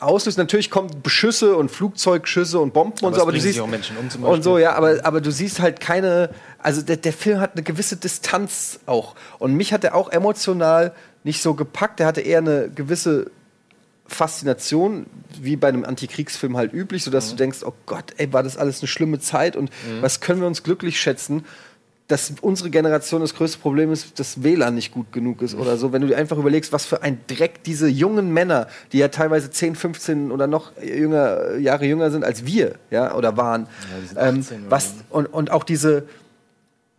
[0.00, 0.38] auslöst.
[0.38, 3.96] Natürlich kommen Beschüsse und Flugzeugschüsse und Bomben und es so, aber du siehst auch Menschen
[3.96, 7.52] um und so, ja, aber, aber du siehst halt keine, also der, der Film hat
[7.54, 9.14] eine gewisse Distanz auch.
[9.38, 10.92] Und mich hat er auch emotional
[11.22, 12.00] nicht so gepackt.
[12.00, 13.30] Er hatte eher eine gewisse
[14.10, 15.06] Faszination,
[15.40, 17.30] wie bei einem Antikriegsfilm halt üblich, sodass Mhm.
[17.30, 20.46] du denkst, oh Gott, ey, war das alles eine schlimme Zeit und was können wir
[20.46, 21.44] uns glücklich schätzen?
[22.08, 25.92] dass unsere Generation das größte Problem ist, dass WLAN nicht gut genug ist oder so.
[25.92, 29.48] Wenn du dir einfach überlegst, was für ein Dreck diese jungen Männer, die ja teilweise
[29.48, 33.68] 10, 15 oder noch jünger, Jahre jünger sind als wir, ja, oder waren.
[34.16, 36.02] ähm, was, und, und auch diese,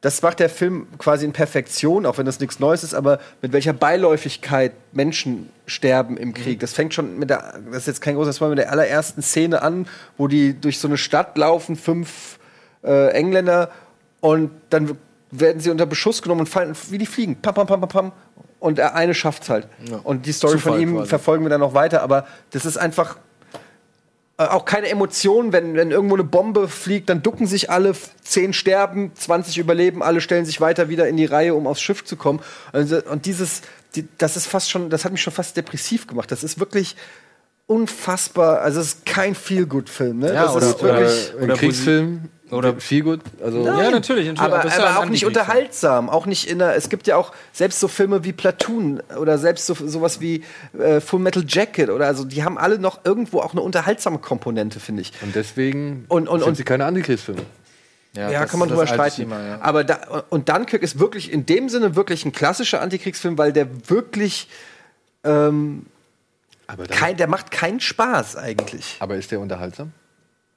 [0.02, 3.54] das macht der Film quasi in Perfektion, auch wenn das nichts Neues ist, aber mit
[3.54, 6.60] welcher Beiläufigkeit Menschen sterben im Krieg.
[6.60, 9.62] Das fängt schon mit der, das ist jetzt kein großes Mal, mit der allerersten Szene
[9.62, 9.88] an,
[10.18, 12.40] wo die durch so eine Stadt laufen, fünf
[12.84, 13.70] äh, Engländer,
[14.22, 14.98] und dann
[15.32, 17.42] werden sie unter Beschuss genommen und fallen wie die fliegen.
[17.42, 18.12] Pam, pam, pam, pam, pam.
[18.60, 19.68] Und der eine schafft's halt.
[20.04, 21.10] Und die Story Zufall von ihm quasi.
[21.10, 23.18] verfolgen wir dann noch weiter, aber das ist einfach
[24.50, 29.12] auch keine Emotion, wenn, wenn irgendwo eine Bombe fliegt, dann ducken sich alle, zehn sterben,
[29.16, 32.40] 20 überleben, alle stellen sich weiter wieder in die Reihe, um aufs Schiff zu kommen.
[32.72, 33.62] Also, und dieses,
[33.96, 36.32] die, das ist fast schon, das hat mich schon fast depressiv gemacht.
[36.32, 36.96] Das ist wirklich
[37.68, 40.34] unfassbar, also es ist kein Feel-Good-Film, ne?
[40.34, 42.22] Ja, das oder- ist oder- wirklich, Ein Oder wo Kriegsfilm
[42.58, 43.22] oder- viel gut.
[43.44, 44.40] Also Ja, natürlich, natürlich.
[44.40, 47.08] aber, das ist ja aber ein auch nicht unterhaltsam, auch nicht in der, es gibt
[47.08, 50.44] ja auch selbst so Filme wie Platoon oder selbst so, sowas wie
[50.78, 54.80] äh, Full Metal Jacket oder also die haben alle noch irgendwo auch eine unterhaltsame Komponente,
[54.80, 55.14] finde ich.
[55.22, 57.42] Und deswegen Und- und- sind und- sie keine Antikriegsfilme.
[58.14, 59.16] Ja, das kann man drüber streiten.
[59.22, 59.58] Thema, ja.
[59.62, 63.68] Aber da, und Dunkirk ist wirklich in dem Sinne wirklich ein klassischer Antikriegsfilm, weil der
[63.90, 64.50] wirklich
[65.24, 65.86] ähm,
[66.68, 68.98] Aber, dann, kein, der macht keinen Spaß eigentlich.
[69.00, 69.94] aber ist der unterhaltsam?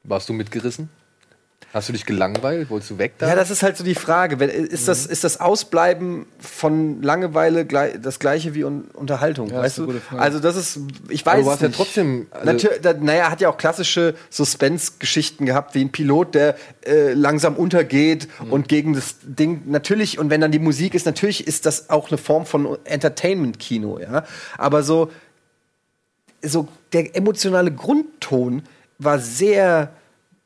[0.03, 0.89] Warst du mitgerissen?
[1.73, 2.71] Hast du dich gelangweilt?
[2.71, 3.29] Wolltest du weg da?
[3.29, 4.45] Ja, das ist halt so die Frage.
[4.45, 9.49] Ist, das, ist das Ausbleiben von Langeweile das gleiche wie Un Unterhaltung?
[9.51, 9.93] Ja, weißt ist eine du?
[9.95, 10.23] gute Frage.
[10.23, 12.27] Also das ist, ich Aber weiß du warst ja trotzdem.
[12.31, 12.69] Also,
[13.01, 16.57] naja, hat ja auch klassische Suspense-Geschichten gehabt, wie ein Pilot, der
[16.87, 18.53] äh, langsam untergeht Mhm.
[18.53, 19.63] und gegen das Ding.
[19.67, 23.99] Natürlich, und wenn dann die Musik ist, natürlich ist das auch eine Form von Entertainment-Kino,
[23.99, 24.25] ja.
[24.59, 25.11] Aber so,
[26.43, 28.63] so der emotionale Grundton
[28.99, 29.91] war sehr.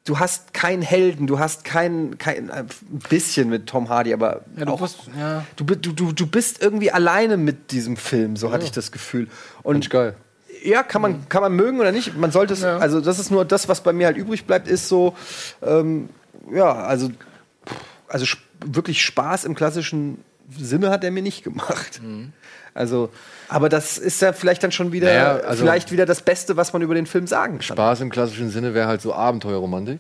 [0.09, 2.67] Du hast keinen Helden, du hast kein, kein ein
[3.11, 5.45] bisschen mit Tom Hardy, aber Ja, du auch, musst- ja.
[5.57, 9.29] du, du, du, du bist irgendwie alleine mit diesem Film, so hatte ich das Gefühl.
[9.63, 10.15] Und geil.
[10.65, 12.17] ja, kann man, kann man mögen oder nicht.
[12.17, 14.89] Man sollte es, also das ist nur das, was bei mir halt übrig bleibt, ist
[14.89, 15.15] so,
[15.63, 16.09] ähm,
[16.51, 17.11] ja, also,
[18.09, 18.25] also
[18.65, 20.25] wirklich Spaß im klassischen
[20.59, 22.01] Sinne hat er mir nicht gemacht.
[22.75, 23.11] Also,
[23.49, 26.73] aber das ist ja vielleicht dann schon wieder, Naja, also- vielleicht wieder das Beste, was
[26.73, 27.63] man über den Film sagen kann.
[27.63, 29.99] Spaß im klassischen Sinne wäre halt so Abenteuerromantik.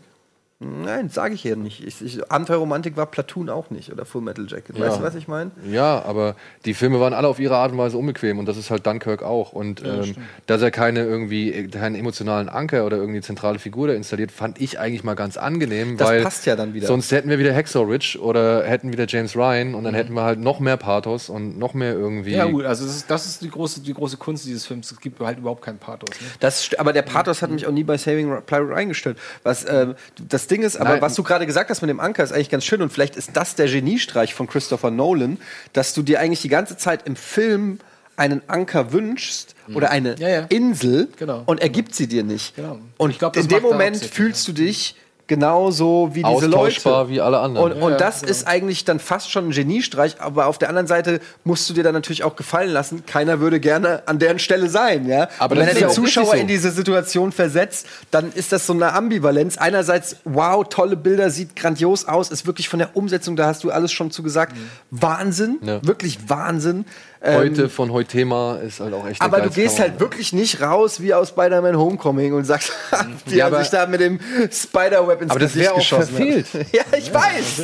[0.60, 1.86] Nein, sage ich hier nicht.
[1.86, 4.76] Ich, ich, Abenteuerromantik war Platoon auch nicht oder Full Metal Jacket.
[4.76, 4.88] Ja.
[4.88, 5.52] Weißt du, was ich meine?
[5.70, 6.34] Ja, aber
[6.64, 9.22] die Filme waren alle auf ihre Art und Weise unbequem und das ist halt Dunkirk
[9.22, 9.52] auch.
[9.52, 14.32] Und ähm, dass er keine irgendwie keinen emotionalen Anker oder irgendwie zentrale Figur da installiert,
[14.32, 16.88] fand ich eigentlich mal ganz angenehm, Das weil passt ja dann wieder.
[16.88, 20.22] sonst hätten wir wieder Hacksaw Ridge oder hätten wieder James Ryan und dann hätten wir
[20.22, 22.32] halt noch mehr Pathos und noch mehr irgendwie.
[22.32, 24.90] Ja, gut, also das ist, das ist die, große, die große Kunst dieses Films.
[24.90, 26.10] Es gibt halt überhaupt keinen Pathos.
[26.20, 26.26] Ne?
[26.40, 29.18] Das, aber der Pathos hat mich auch nie bei Saving Private Ryan gestellt.
[29.44, 29.94] Was, ähm,
[30.28, 31.00] das Ding ist, aber Nein.
[31.02, 33.30] was du gerade gesagt hast mit dem Anker, ist eigentlich ganz schön und vielleicht ist
[33.34, 35.38] das der Geniestreich von Christopher Nolan,
[35.72, 37.78] dass du dir eigentlich die ganze Zeit im Film
[38.16, 40.40] einen Anker wünschst oder eine Ja, ja.
[40.48, 41.44] Insel Genau.
[41.46, 42.56] und er gibt sie dir nicht.
[42.56, 42.78] Genau.
[42.96, 44.96] Und Ich glaub, in dem Moment fühlst du dich
[45.28, 47.08] genauso wie diese Leute.
[47.08, 47.72] wie alle anderen.
[47.72, 48.30] Und, und ja, das genau.
[48.30, 51.84] ist eigentlich dann fast schon ein Geniestreich, aber auf der anderen Seite musst du dir
[51.84, 55.28] dann natürlich auch gefallen lassen, keiner würde gerne an deren Stelle sein, ja.
[55.38, 56.32] Aber Und wenn er den Zuschauer so.
[56.32, 59.58] in diese Situation versetzt, dann ist das so eine Ambivalenz.
[59.58, 63.70] Einerseits, wow, tolle Bilder, sieht grandios aus, ist wirklich von der Umsetzung, da hast du
[63.70, 64.56] alles schon zu gesagt,
[64.90, 65.86] Wahnsinn, Ja.
[65.86, 66.86] wirklich Wahnsinn.
[67.20, 69.20] Ähm, Heute von Heutema ist halt auch echt.
[69.20, 72.72] aber du gehst halt wirklich nicht raus wie aus Spider-Man Homecoming und sagst,
[73.30, 74.20] die Ja, haben sich da mit dem
[74.52, 76.46] Spider-Web ins Aber das Gesicht wär auch verfehlt.
[76.72, 77.62] Ja, ich weiß.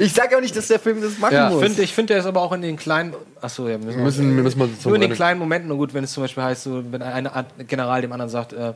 [0.00, 1.60] Ich sage auch nicht, dass der Film das machen Ja, muss.
[1.62, 3.14] Ich finde, ich find, der ist aber auch in den kleinen.
[3.40, 5.78] Achso, ja, wir müssen, Wir müssen, wir müssen mal nur in den kleinen Momenten und
[5.78, 7.28] gut, wenn es zum Beispiel heißt, so, wenn ein
[7.68, 8.72] General dem anderen sagt, äh,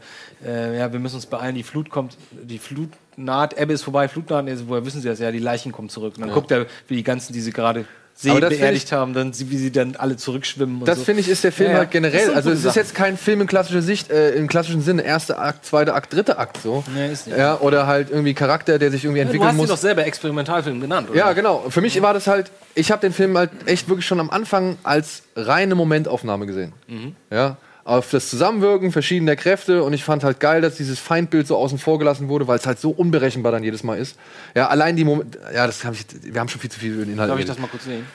[0.46, 4.08] äh, ja, wir müssen uns beeilen, die Flut kommt, die Flut naht, Ebbe ist vorbei,
[4.08, 5.18] Flut naht, ist, woher wissen sie das?
[5.18, 6.14] Ja, die Leichen kommen zurück.
[6.16, 7.84] Und dann guckt er, wie die ganzen, die sie gerade
[8.16, 10.78] See Aber beerdigt haben, dann sie- wie sie dann alle zurückschwimmen.
[10.80, 11.04] Und Das so.
[11.04, 11.78] finde ich ist der Film Ja, ja.
[11.80, 12.32] halt generell.
[12.32, 12.76] Also es ist Sachen.
[12.78, 16.38] jetzt kein Film in klassischer Sicht, äh, im klassischen Sinne, erster Akt, zweiter Akt, dritter
[16.38, 16.84] Akt so.
[16.94, 17.36] Nee, ist nicht.
[17.36, 19.68] Ja, oder halt irgendwie Charakter, der sich irgendwie Du entwickeln hast ihn muss.
[19.68, 21.18] doch selber Experimentalfilm genannt, oder?
[21.18, 21.64] Ja, genau.
[21.70, 24.78] Für mich war das halt, ich habe den Film halt echt wirklich schon am Anfang
[24.84, 26.72] als reine Momentaufnahme gesehen.
[26.86, 27.16] Mhm.
[27.32, 31.56] Ja, auf das Zusammenwirken verschiedener Kräfte und ich fand halt geil, dass dieses Feindbild so
[31.56, 34.16] außen vor gelassen wurde, weil es halt so unberechenbar dann jedes Mal ist.
[34.54, 37.04] Ja, allein die Moment, ja, das hab ich, wir haben schon viel zu viel über
[37.04, 38.06] den Inhalt Darf ich das mal kurz sehen?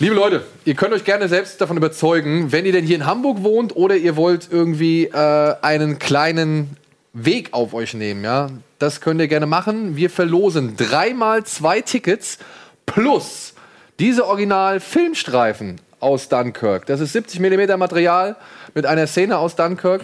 [0.00, 3.42] Liebe Leute, ihr könnt euch gerne selbst davon überzeugen, wenn ihr denn hier in Hamburg
[3.42, 6.76] wohnt oder ihr wollt irgendwie äh, einen kleinen
[7.12, 9.96] Weg auf euch nehmen, ja, das könnt ihr gerne machen.
[9.96, 12.38] Wir verlosen dreimal zwei Tickets
[12.86, 13.54] plus
[13.98, 16.86] diese Original-Filmstreifen aus Dunkirk.
[16.86, 18.36] Das ist 70 mm Material
[18.74, 20.02] mit einer Szene aus Dunkirk.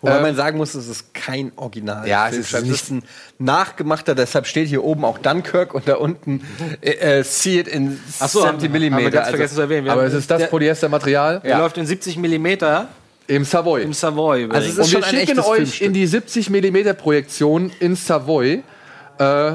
[0.00, 2.06] Wobei Ähm, man sagen muss, es ist kein Original.
[2.08, 3.02] Ja, es ist es ist ein
[3.38, 6.42] nachgemachter, deshalb steht hier oben auch Dunkirk und da unten
[6.80, 9.10] äh, äh, See it in Ach so, 70 haben wir mm.
[9.10, 9.84] ganz vergessen zu erwähnen.
[9.84, 12.88] Wir aber haben- es ist das Polyestermaterial der läuft in 70 Millimeter
[13.28, 13.82] im Savoy.
[13.82, 14.48] im Savoy.
[14.50, 15.86] Also es ist Und wir schicken euch Filmstück.
[15.86, 18.62] in die 70 mm Projektion in Savoy
[19.18, 19.52] äh,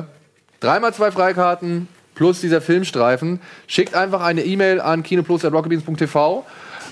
[0.59, 1.87] dreimal zwei Freikarten
[2.21, 3.39] plus dieser Filmstreifen.
[3.65, 6.45] Schickt einfach eine E-Mail an kinoplus.rockabeans.tv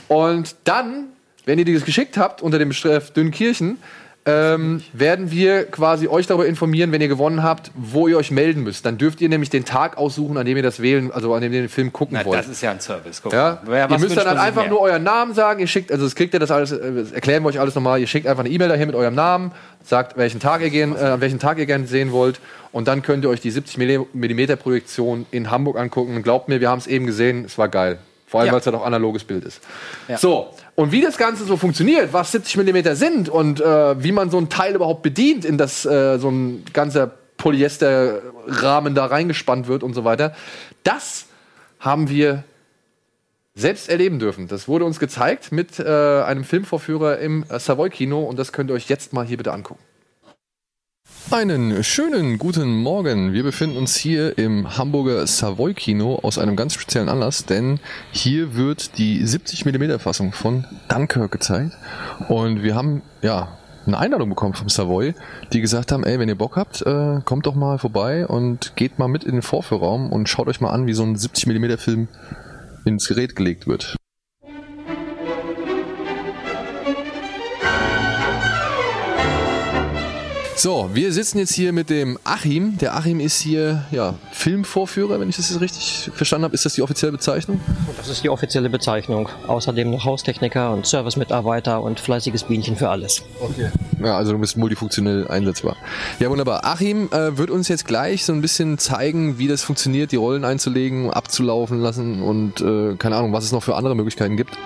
[0.07, 1.03] und dann,
[1.45, 3.77] wenn ihr die geschickt habt unter dem Betreff Dünnkirchen,
[4.30, 8.63] ähm, werden wir quasi euch darüber informieren, wenn ihr gewonnen habt, wo ihr euch melden
[8.63, 8.86] müsst.
[8.86, 11.51] Dann dürft ihr nämlich den Tag aussuchen, an dem ihr das wählen, also an dem
[11.53, 12.39] ihr den Film gucken Na, wollt.
[12.39, 13.21] das ist ja ein Service.
[13.21, 13.61] Guck Ja.
[13.65, 14.69] Wer- ihr müsst dann halt einfach mehr?
[14.71, 15.59] nur euren Namen sagen.
[15.59, 17.99] Ihr schickt, also das kriegt ihr das alles, äh, das erklären wir euch alles nochmal.
[17.99, 19.51] Ihr schickt einfach eine E-Mail dahin mit eurem Namen,
[19.84, 22.39] sagt, welchen Tag ihr gehen, äh, an welchen Tag ihr gerne sehen wollt.
[22.71, 23.77] Und dann könnt ihr euch die 70
[24.13, 26.15] mm Projektion in Hamburg angucken.
[26.15, 27.97] Und glaubt mir, wir haben es eben gesehen, es war geil.
[28.27, 28.53] Vor allem, Ja.
[28.53, 29.59] weil es ja doch analoges Bild ist.
[30.17, 30.49] So,
[30.80, 34.38] und wie das Ganze so funktioniert, was 70 mm sind und äh, wie man so
[34.38, 39.93] ein Teil überhaupt bedient, in das äh, so ein ganzer Polyesterrahmen da reingespannt wird und
[39.93, 40.34] so weiter,
[40.84, 41.25] das
[41.82, 42.45] haben wir
[43.55, 44.47] selbst erleben dürfen.
[44.47, 48.73] Das wurde uns gezeigt mit äh, einem Filmvorführer im Savoy Kino und das könnt ihr
[48.73, 49.84] euch jetzt mal hier bitte angucken.
[51.32, 53.34] Einen schönen guten Morgen.
[53.34, 57.80] Wir befinden uns hier im Hamburger Savoy Kino aus einem ganz speziellen Anlass, denn
[58.11, 61.77] hier wird die 70 mm Fassung von Dunkirk gezeigt
[62.30, 65.13] und wir haben ja eine Einladung bekommen vom Savoy,
[65.53, 68.97] die gesagt haben, ey, wenn ihr Bock habt, äh, kommt doch mal vorbei und geht
[68.97, 71.77] mal mit in den Vorführraum und schaut euch mal an, wie so ein 70 mm
[71.77, 72.07] Film
[72.86, 73.95] ins Gerät gelegt wird.
[80.60, 82.78] So, wir sitzen jetzt hier mit dem Achim.
[82.80, 86.53] Der Achim ist hier ja, Filmvorführer, wenn ich das jetzt richtig verstanden habe.
[86.53, 87.62] Ist das die offizielle Bezeichnung?
[87.95, 89.30] Das ist die offizielle Bezeichnung.
[89.47, 93.24] Außerdem noch Haustechniker und Servicemitarbeiter und fleißiges Bienchen für alles.
[94.03, 95.78] Ja, also du bist multifunktionell einsetzbar.
[96.20, 96.66] Ja, wunderbar.
[96.66, 100.43] Achim äh, wird uns jetzt gleich so ein bisschen zeigen, wie das funktioniert, die Rollen
[100.43, 104.57] einzulegen, abzulaufen lassen und äh, keine Ahnung, was es noch für andere Möglichkeiten gibt.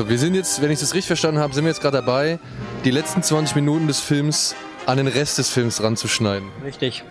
[0.00, 2.38] Also, wir sind jetzt, wenn ich das richtig verstanden habe, sind wir jetzt gerade dabei,
[2.86, 4.54] die letzten 20 Minuten des Films
[4.86, 6.48] an den Rest des Films ranzuschneiden.
[6.64, 7.04] Richtig.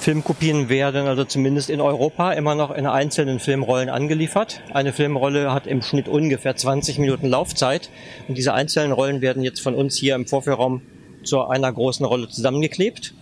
[0.00, 4.60] Filmkopien werden also zumindest in Europa immer noch in einzelnen Filmrollen angeliefert.
[4.74, 7.88] Eine Filmrolle hat im Schnitt ungefähr 20 Minuten Laufzeit
[8.28, 10.82] und diese einzelnen Rollen werden jetzt von uns hier im Vorführraum
[11.24, 13.14] zu einer großen Rolle zusammengeklebt.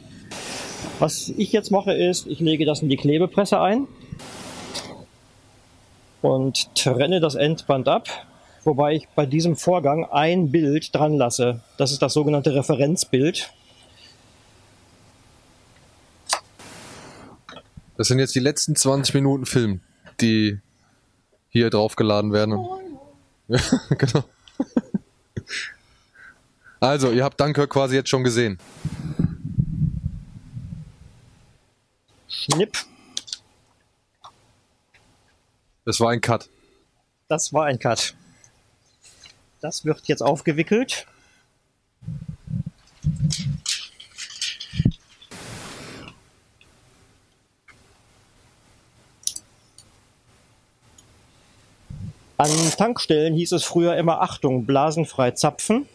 [0.99, 3.87] Was ich jetzt mache ist, ich lege das in die Klebepresse ein
[6.21, 8.09] und trenne das Endband ab,
[8.67, 11.63] wobei ich bei diesem Vorgang ein Bild dran lasse.
[11.79, 13.51] Das ist das sogenannte Referenzbild.
[17.97, 19.81] Das sind jetzt die letzten 20 Minuten Film,
[20.21, 20.59] die
[21.49, 22.59] hier draufgeladen werden.
[23.49, 23.61] Ja,
[23.99, 24.25] genau.
[26.81, 28.59] Also, ihr habt Dunkirk quasi jetzt schon gesehen.
[32.29, 32.77] Schnipp.
[35.85, 36.49] Das war ein Cut.
[37.29, 38.15] Das war ein Cut.
[39.65, 41.07] Das wird jetzt aufgewickelt.
[52.37, 55.89] An Tankstellen hieß es früher immer Achtung, blasenfrei zapfen.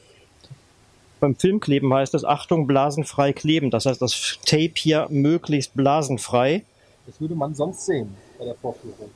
[1.20, 3.70] Beim Filmkleben heißt es Achtung, blasenfrei kleben.
[3.70, 6.66] Das heißt, das Tape hier möglichst blasenfrei.
[7.06, 9.12] Das würde man sonst sehen bei der Vorführung.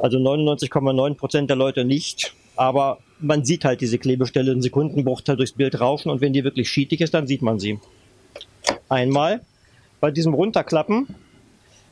[0.00, 2.34] Also 99,9 Prozent der Leute nicht.
[2.56, 6.68] Aber man sieht halt diese Klebestelle in Sekundenbruchteil durchs Bild rauschen und wenn die wirklich
[6.68, 7.78] schietig ist, dann sieht man sie.
[8.88, 9.40] Einmal
[10.00, 11.06] bei diesem Runterklappen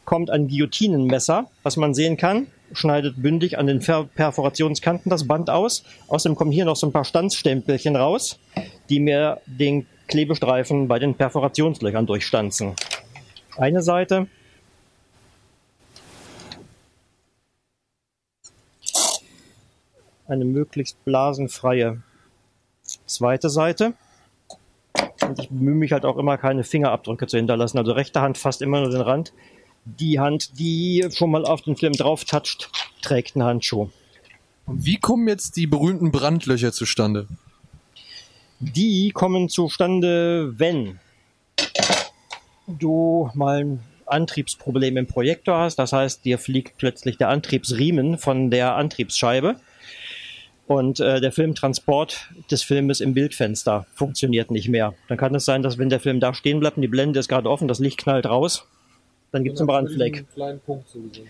[0.05, 5.51] kommt ein Guillotinenmesser, was man sehen kann, schneidet bündig an den Per- Perforationskanten das Band
[5.51, 5.85] aus.
[6.09, 8.39] Außerdem kommen hier noch so ein paar Stanzstempelchen raus,
[8.89, 12.75] die mir den Klebestreifen bei den Perforationslöchern durchstanzen.
[13.57, 14.27] Eine Seite,
[20.31, 22.03] eine möglichst blasenfreie
[23.07, 23.95] zweite Seite.
[25.23, 27.79] Und ich bemühe mich halt auch immer, keine Fingerabdrücke zu hinterlassen.
[27.79, 29.33] Also rechte Hand fasst immer nur den Rand.
[29.85, 32.71] Die Hand, die schon mal auf den Film drauf toucht,
[33.03, 33.91] trägt einen Handschuh.
[34.67, 37.27] Und wie kommen jetzt die berühmten Brandlöcher zustande?
[38.61, 40.99] Die kommen zustande, wenn
[42.67, 45.77] du mal Antriebsproblem im Projektor hast.
[45.77, 49.57] Das heißt, dir fliegt plötzlich der Antriebsriemen von der Antriebsscheibe.
[50.71, 54.95] Und äh, der Filmtransport des Filmes im Bildfenster funktioniert nicht mehr.
[55.09, 57.27] Dann kann es sein, dass wenn der Film da stehen bleibt und die Blende ist
[57.27, 58.65] gerade offen, das Licht knallt raus,
[59.33, 60.19] dann gibt es einen Brandfleck.
[60.19, 61.23] Einen kleinen Punkt sowieso.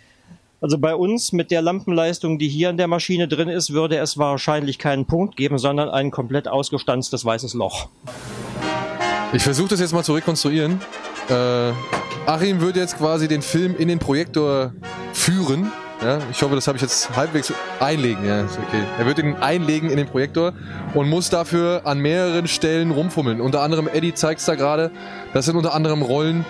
[0.60, 4.18] Also bei uns mit der Lampenleistung, die hier in der Maschine drin ist, würde es
[4.18, 7.88] wahrscheinlich keinen Punkt geben, sondern ein komplett ausgestanztes weißes Loch.
[9.32, 10.82] Ich versuche das jetzt mal zu rekonstruieren.
[11.30, 11.72] Äh,
[12.26, 14.74] Achim wird jetzt quasi den Film in den Projektor
[15.14, 15.72] führen.
[16.02, 18.24] Ja, ich hoffe, das habe ich jetzt halbwegs einlegen.
[18.24, 18.82] Ja, ist okay.
[18.98, 20.54] Er wird ihn einlegen in den Projektor
[20.94, 23.40] und muss dafür an mehreren Stellen rumfummeln.
[23.40, 24.90] Unter anderem, Eddie zeigt es da gerade,
[25.34, 26.46] das sind unter anderem Rollen,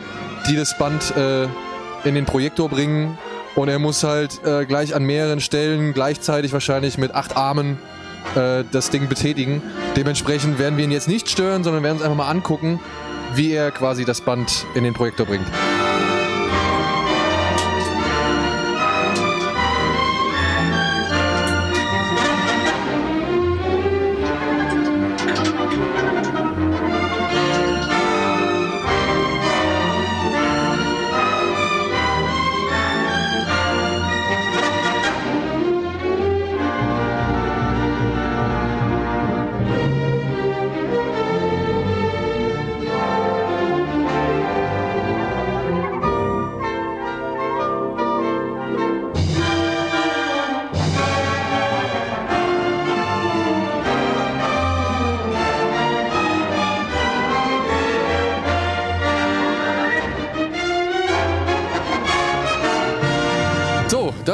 [0.49, 1.45] die das Band äh,
[2.05, 3.19] in den Projektor bringen.
[3.57, 7.79] Und er muss halt äh, gleich an mehreren Stellen gleichzeitig wahrscheinlich mit acht Armen
[8.37, 9.61] äh, das Ding betätigen.
[9.97, 12.79] Dementsprechend werden wir ihn jetzt nicht stören, sondern werden uns einfach mal angucken,
[13.35, 15.47] wie er quasi das Band in den Projektor bringt.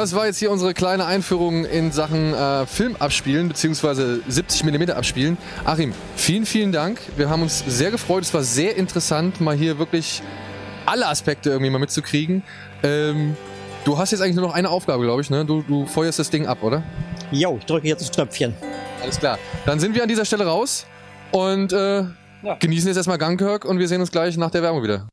[0.07, 4.91] Das war jetzt hier unsere kleine Einführung in Sachen äh, Film abspielen, beziehungsweise 70 mm
[4.91, 5.37] abspielen.
[5.65, 7.01] Achim, vielen, vielen Dank.
[7.17, 8.23] Wir haben uns sehr gefreut.
[8.23, 10.21] Es war sehr interessant, mal hier wirklich
[10.85, 12.41] alle Aspekte irgendwie mal mitzukriegen.
[12.83, 13.35] Ähm,
[13.83, 15.43] du hast jetzt eigentlich nur noch eine Aufgabe, glaube ich, ne?
[15.43, 16.83] Du, du feuerst das Ding ab, oder?
[17.33, 18.53] Jo, ich drücke jetzt das Knöpfchen.
[19.03, 19.37] Alles klar.
[19.65, 20.85] Dann sind wir an dieser Stelle raus
[21.31, 22.05] und äh,
[22.61, 25.09] genießen jetzt erstmal Gangkirk und wir sehen uns gleich nach der Werbung wieder.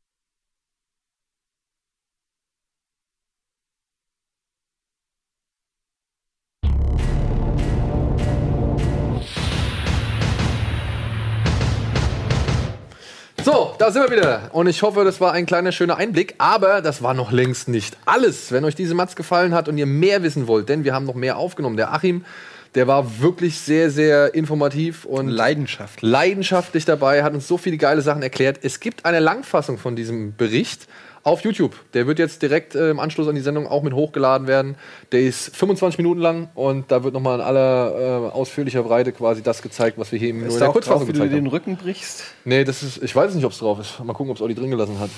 [13.45, 14.49] So, da sind wir wieder.
[14.53, 16.33] Und ich hoffe, das war ein kleiner schöner Einblick.
[16.39, 18.51] Aber das war noch längst nicht alles.
[18.51, 21.13] Wenn euch diese Matz gefallen hat und ihr mehr wissen wollt, denn wir haben noch
[21.13, 21.77] mehr aufgenommen.
[21.77, 22.25] Der Achim,
[22.73, 26.11] der war wirklich sehr, sehr informativ und Leidenschaftlich.
[26.11, 28.61] leidenschaftlich dabei, hat uns so viele geile Sachen erklärt.
[28.63, 30.87] Es gibt eine Langfassung von diesem Bericht
[31.25, 31.75] auf YouTube.
[31.93, 34.75] Der wird jetzt direkt äh, im Anschluss an die Sendung auch mit hochgeladen werden.
[35.11, 39.41] Der ist 25 Minuten lang und da wird nochmal in aller äh, ausführlicher Breite quasi
[39.41, 41.31] das gezeigt, was wir hier eben nur in der auch drauf, Kurzfassung wie du gezeigt
[41.31, 41.51] dir den haben.
[41.51, 42.23] Rücken brichst?
[42.45, 43.99] Nee, das ist, ich weiß nicht, ob es drauf ist.
[44.03, 45.09] Mal gucken, ob es Olli drin gelassen hat.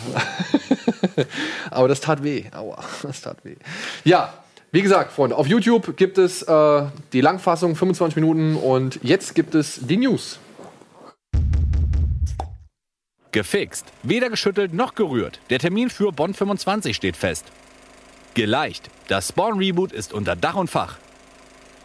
[1.71, 2.45] Aber das tat weh.
[2.55, 3.55] Aua, das tat weh.
[4.05, 4.33] Ja,
[4.71, 9.55] wie gesagt, Freunde, auf YouTube gibt es äh, die Langfassung, 25 Minuten und jetzt gibt
[9.55, 10.39] es die News.
[13.31, 13.85] Gefixt.
[14.03, 15.39] Weder geschüttelt noch gerührt.
[15.49, 17.45] Der Termin für Bond 25 steht fest.
[18.33, 18.89] Geleicht.
[19.07, 20.97] Das Spawn-Reboot ist unter Dach und Fach.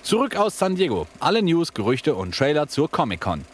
[0.02, 1.06] Zurück aus San Diego.
[1.20, 3.44] Alle News, Gerüchte und Trailer zur Comic-Con.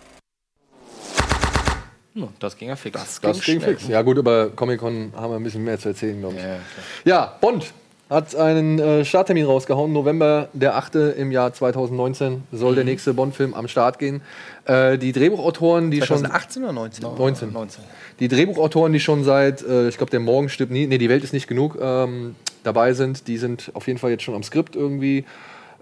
[2.14, 3.20] Hm, Das ging ja fix.
[3.20, 3.86] Das ging fix.
[3.88, 7.08] Ja gut, aber Comic-Con haben wir ein bisschen mehr zu erzählen, glaube ich.
[7.08, 7.72] Ja, Bond
[8.10, 9.92] hat einen äh, Starttermin rausgehauen.
[9.92, 10.94] November der 8.
[10.94, 14.22] im Jahr 2019 soll der nächste Bond-Film am Start gehen.
[14.64, 16.18] Äh, die Drehbuchautoren, die schon...
[16.18, 17.52] 2018 oder 19?
[17.52, 17.84] 19.
[18.20, 21.22] Die Drehbuchautoren, die schon seit, äh, ich glaube, der Morgen stirbt nie, nee, die Welt
[21.22, 24.74] ist nicht genug, ähm, dabei sind, die sind auf jeden Fall jetzt schon am Skript
[24.74, 25.24] irgendwie.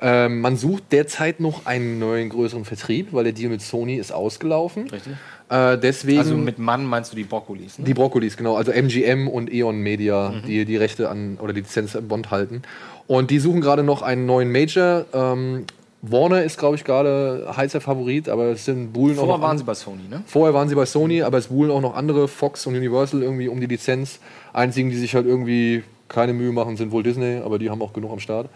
[0.01, 4.13] Ähm, man sucht derzeit noch einen neuen größeren Vertrieb, weil der Deal mit Sony ist
[4.13, 4.89] ausgelaufen.
[4.91, 5.15] Richtig.
[5.49, 7.85] Äh, deswegen Also mit Mann meinst du die Brokkolis, ne?
[7.87, 10.47] die Brokkolis, genau, also MGM und Eon Media, Mhm.
[10.47, 12.63] die die Rechte an oder die Lizenz an Bond halten.
[13.07, 15.05] Und die suchen gerade noch einen neuen Major.
[15.15, 15.65] Ähm,
[16.03, 19.65] Warner ist, glaube ich, gerade heißer Favorit, aber es sind Buhlen auch Vorher waren sie
[19.65, 20.23] bei Sony, ne?
[20.27, 23.49] Vorher waren sie bei Sony, aber es buhlen auch noch andere, Fox und Universal irgendwie
[23.49, 24.21] um die Lizenz.
[24.53, 27.93] Einzigen, die sich halt irgendwie keine Mühe machen, sind wohl Disney, aber die haben auch
[27.93, 28.49] genug am Start.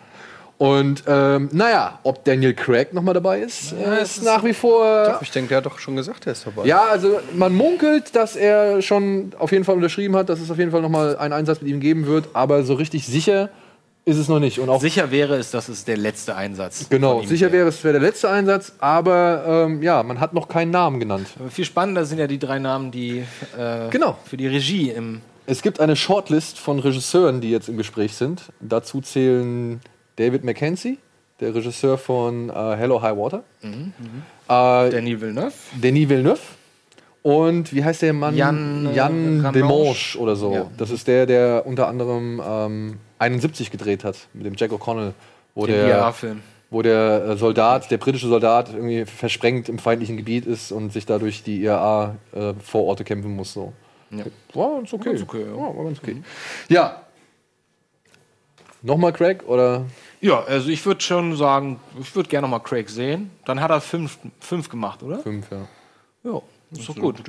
[0.60, 5.06] Und ähm, naja, ob Daniel Craig nochmal dabei ist, äh, ist nach wie vor.
[5.06, 6.66] Doch, ich denke, der hat doch schon gesagt, er ist dabei.
[6.66, 10.58] Ja, also man munkelt, dass er schon auf jeden Fall unterschrieben hat, dass es auf
[10.58, 13.48] jeden Fall nochmal einen Einsatz mit ihm geben wird, aber so richtig sicher
[14.04, 14.58] ist es noch nicht.
[14.58, 17.68] Und auch Sicher wäre es, dass es der letzte Einsatz genau, von ihm sicher wäre
[17.68, 21.26] es wäre der letzte Einsatz, aber ähm, ja, man hat noch keinen Namen genannt.
[21.38, 23.20] Aber viel spannender sind ja die drei Namen, die
[23.56, 24.18] äh, Genau.
[24.26, 28.42] für die Regie im Es gibt eine Shortlist von Regisseuren, die jetzt im Gespräch sind.
[28.60, 29.80] Dazu zählen
[30.20, 30.98] David Mackenzie,
[31.40, 33.92] der Regisseur von äh, Hello High Water, Mhm,
[34.50, 35.52] äh, Denis Villeneuve.
[35.82, 36.40] Denis Villeneuve
[37.22, 38.36] Und wie heißt der Mann?
[38.36, 39.52] Jan, äh, Jan Ramange.
[39.52, 40.52] Demange oder so.
[40.52, 40.70] Ja.
[40.76, 45.12] Das ist der, der unter anderem ähm, 71 gedreht hat mit dem Jack O'Connell,
[45.54, 46.14] wo Den der,
[46.68, 51.06] wo der äh, Soldat, der britische Soldat, irgendwie versprengt im feindlichen Gebiet ist und sich
[51.06, 53.54] dadurch die IAA äh, Vororte kämpfen muss.
[53.54, 53.72] So.
[54.10, 54.24] Ja.
[54.52, 55.10] War ganz okay.
[55.12, 55.56] Ganz okay, ja.
[55.56, 56.22] Ja, war ganz okay.
[56.68, 57.06] Ja.
[58.82, 59.84] Nochmal Craig oder?
[60.20, 63.30] Ja, also ich würde schon sagen, ich würde gerne mal Craig sehen.
[63.46, 65.18] Dann hat er fünf, fünf gemacht, oder?
[65.20, 65.66] Fünf, ja.
[66.22, 66.42] Ja,
[66.72, 67.22] ist doch gut.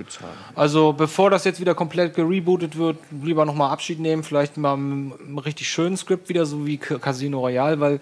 [0.56, 4.76] Also bevor das jetzt wieder komplett gerebootet wird, lieber noch mal Abschied nehmen, vielleicht mal
[4.76, 8.00] mit einem richtig schönen Skript wieder, so wie Ca- Casino Royale, weil,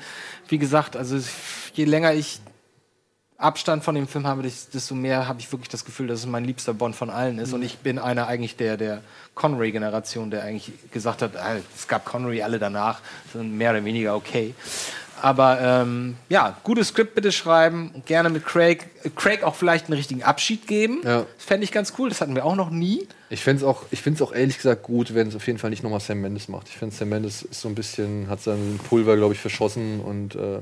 [0.48, 1.18] wie gesagt, also
[1.76, 2.40] je länger ich
[3.40, 6.26] Abstand von dem Film habe, des- desto mehr habe ich wirklich das Gefühl, dass es
[6.26, 7.53] mein liebster Bond von allen ist.
[7.53, 9.02] Und ich bin einer eigentlich der, der
[9.36, 12.99] Connery-Generation, der eigentlich gesagt hat, ah, es gab Connery alle danach,
[13.34, 14.53] sind mehr oder weniger okay.
[15.22, 18.88] Aber ähm, ja, gutes Skript bitte schreiben, gerne mit Craig.
[19.03, 21.02] Äh, Craig auch vielleicht einen richtigen Abschied geben.
[21.03, 21.26] Ja.
[21.36, 23.06] Das fände ich ganz cool, das hatten wir auch noch nie.
[23.30, 25.72] Ich fände es auch, ich find's auch ehrlich gesagt gut, wenn es auf jeden Fall
[25.72, 26.70] nicht nochmal Sam Mendes macht.
[26.70, 30.36] Ich finde, Sam Mendes ist so ein bisschen, hat sein Pulver, glaube ich, verschossen und
[30.36, 30.60] äh,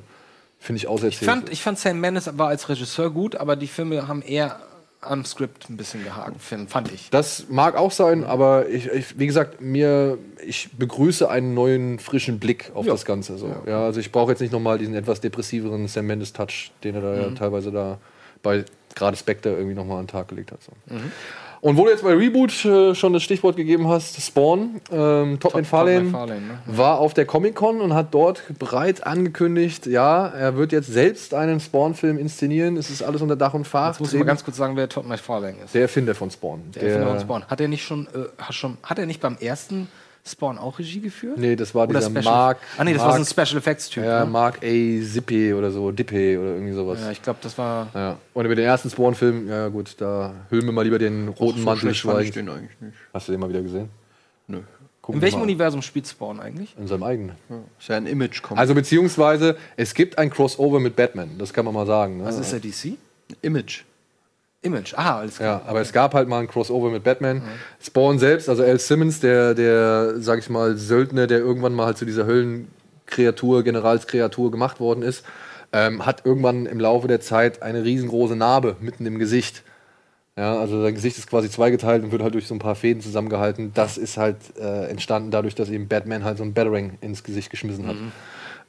[0.59, 1.21] finde ich auserzählt.
[1.21, 4.59] Ich fand, ich fand Sam Mendes war als Regisseur gut, aber die Filme haben eher
[5.01, 7.09] am Skript ein bisschen gehakt, fand ich.
[7.11, 12.39] das mag auch sein, aber ich, ich, wie gesagt, mir, ich begrüße einen neuen, frischen
[12.39, 13.37] Blick auf das Ganze.
[13.37, 13.55] So.
[13.67, 13.85] Ja.
[13.85, 17.29] also ich brauche jetzt nicht nochmal diesen etwas depressiveren Sam Mendes-Touch, den er da ja
[17.29, 17.99] teilweise da
[18.41, 18.65] bei
[18.95, 20.59] gerade Spectre irgendwie nochmal an den Tag gelegt hat.
[20.63, 20.71] So.
[21.61, 25.55] Und wo du jetzt bei Reboot äh, schon das Stichwort gegeben hast, Spawn, ähm, Top,
[25.55, 26.59] McFarlane McFarlane, ne?
[26.65, 31.59] war auf der Comic-Con und hat dort bereits angekündigt, ja, er wird jetzt selbst einen
[31.59, 32.77] Spawn-Film inszenieren.
[32.77, 33.89] Es ist alles unter Dach und Fach.
[33.89, 35.73] Jetzt muss ich mal ganz kurz sagen, wer Todd McFarlane ist.
[35.73, 36.61] der Erfinder von Spawn.
[36.75, 37.45] Der Erfinder von Spawn.
[37.45, 39.87] Hat er nicht schon, äh, hat schon, hat er nicht beim ersten
[40.27, 41.37] Spawn auch Regie geführt?
[41.37, 42.23] Nee, das war Oder dieser Special?
[42.23, 42.57] Mark.
[42.77, 44.03] Ah nee, das Mark, war so ein Special Effects Typ.
[44.03, 44.31] Ja, ne?
[44.31, 45.01] Mark A.
[45.03, 46.99] Zippe oder so, Dippe oder irgendwie sowas.
[47.01, 47.87] ja, ich glaube, das war.
[47.93, 48.17] Ja.
[48.33, 51.89] Und über den ersten Spawn-Film, ja gut, da hüllen wir mal lieber den roten Mantel
[51.89, 52.37] des Schweigens.
[52.37, 52.93] eigentlich nicht.
[53.13, 53.89] Hast du den mal wieder gesehen?
[54.47, 54.61] Nö.
[55.01, 55.41] Guck In welchem.
[55.41, 56.75] Universum spielt Spawn eigentlich?
[56.77, 57.35] In seinem eigenen.
[57.79, 58.57] Ist ja ein image -Comic.
[58.57, 62.17] Also beziehungsweise, es gibt ein Crossover mit Batman, das kann man mal sagen.
[62.17, 62.25] Ne?
[62.25, 62.97] Was ist der DC?
[63.41, 63.83] Image.
[64.61, 64.93] Image.
[64.95, 65.61] Ah, alles klar.
[65.63, 67.41] Ja, aber es gab halt mal ein Crossover mit Batman.
[67.81, 71.97] Spawn selbst, also Al Simmons, der, der, sag ich mal, Söldner, der irgendwann mal halt
[71.97, 75.23] zu dieser Höllenkreatur, Generalskreatur gemacht worden ist,
[75.73, 79.63] ähm, hat irgendwann im Laufe der Zeit eine riesengroße Narbe mitten im Gesicht.
[80.37, 83.01] Ja, also sein Gesicht ist quasi zweigeteilt und wird halt durch so ein paar Fäden
[83.01, 83.71] zusammengehalten.
[83.73, 87.49] Das ist halt äh, entstanden dadurch, dass eben Batman halt so ein Batarang ins Gesicht
[87.49, 87.95] geschmissen hat.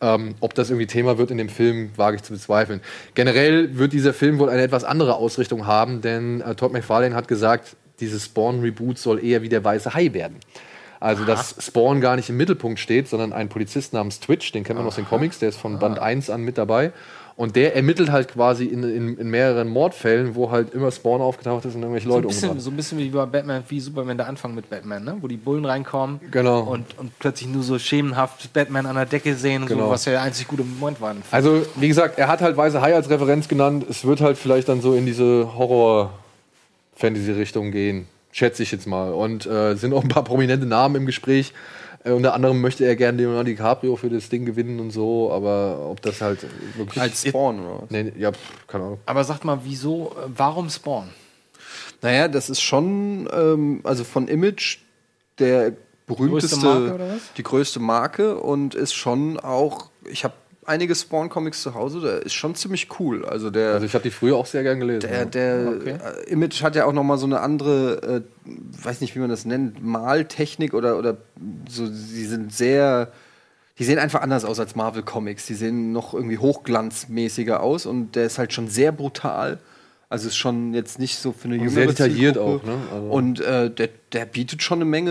[0.01, 2.81] Ähm, ob das irgendwie Thema wird in dem Film, wage ich zu bezweifeln.
[3.15, 7.27] Generell wird dieser Film wohl eine etwas andere Ausrichtung haben, denn äh, Todd McFarlane hat
[7.27, 10.37] gesagt, dieses Spawn-Reboot soll eher wie der weiße Hai werden.
[11.01, 14.79] Also, dass Spawn gar nicht im Mittelpunkt steht, sondern ein Polizist namens Twitch, den kennen
[14.79, 16.93] wir noch aus den Comics, der ist von Band 1 an mit dabei.
[17.39, 21.65] Und der ermittelt halt quasi in, in, in mehreren Mordfällen, wo halt immer Spawn aufgetaucht
[21.67, 22.65] ist und irgendwelche So Leute bisschen, umgebracht.
[22.65, 25.17] so ein bisschen wie bei Batman, wie Superman der Anfang mit Batman, ne?
[25.21, 26.63] wo die Bullen reinkommen Genau.
[26.63, 29.89] und, und plötzlich nur so schemenhaft Batman an der Decke sehen, so, Genau.
[29.89, 31.15] was ja der einzig gute Moment war.
[31.31, 33.87] Also, wie gesagt, er hat halt Weiße Hai als Referenz genannt.
[33.89, 38.07] Es wird halt vielleicht dann so in diese Horror-Fantasy-Richtung gehen.
[38.33, 39.13] Schätze ich jetzt mal.
[39.13, 41.53] Und äh, sind auch ein paar prominente Namen im Gespräch.
[42.09, 45.31] Äh, unter anderem möchte er gerne Leonardo DiCaprio für das Ding gewinnen und so.
[45.33, 47.01] Aber ob das halt wirklich.
[47.01, 47.91] Als Spawn oder was?
[47.91, 49.01] nee, ja, pff, keine Ahnung.
[49.07, 51.09] Aber sagt mal, wieso, warum Spawn?
[52.01, 54.79] Naja, das ist schon, ähm, also von Image
[55.39, 55.73] der
[56.07, 57.33] berühmteste, Marke, oder was?
[57.37, 60.35] die größte Marke und ist schon auch, ich habe
[60.69, 63.25] einige Spawn-Comics zu Hause, der ist schon ziemlich cool.
[63.25, 65.01] Also der, Also, ich habe die früher auch sehr gern gelesen.
[65.01, 65.57] der, der
[66.27, 68.53] äh, Image hat ja auch noch mal so eine andere, äh,
[68.85, 71.17] weiß nicht, wie man das nennt, Maltechnik oder, oder
[71.69, 73.11] so, sie sind sehr,
[73.79, 75.47] die sehen einfach anders aus als Marvel Comics.
[75.47, 79.59] Die sehen noch irgendwie hochglanzmäßiger aus und der ist halt schon sehr brutal.
[80.11, 82.63] Also ist schon jetzt nicht so für eine jüngere sehr detailliert Zielgruppe.
[82.63, 82.79] auch, ne?
[82.95, 85.11] Also- Und äh, der, der bietet schon eine Menge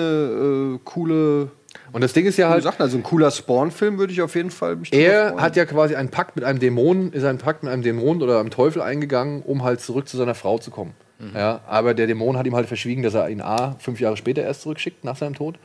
[0.76, 1.52] äh, coole.
[1.92, 2.64] Und das Ding ist ja Halt.
[2.64, 2.82] Sachen.
[2.82, 6.36] Also ein cooler Spawn-Film würde ich auf jeden Fall Er hat ja quasi einen Pakt
[6.36, 9.82] mit einem Dämon, ist einen Pakt mit einem Dämon oder einem Teufel eingegangen, um halt
[9.82, 10.94] zurück zu seiner Frau zu kommen.
[11.34, 14.44] Ja, aber der Dämon hat ihm halt verschwiegen, dass er ihn A, fünf Jahre später
[14.44, 15.56] erst zurückschickt, nach seinem Tod.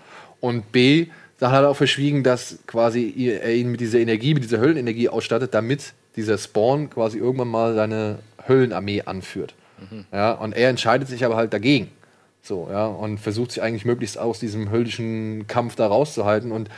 [0.40, 1.08] Und B,
[1.38, 3.12] dann hat er auch verschwiegen, dass quasi
[3.42, 7.74] er ihn mit dieser Energie, mit dieser Höllenenergie ausstattet, damit dieser Spawn quasi irgendwann mal
[7.74, 9.54] seine Höllenarmee anführt.
[10.12, 11.90] Ja, und er entscheidet sich aber halt dagegen.
[12.42, 16.50] So, ja, und versucht sich eigentlich möglichst aus diesem höllischen Kampf da rauszuhalten.
[16.50, 16.68] Und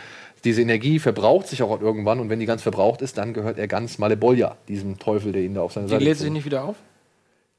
[0.45, 2.21] diese Energie verbraucht sich auch irgendwann.
[2.21, 5.55] Und wenn die ganz verbraucht ist, dann gehört er ganz Malebolja, diesem Teufel, der ihn
[5.55, 6.77] da auf seine Die Seite lädt gezogen sich nicht wieder auf?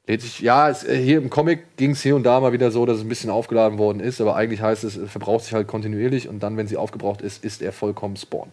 [0.06, 2.70] Lädt sich, ja, es, äh, hier im Comic ging es hier und da mal wieder
[2.70, 5.52] so, dass es ein bisschen aufgeladen worden ist, aber eigentlich heißt es, es verbraucht sich
[5.52, 8.52] halt kontinuierlich und dann, wenn sie aufgebraucht ist, ist er vollkommen Spawn.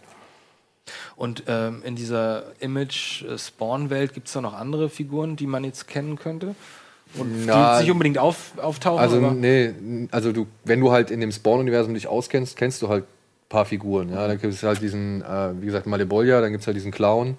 [1.15, 6.17] Und ähm, in dieser Image-Spawn-Welt gibt es da noch andere Figuren, die man jetzt kennen
[6.17, 6.55] könnte?
[7.18, 8.99] Und Na, die nicht unbedingt auf, auftauchen.
[8.99, 9.72] Also, aber nee,
[10.11, 13.65] also du, wenn du halt in dem Spawn-Universum dich auskennst, kennst du halt ein paar
[13.65, 14.10] Figuren.
[14.10, 16.91] Ja, dann gibt es halt diesen, äh, wie gesagt, Malebolja, dann gibt es halt diesen
[16.91, 17.38] Clown,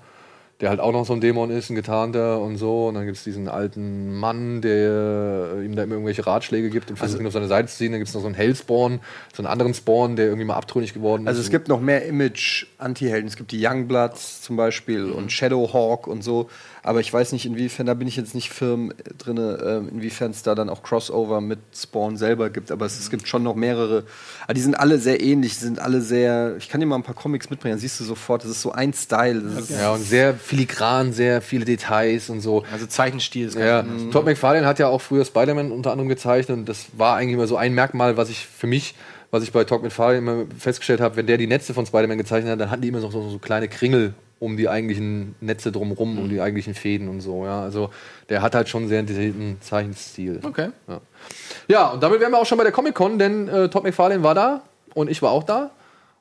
[0.61, 2.87] der halt auch noch so ein Dämon ist, ein getarnter und so.
[2.87, 6.91] Und dann gibt es diesen alten Mann, der äh, ihm da immer irgendwelche Ratschläge gibt
[6.91, 7.91] und versucht ihn auf seine Seite zu ziehen.
[7.91, 9.01] Dann gibt es noch so einen Hellspawn,
[9.35, 11.47] so einen anderen Spawn, der irgendwie mal abtrünnig geworden Also ist.
[11.47, 13.27] es gibt noch mehr Image-Anti-Helden.
[13.27, 16.49] Es gibt die Youngbloods zum Beispiel und Shadowhawk und so.
[16.87, 20.43] Aber ich weiß nicht, inwiefern, da bin ich jetzt nicht firm drin, äh, inwiefern es
[20.43, 22.71] da dann auch Crossover mit Spawn selber gibt.
[22.71, 24.05] Aber es, es gibt schon noch mehrere.
[24.45, 26.57] Aber die sind alle sehr ähnlich, die sind alle sehr.
[26.59, 28.73] Ich kann dir mal ein paar Comics mitbringen, dann siehst du sofort, das ist so
[28.73, 29.41] ein Style.
[29.41, 32.65] Das ist, ja, und sehr filigran, sehr viele Details und so.
[32.71, 36.59] also Zeichenstil ist Ja, ganz- Todd McFarlane hat ja auch früher Spider-Man unter anderem gezeichnet
[36.59, 38.95] und das war eigentlich immer so ein Merkmal, was ich für mich,
[39.35, 42.53] was ich bei Todd McFarlane immer festgestellt habe, wenn der die Netze von Spider-Man gezeichnet
[42.53, 46.21] hat, dann hatten die immer so, so, so kleine Kringel um die eigentlichen Netze drumrum,
[46.21, 47.45] um die eigentlichen Fäden und so.
[47.45, 47.91] Ja, also
[48.29, 50.39] der hat halt schon einen sehr detaillierten Zeichenstil.
[50.41, 50.69] Okay.
[50.87, 51.01] Ja.
[51.67, 54.37] ja, und damit wären wir auch schon bei der Comic-Con, denn äh, Todd McFarlane war
[54.37, 54.63] da
[54.95, 55.73] und ich war auch da.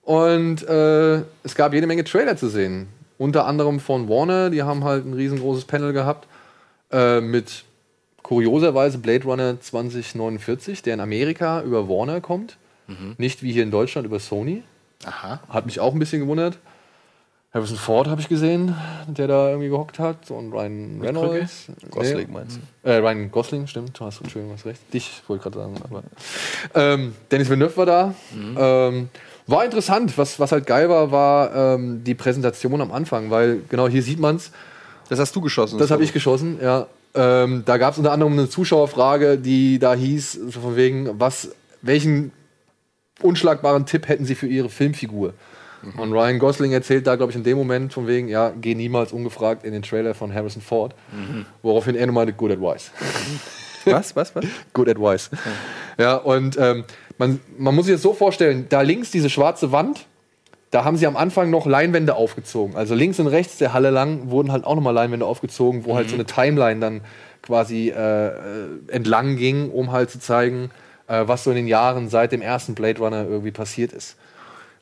[0.01, 2.87] Und äh, es gab jede Menge Trailer zu sehen.
[3.19, 6.27] Unter anderem von Warner, die haben halt ein riesengroßes Panel gehabt
[6.91, 7.63] äh, mit
[8.23, 12.57] kurioserweise Blade Runner 2049, der in Amerika über Warner kommt.
[13.17, 14.63] Nicht wie hier in Deutschland über Sony.
[15.05, 15.39] Aha.
[15.49, 16.57] Hat mich auch ein bisschen gewundert.
[17.53, 18.75] Harrison Ford habe ich gesehen,
[19.07, 20.31] der da irgendwie gehockt hat.
[20.31, 21.67] Und Ryan Reynolds.
[21.91, 22.33] Gosling Nee.
[22.33, 22.89] meinst du?
[22.89, 23.99] Äh, Ryan Gosling, stimmt.
[23.99, 24.81] Du hast, Entschuldigung, hast recht.
[24.91, 25.75] Dich wollte ich gerade sagen.
[25.83, 26.03] Aber,
[26.73, 28.15] ähm, Dennis Villeneuve war da.
[28.33, 29.09] Ähm,
[29.45, 30.17] war interessant.
[30.17, 34.19] Was, was halt geil war, war ähm, die Präsentation am Anfang, weil genau hier sieht
[34.19, 34.51] man es.
[35.09, 35.77] Das hast du geschossen.
[35.77, 36.87] Das habe ich geschossen, ja.
[37.13, 41.49] Ähm, da gab es unter anderem eine Zuschauerfrage, die da hieß, so von wegen, was,
[41.83, 42.31] welchen
[43.21, 45.33] unschlagbaren Tipp hätten Sie für Ihre Filmfigur?
[45.97, 49.11] Und Ryan Gosling erzählt da, glaube ich, in dem Moment von wegen, ja, geh niemals
[49.11, 50.95] ungefragt in den Trailer von Harrison Ford.
[51.61, 52.91] Woraufhin er nur meinte, good advice.
[53.85, 54.45] Was, was, was?
[54.71, 55.29] Good advice.
[55.97, 56.85] Ja, und ähm,
[57.17, 60.05] man, man muss sich das so vorstellen, da links diese schwarze Wand,
[60.71, 62.77] da haben sie am Anfang noch Leinwände aufgezogen.
[62.77, 66.07] Also links und rechts der Halle lang wurden halt auch nochmal Leinwände aufgezogen, wo halt
[66.09, 67.01] so eine Timeline dann
[67.41, 68.31] quasi äh, äh,
[68.87, 70.71] entlang ging, um halt zu zeigen,
[71.07, 74.15] äh, was so in den Jahren seit dem ersten Blade Runner irgendwie passiert ist.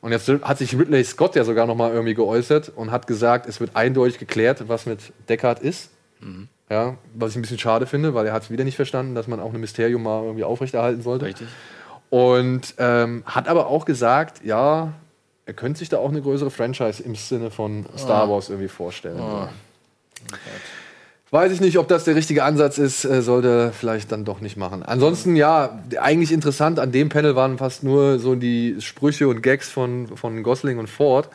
[0.00, 3.60] Und jetzt hat sich Ridley Scott ja sogar nochmal irgendwie geäußert und hat gesagt, es
[3.60, 5.90] wird eindeutig geklärt, was mit Deckard ist.
[6.68, 9.28] Ja, was ich ein bisschen schade finde, weil er hat es wieder nicht verstanden, dass
[9.28, 11.26] man auch ein Mysterium mal irgendwie aufrechterhalten sollte.
[11.26, 11.46] Richtig.
[12.10, 14.92] Und ähm, hat aber auch gesagt, ja,
[15.46, 19.18] er könnte sich da auch eine größere Franchise im Sinne von Star Wars irgendwie vorstellen.
[21.32, 24.58] Weiß ich nicht, ob das der richtige Ansatz ist, äh, sollte vielleicht dann doch nicht
[24.58, 24.82] machen.
[24.82, 29.70] Ansonsten, ja, eigentlich interessant, an dem Panel waren fast nur so die Sprüche und Gags
[29.70, 31.30] von, von Gosling und Ford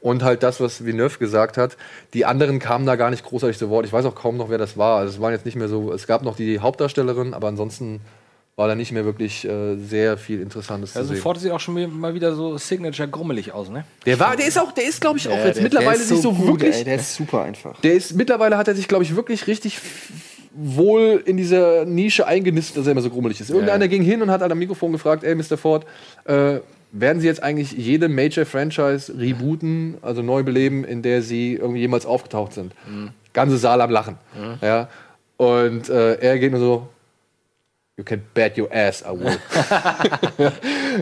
[0.00, 1.76] und halt das, was Villeneuve gesagt hat.
[2.14, 3.84] Die anderen kamen da gar nicht großartig zu Wort.
[3.86, 4.98] Ich weiß auch kaum noch, wer das war.
[4.98, 8.00] Also es waren jetzt nicht mehr so, es gab noch die Hauptdarstellerin, aber ansonsten
[8.60, 11.16] war da nicht mehr wirklich äh, sehr viel Interessantes Ja, zu sehen.
[11.16, 13.84] sofort sieht auch schon mal wieder so Signature grummelig aus, ne?
[14.04, 16.10] Der war, der ist auch, der ist, glaube ich, auch jetzt der- mittlerweile der ist
[16.10, 16.76] nicht so gut, wirklich.
[16.76, 17.80] Ey, der ist super einfach.
[17.80, 19.78] Der ist mittlerweile hat er sich, glaube ich, wirklich richtig
[20.54, 23.50] wohl in dieser Nische eingenistet, dass er immer so grummelig ist.
[23.50, 25.56] Irgendeiner ging hin und hat halt am Mikrofon gefragt, ey, Mr.
[25.56, 25.86] Ford,
[26.24, 26.58] äh,
[26.92, 32.04] werden Sie jetzt eigentlich jede Major-Franchise rebooten, also neu beleben, in der Sie irgendwie jemals
[32.04, 32.72] aufgetaucht sind?
[33.32, 34.16] Ganze Saal am Lachen.
[34.60, 34.88] Ja.
[35.36, 36.88] Und äh, er geht nur so,
[38.00, 39.36] You can bet your ass, I will.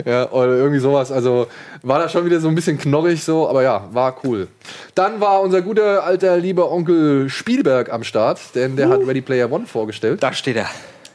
[0.05, 1.13] ja, oder irgendwie sowas.
[1.13, 1.47] Also
[1.81, 4.49] war da schon wieder so ein bisschen knorrig so, aber ja, war cool.
[4.95, 9.49] Dann war unser guter alter lieber Onkel Spielberg am Start, denn der hat Ready Player
[9.49, 10.21] One vorgestellt.
[10.21, 10.67] Da steht er.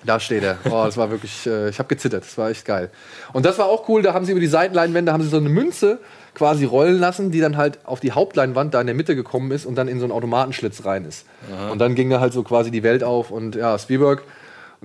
[0.07, 0.57] Da steht er.
[0.65, 2.25] Oh, das war wirklich, äh, ich habe gezittert.
[2.25, 2.91] Das war echt geil.
[3.35, 4.01] Und das war auch cool.
[4.01, 5.99] Da haben sie über die Seitenleinwände haben sie so eine Münze
[6.33, 9.67] quasi rollen lassen, die dann halt auf die Hauptleinwand da in der Mitte gekommen ist
[9.67, 11.27] und dann in so einen Automatenschlitz rein ist.
[11.71, 14.23] Und dann ging da halt so quasi die Welt auf und ja, Spielberg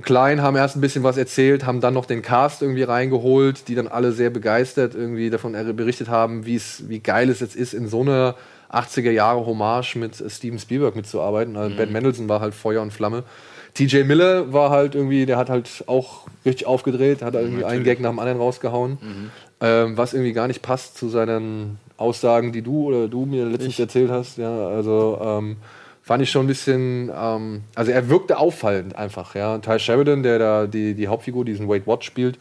[0.02, 3.76] Klein haben erst ein bisschen was erzählt, haben dann noch den Cast irgendwie reingeholt, die
[3.76, 7.56] dann alle sehr begeistert irgendwie davon er- berichtet haben, wie es, wie geil es jetzt
[7.56, 8.36] ist, in so einer
[8.72, 11.58] 80er Jahre Hommage mit äh, Steven Spielberg mitzuarbeiten.
[11.58, 13.24] Also Ben Mendelsohn war halt Feuer und Flamme.
[13.74, 18.00] TJ Miller war halt irgendwie, der hat halt auch richtig aufgedreht, hat irgendwie einen Gag
[18.00, 18.98] nach dem anderen rausgehauen,
[19.62, 23.78] ähm, was irgendwie gar nicht passt zu seinen Aussagen, die du oder du mir letztens
[23.80, 24.38] erzählt hast.
[24.38, 25.58] Ja, also ähm,
[26.10, 29.36] fand ich schon ein bisschen, ähm, also er wirkte auffallend einfach.
[29.36, 32.40] Ja, Ty Sheridan, der da die, die Hauptfigur, diesen Wade Watch spielt,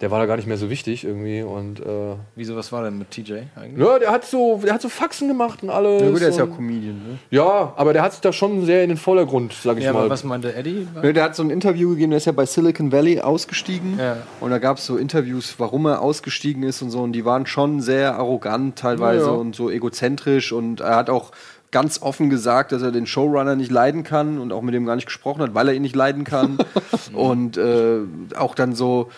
[0.00, 2.96] der war da gar nicht mehr so wichtig irgendwie und äh, Wieso, was war denn
[2.98, 3.84] mit TJ eigentlich?
[3.84, 6.00] ja, der hat so, der hat so Faxen gemacht und alles.
[6.02, 7.18] Ja, gut, der ist ja Comedian, ne?
[7.30, 10.02] ja, aber der hat sich da schon sehr in den Vordergrund, sag ich Ja, mal.
[10.02, 10.86] aber was meinte Eddie?
[11.02, 13.98] Ne, Der hat so ein Interview gegeben, der ist ja bei Silicon Valley ausgestiegen.
[13.98, 14.18] Ja.
[14.38, 17.00] Und da gab es so Interviews, warum er ausgestiegen ist und so.
[17.02, 19.36] Und die waren schon sehr arrogant teilweise Ja, ja.
[19.36, 20.52] und so egozentrisch.
[20.52, 21.32] Und er hat auch
[21.70, 24.96] ganz offen gesagt, dass er den Showrunner nicht leiden kann und auch mit dem gar
[24.96, 26.58] nicht gesprochen hat, weil er ihn nicht leiden kann.
[27.12, 28.00] und äh,
[28.36, 29.10] auch dann so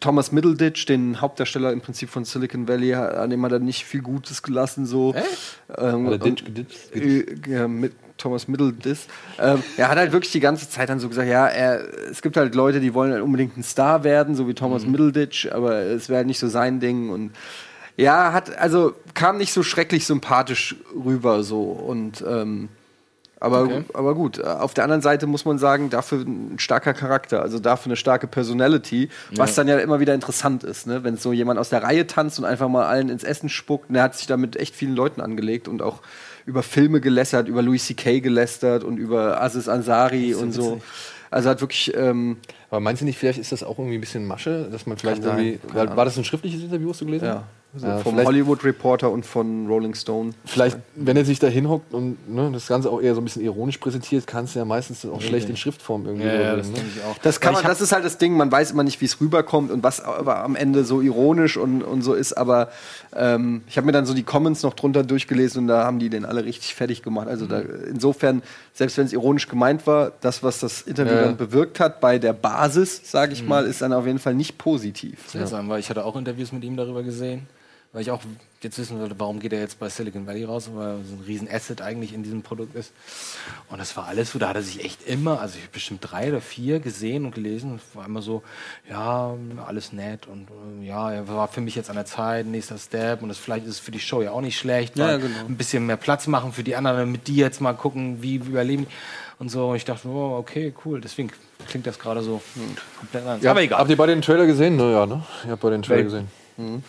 [0.00, 4.02] Thomas Middleditch, den Hauptdarsteller im Prinzip von Silicon Valley, an dem hat er nicht viel
[4.02, 4.86] Gutes gelassen.
[4.86, 5.14] So.
[5.78, 6.94] Ähm, Hat er Ditch und- geditcht?
[6.96, 9.06] äh, ja, mit Thomas Middleditch.
[9.38, 12.36] Ähm, er hat halt wirklich die ganze Zeit dann so gesagt, ja, er, es gibt
[12.36, 16.08] halt Leute, die wollen halt unbedingt ein Star werden, so wie Thomas Middleditch, aber es
[16.08, 17.32] wäre halt nicht so sein Ding und
[17.96, 22.68] ja, hat, also kam nicht so schrecklich sympathisch rüber so und ähm,
[23.38, 27.58] aber, aber gut, auf der anderen Seite muss man sagen, dafür ein starker Charakter, also
[27.58, 31.04] dafür eine starke Personality, was dann ja immer wieder interessant ist, ne?
[31.04, 33.90] wenn so jemand aus der Reihe tanzt und einfach mal allen ins Essen spuckt.
[33.90, 36.00] Und er hat sich da mit echt vielen Leuten angelegt und auch
[36.46, 38.20] über Filme gelästert, über Louis C.K.
[38.20, 40.80] gelästert und über Aziz Ansari und so.
[41.30, 42.38] Also hat wirklich, ähm,
[42.70, 45.22] Aber meinst du nicht, vielleicht ist das auch irgendwie ein bisschen Masche, dass man vielleicht
[45.22, 45.74] sein, irgendwie.
[45.74, 47.44] War, war das ein schriftliches Interview, was du gelesen ja, hast?
[47.78, 50.32] So Ja, vom vielleicht- Hollywood Reporter und von Rolling Stone.
[50.44, 53.42] Vielleicht, wenn er sich da hinhockt und ne, das Ganze auch eher so ein bisschen
[53.42, 56.74] ironisch präsentiert, kannst du ja meistens auch schlecht in Schriftform irgendwie Ja, ja, das ne?
[56.74, 57.18] denke ich auch.
[57.18, 59.70] Das kann man, das ist halt das Ding, man weiß immer nicht, wie es rüberkommt
[59.70, 62.70] und was aber am Ende so ironisch und, und so ist, aber
[63.14, 66.08] ähm, ich habe mir dann so die Comments noch drunter durchgelesen und da haben die
[66.10, 67.28] den alle richtig fertig gemacht.
[67.28, 68.42] Also da, insofern,
[68.74, 71.22] selbst wenn es ironisch gemeint war, das, was das Interview Ja.
[71.24, 74.58] dann bewirkt hat bei der Basis, sage ich mal, ist dann auf jeden Fall nicht
[74.58, 75.18] positiv.
[75.32, 77.46] weil ich hatte auch Interviews mit ihm darüber gesehen,
[77.96, 78.20] weil ich auch
[78.60, 81.22] jetzt wissen wollte, warum geht er jetzt bei Silicon Valley raus, weil er so ein
[81.26, 82.92] riesen Asset eigentlich in diesem Produkt ist.
[83.70, 86.00] Und das war alles so, da hat er sich echt immer, also ich habe bestimmt
[86.02, 88.42] drei oder vier gesehen und gelesen und es war immer so,
[88.90, 89.34] ja,
[89.66, 90.48] alles nett und
[90.82, 93.64] äh, ja, er war für mich jetzt an der Zeit, nächster Step und das vielleicht
[93.64, 95.46] ist es für die Show ja auch nicht schlecht, Ja, genau.
[95.48, 98.50] ein bisschen mehr Platz machen für die anderen, damit die jetzt mal gucken, wie wie
[98.50, 98.92] überleben die.
[99.38, 99.70] und so.
[99.70, 101.30] Und ich dachte, oh, okay, cool, deswegen
[101.66, 102.42] klingt das gerade so
[102.98, 103.42] komplett anders.
[103.42, 103.78] Ja, Aber egal.
[103.78, 104.76] Habt ihr beide den Trailer gesehen?
[104.76, 105.22] Ne, ja, ne?
[105.46, 106.45] Ihr habt beide den Trailer Welchen?
[106.56, 106.84] Gesehen.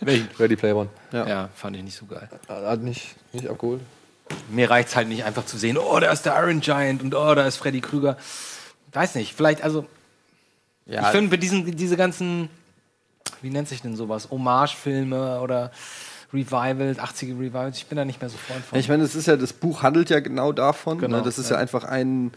[0.00, 0.28] Welchen?
[0.38, 0.88] Ready Player One.
[1.12, 1.48] Ja.
[1.54, 2.28] fand ich nicht so geil.
[2.48, 3.80] Hat nicht, nicht abgeholt.
[4.50, 7.14] Mir reicht es halt nicht einfach zu sehen, oh, da ist der Iron Giant und
[7.14, 8.18] oh, da ist Freddy Krüger.
[8.92, 9.86] Weiß nicht, vielleicht, also.
[10.86, 12.50] ich finde, bei diesen, diese ganzen,
[13.40, 14.30] wie nennt sich denn sowas?
[14.30, 15.70] Hommagefilme oder
[16.32, 18.76] Revivals, 80er Revivals, ich bin da nicht mehr so Freund von.
[18.76, 20.98] Ja, ich meine, das ist ja, das Buch handelt ja genau davon.
[20.98, 21.22] Genau, ne?
[21.22, 21.56] Das ist ja.
[21.56, 22.32] ja, einfach ein,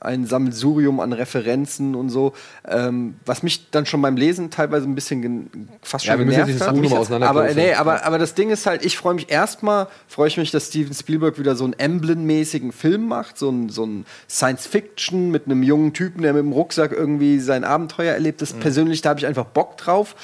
[0.00, 2.34] ein Sammelsurium an Referenzen und so.
[2.68, 6.50] Ähm, was mich dann schon beim Lesen teilweise ein bisschen fast Ja, schon müssen genervt
[6.52, 7.10] jetzt hat.
[7.10, 10.36] Mal aber, nee, aber, aber das Ding ist halt, ich freue mich erstmal, freue ich
[10.36, 15.30] mich, dass Steven Spielberg wieder so einen Emblem-mäßigen Film macht, so ein, so ein Science-Fiction
[15.30, 18.40] mit einem jungen Typen, der mit dem Rucksack irgendwie sein Abenteuer erlebt.
[18.40, 18.46] Mhm.
[18.46, 20.14] Das persönlich, da habe ich einfach Bock drauf.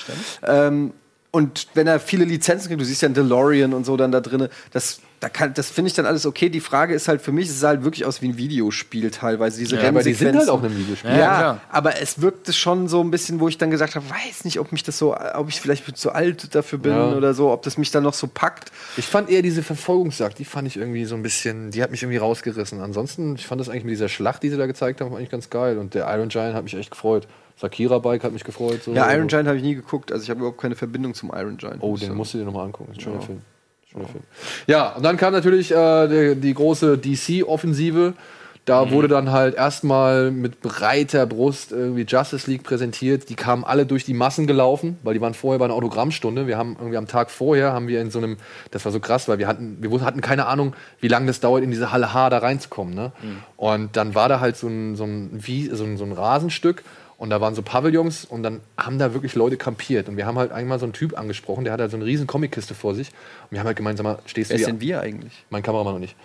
[0.46, 0.92] Ähm,
[1.30, 4.20] und wenn er viele Lizenzen kriegt, du siehst ja einen DeLorean und so dann da
[4.20, 6.48] drin, das, da kann, das finde ich dann alles okay.
[6.48, 9.56] Die Frage ist halt für mich, es sah halt wirklich aus wie ein Videospiel teilweise,
[9.60, 11.10] diese Ja, aber die sind halt auch in einem Videospiel.
[11.12, 14.44] Ja, Ja, aber es wirkte schon so ein bisschen, wo ich dann gesagt habe, weiß
[14.44, 17.12] nicht, ob mich das so, ob ich vielleicht zu alt dafür bin Ja.
[17.12, 18.72] oder so, ob das mich dann noch so packt.
[18.96, 22.02] Ich fand eher diese Verfolgungsjagd, die fand ich irgendwie so ein bisschen, die hat mich
[22.02, 22.80] irgendwie rausgerissen.
[22.80, 25.50] Ansonsten, ich fand das eigentlich mit dieser Schlacht, die sie da gezeigt haben, eigentlich ganz
[25.50, 25.78] geil.
[25.78, 27.28] Und der Iron Giant hat mich echt gefreut.
[27.60, 28.82] Sakira Bike hat mich gefreut.
[28.82, 28.92] So.
[28.92, 31.58] Ja, Iron Giant habe ich nie geguckt, also ich habe überhaupt keine Verbindung zum Iron
[31.58, 31.76] Giant.
[31.80, 32.90] Oh, muss ich den musst du dir nochmal angucken.
[32.90, 33.42] Ist ein schöner Film.
[33.92, 34.24] Schöner Film.
[34.66, 38.14] Ja, und dann kam natürlich äh, die, die große DC-Offensive.
[38.64, 43.28] Da wurde dann halt erstmal mit breiter Brust irgendwie Justice League präsentiert.
[43.28, 46.46] Die kamen alle durch die Massen gelaufen, weil die waren vorher bei einer Autogrammstunde.
[46.46, 48.36] Wir haben irgendwie am Tag vorher haben wir in so einem,
[48.70, 51.64] das war so krass, weil wir hatten, wir hatten keine Ahnung, wie lange das dauert,
[51.64, 52.94] in diese Halle H da reinzukommen.
[52.94, 53.10] Ne?
[53.56, 56.84] Und dann war da halt so ein, so ein, wie, so ein, so ein Rasenstück
[57.22, 60.08] und da waren so Pavillons und dann haben da wirklich Leute kampiert.
[60.08, 62.26] Und wir haben halt einmal so einen Typ angesprochen, der hat halt so eine riesen
[62.26, 63.10] Comickiste vor sich.
[63.44, 64.66] Und wir haben halt gemeint, sag mal, stehst Wer du hier?
[64.66, 65.44] denn wir eigentlich?
[65.48, 66.16] Mein Kameramann und ich.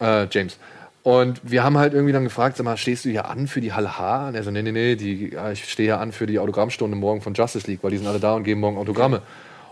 [0.00, 0.56] Äh, James.
[1.02, 3.74] Und wir haben halt irgendwie dann gefragt, sag mal, stehst du hier an für die
[3.74, 4.28] Halle H?
[4.28, 6.96] Und er so, nee, nee, nee, die, ja, ich stehe hier an für die Autogrammstunde
[6.96, 9.20] morgen von Justice League, weil die sind alle da und geben morgen Autogramme.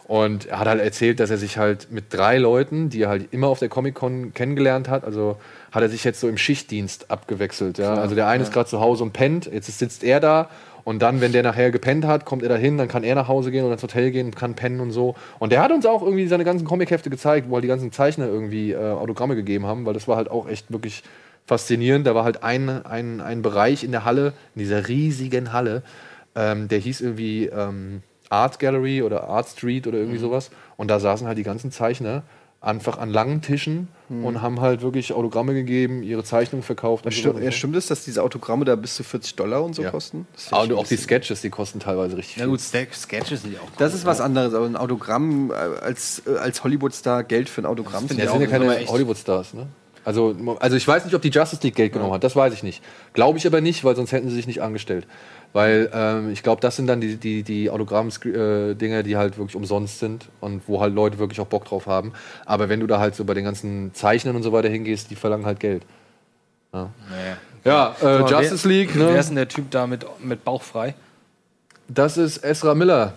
[0.06, 3.32] Und er hat halt erzählt, dass er sich halt mit drei Leuten, die er halt
[3.32, 5.38] immer auf der Comic-Con kennengelernt hat, also
[5.72, 7.78] hat er sich jetzt so im Schichtdienst abgewechselt.
[7.78, 7.94] Ja?
[7.94, 10.48] Also der eine ist gerade zu Hause und pennt, jetzt sitzt er da
[10.84, 13.28] und dann, wenn der nachher gepennt hat, kommt er da hin, dann kann er nach
[13.28, 15.14] Hause gehen oder ins Hotel gehen und kann pennen und so.
[15.38, 18.26] Und der hat uns auch irgendwie seine ganzen Comichefte gezeigt, wo halt die ganzen Zeichner
[18.26, 21.04] irgendwie äh, Autogramme gegeben haben, weil das war halt auch echt wirklich
[21.46, 22.06] faszinierend.
[22.06, 25.82] Da war halt ein, ein, ein Bereich in der Halle, in dieser riesigen Halle,
[26.34, 30.02] ähm, der hieß irgendwie ähm, Art Gallery oder Art Street oder Mhm.
[30.04, 30.50] irgendwie sowas.
[30.76, 32.22] Und da saßen halt die ganzen Zeichner
[32.62, 34.24] einfach an langen Tischen Mhm.
[34.24, 37.04] und haben halt wirklich Autogramme gegeben, ihre Zeichnungen verkauft.
[37.06, 37.56] und so Stimmt, weiter ja, so.
[37.56, 39.90] stimmt es, dass diese Autogramme da bis zu 40 Dollar und so Ja.
[39.90, 40.26] kosten?
[40.50, 42.50] Und ein auch die Sketches, die kosten teilweise richtig Ja viel.
[42.50, 46.22] gut, Ske- Sketches sind ja auch Das ist was anderes, aber ein Autogramm äh, als,
[46.26, 48.06] äh, als Hollywood-Star Geld für ein Autogramm.
[48.06, 49.66] Zu Ja, das sind ja keine Hollywood-Stars, ne?
[50.04, 52.64] Also, also ich weiß nicht, ob die Justice League Geld genommen hat, das weiß ich
[52.64, 52.82] nicht.
[53.12, 55.06] Glaube ich aber nicht, weil sonst hätten sie sich nicht angestellt.
[55.52, 59.98] Weil ähm, ich glaube, das sind dann die, die, die Autogramm-Dinger, die halt wirklich umsonst
[59.98, 62.12] sind und wo halt Leute wirklich auch Bock drauf haben.
[62.46, 65.14] Aber wenn du da halt so bei den ganzen Zeichnen und so weiter hingehst, die
[65.14, 65.82] verlangen halt Geld.
[66.72, 66.90] Ja,
[67.64, 69.08] ja äh, Aber Justice wer, League, ne?
[69.08, 70.94] Wer ist denn der Typ da mit, mit Bauch frei?
[71.88, 73.12] Das ist Ezra Miller,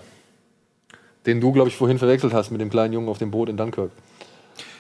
[1.26, 3.56] den du, glaube ich, vorhin verwechselt hast mit dem kleinen Jungen auf dem Boot in
[3.56, 3.92] Dunkirk.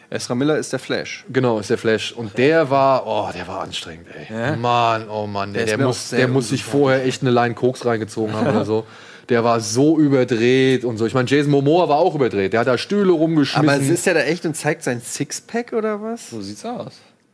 [0.09, 1.25] Ezra Miller ist der Flash.
[1.31, 2.11] Genau, ist der Flash.
[2.11, 4.55] Und der war, oh, der war anstrengend, ey.
[4.55, 7.55] Mann, oh Mann, der, Der ist der, muss, der muss sich vorher echt eine Line
[7.55, 8.85] Koks reingezogen haben oder so.
[9.29, 11.05] Der war so überdreht und so.
[11.07, 12.53] Ich meine, Jason Momoa war auch überdreht.
[12.53, 13.67] Der hat da Stühle rumgeschmissen.
[13.67, 16.29] Aber sitzt er da echt und zeigt sein Sixpack oder was?
[16.29, 16.93] So sieht's aus.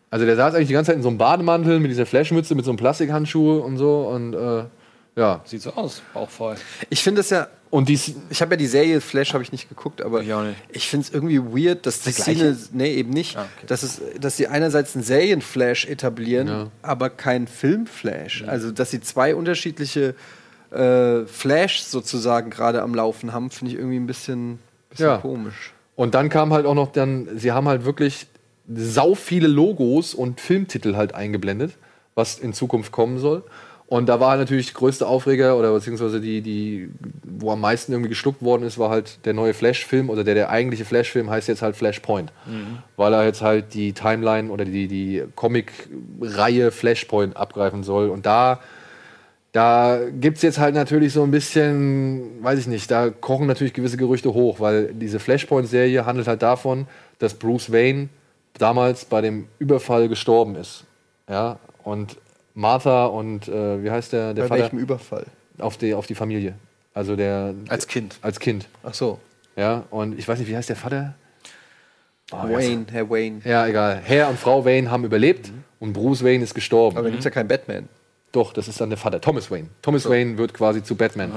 [0.10, 2.64] also der saß eigentlich die ganze Zeit in so einem Bademantel mit dieser Flashmütze, mit
[2.64, 4.08] so einem Plastikhandschuh und so.
[4.08, 4.64] Und äh,
[5.16, 5.42] ja.
[5.46, 6.56] Sieht so aus, Bauch voll.
[6.90, 7.48] Ich finde es ja.
[7.70, 7.94] Und die,
[8.30, 10.44] Ich habe ja die Serie Flash habe ich nicht geguckt, aber Ich auch
[10.74, 13.66] ich finde es irgendwie weird, dass die Szene, nee, eben nicht, Ah, okay.
[13.68, 16.68] dass, es, dass sie einerseits einen Serienflash etablieren, Ja.
[16.82, 18.44] aber keinen Filmflash.
[18.46, 20.16] Also, dass sie zwei unterschiedliche
[20.72, 24.60] äh, Flashs sozusagen gerade am Laufen haben, finde ich irgendwie ein bisschen,
[24.90, 25.18] bisschen Ja.
[25.18, 25.74] komisch.
[25.96, 28.28] Und dann kam halt auch noch dann, sie haben halt wirklich
[28.74, 31.74] sau viele Logos und Filmtitel halt eingeblendet,
[32.16, 33.44] was in Zukunft kommen soll.
[33.92, 36.90] Und da war natürlich der größte Aufreger oder beziehungsweise die, die,
[37.24, 40.50] wo am meisten irgendwie geschluckt worden ist, war halt der neue Flash-Film oder der, der
[40.50, 42.32] eigentliche Flash-Film heißt jetzt halt Flashpoint.
[42.96, 48.08] Weil er jetzt halt die Timeline oder die, die Comic-Reihe Flashpoint abgreifen soll.
[48.08, 48.62] Und da
[49.52, 53.74] da gibt es jetzt halt natürlich so ein bisschen, weiß ich nicht, da kochen natürlich
[53.74, 56.88] gewisse Gerüchte hoch, weil diese Flashpoint-Serie handelt halt davon,
[57.20, 58.08] dass Bruce Wayne
[58.58, 60.86] damals bei dem Überfall gestorben ist.
[61.28, 62.16] Ja, und
[62.54, 64.62] Martha und äh, wie heißt der, der Bei Vater?
[64.64, 65.26] welchem Überfall?
[65.58, 66.56] Auf die, auf die Familie.
[66.94, 67.54] Also der.
[67.70, 68.18] Als Kind.
[68.22, 68.68] Als Kind.
[68.84, 69.20] Ach so.
[69.56, 71.14] Ja, und ich weiß nicht, wie heißt der Vater?
[72.32, 73.42] Oh, Wayne, Herr Wayne.
[73.44, 74.02] Ja, egal.
[74.04, 76.98] Herr und Frau Wayne haben überlebt und Bruce Wayne ist gestorben.
[76.98, 77.90] Aber da gibt es ja keinen Batman.
[78.32, 79.68] Doch, das ist dann der Vater, Thomas Wayne.
[79.82, 81.32] Thomas Wayne wird quasi zu Batman.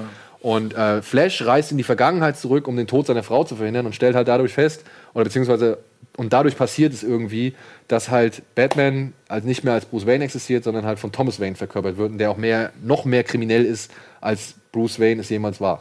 [0.44, 3.86] Und äh, Flash reist in die Vergangenheit zurück, um den Tod seiner Frau zu verhindern
[3.86, 4.84] und stellt halt dadurch fest,
[5.14, 5.78] oder beziehungsweise,
[6.18, 7.54] und dadurch passiert es irgendwie,
[7.88, 11.56] dass halt Batman als nicht mehr als Bruce Wayne existiert, sondern halt von Thomas Wayne
[11.56, 13.90] verkörpert wird und der auch mehr, noch mehr kriminell ist,
[14.20, 15.80] als Bruce Wayne es jemals war.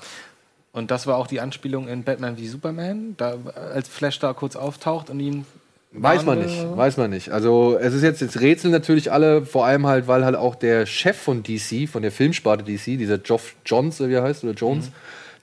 [0.71, 3.35] Und das war auch die Anspielung in Batman wie Superman, da,
[3.73, 5.45] als Flash da kurz auftaucht und ihn.
[5.95, 7.29] Weiß man nicht, weiß man nicht.
[7.29, 10.87] Also es ist jetzt, jetzt rätseln natürlich alle, vor allem halt, weil halt auch der
[10.87, 14.89] Chef von DC, von der Filmsparte DC, dieser Geoff Johns, wie er heißt, oder Jones,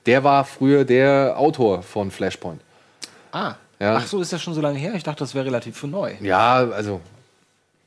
[0.07, 2.61] der war früher der Autor von Flashpoint.
[3.31, 3.55] Ah.
[3.79, 3.97] Ja.
[3.97, 4.93] Ach so, ist das schon so lange her?
[4.95, 6.13] Ich dachte, das wäre relativ neu.
[6.21, 7.01] Ja, also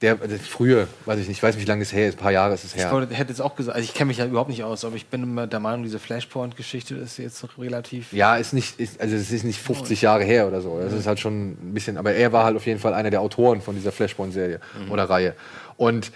[0.02, 2.22] der, der früher, weiß ich nicht, ich weiß nicht, wie lange es her ist, ein
[2.22, 2.91] paar Jahre ist es Ich her.
[2.91, 5.06] wollte- hätte jetzt auch gesagt, also ich kenne mich ja überhaupt nicht aus, aber ich
[5.07, 8.11] bin immer der Meinung, diese Flashpoint-Geschichte ist jetzt noch relativ.
[8.11, 10.78] Ja, ist nicht, ist, also es ist nicht 50 Jahre her oder so.
[10.82, 13.22] Das ist halt schon ein bisschen, aber er war halt auf jeden Fall einer der
[13.22, 14.60] Autoren von dieser Flashpoint-Serie
[14.90, 15.36] oder Reihe.
[15.78, 16.11] Und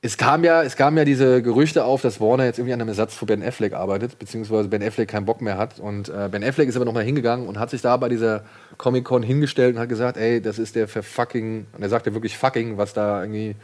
[0.00, 2.88] es kam ja, es kamen ja diese Gerüchte auf, dass Warner jetzt irgendwie an einem
[2.88, 5.80] Ersatz für Ben Affleck arbeitet, beziehungsweise Ben Affleck keinen Bock mehr hat.
[5.80, 8.44] Und äh, Ben Affleck ist aber nochmal hingegangen und hat sich da bei dieser
[8.76, 12.36] Comic-Con hingestellt und hat gesagt, ey, das ist der für fucking, und er sagte wirklich
[12.36, 13.56] fucking, was da irgendwie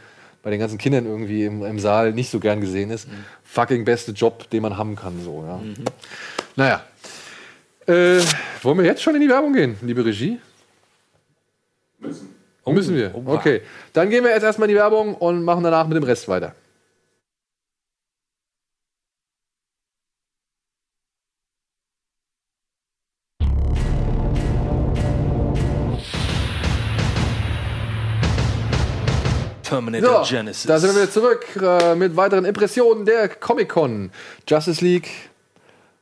[0.43, 3.07] bei den ganzen Kindern irgendwie im, im Saal nicht so gern gesehen ist.
[3.45, 5.61] Fucking beste Job, den man haben kann, so, ja.
[6.57, 6.83] Naja.
[7.87, 8.21] Äh,
[8.61, 10.39] wollen wir jetzt schon in die Werbung gehen, liebe Regie?
[11.99, 12.34] Müssen.
[12.65, 13.13] Müssen wir.
[13.25, 13.61] Okay.
[13.93, 16.55] Dann gehen wir jetzt erstmal in die Werbung und machen danach mit dem Rest weiter.
[29.63, 30.63] Terminator So, Genesis.
[30.67, 34.11] da sind wir wieder zurück äh, mit weiteren Impressionen der Comic-Con.
[34.47, 35.09] Justice League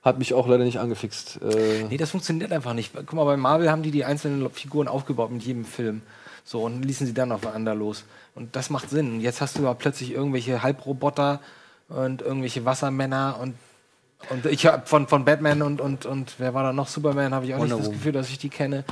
[0.02, 1.40] hat mich auch leider nicht angefixt.
[1.42, 2.92] Äh, Nee, das funktioniert einfach nicht.
[2.94, 6.02] Guck mal, bei Marvel haben die die einzelnen Figuren aufgebaut mit jedem Film.
[6.44, 8.04] So, und ließen sie dann aufeinander los.
[8.36, 9.14] Und das macht Sinn.
[9.14, 11.40] Und jetzt hast du aber plötzlich irgendwelche Halbroboter
[11.90, 13.56] und irgendwelche Wassermänner und
[14.30, 16.88] und ich habe von, von Batman und, und, und wer war da noch?
[16.88, 17.94] Superman habe ich auch Wonder nicht das.
[17.94, 18.86] Gefühl, dass ich die kenne.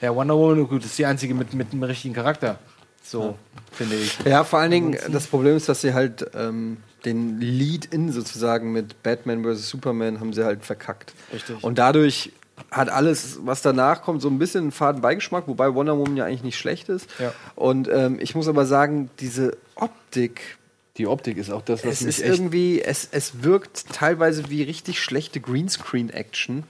[0.00, 2.58] Ja, Wonder Woman, gut, ist die einzige mit, mit einem richtigen Charakter.
[3.02, 3.38] So,
[3.72, 4.18] finde ich.
[4.24, 9.02] Ja, vor allen Dingen, das Problem ist, dass sie halt ähm, den Lead-In sozusagen mit
[9.02, 9.68] Batman vs.
[9.68, 11.14] Superman haben sie halt verkackt.
[11.32, 11.62] Richtig.
[11.62, 12.32] Und dadurch
[12.70, 16.24] hat alles, was danach kommt, so ein bisschen einen faden Beigeschmack, wobei Wonder Woman ja
[16.24, 17.08] eigentlich nicht schlecht ist.
[17.18, 17.32] Ja.
[17.54, 20.58] Und ähm, ich muss aber sagen, diese Optik,
[20.96, 24.50] die Optik ist auch das, was es mich ist echt irgendwie, es, es wirkt teilweise
[24.50, 26.64] wie richtig schlechte Greenscreen-Action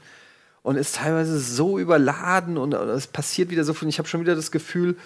[0.63, 3.89] und ist teilweise so überladen und, und es passiert wieder so viel.
[3.89, 4.97] Ich habe schon wieder das Gefühl,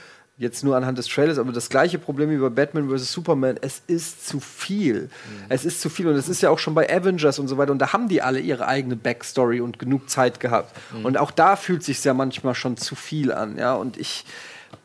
[0.42, 3.12] jetzt nur anhand des Trailers, aber das gleiche Problem wie bei Batman vs.
[3.12, 5.08] Superman, es ist zu viel.
[5.48, 7.70] Es ist zu viel und es ist ja auch schon bei Avengers und so weiter
[7.70, 10.76] und da haben die alle ihre eigene Backstory und genug Zeit gehabt.
[11.04, 14.24] Und auch da fühlt sich ja manchmal schon zu viel an, ja, und ich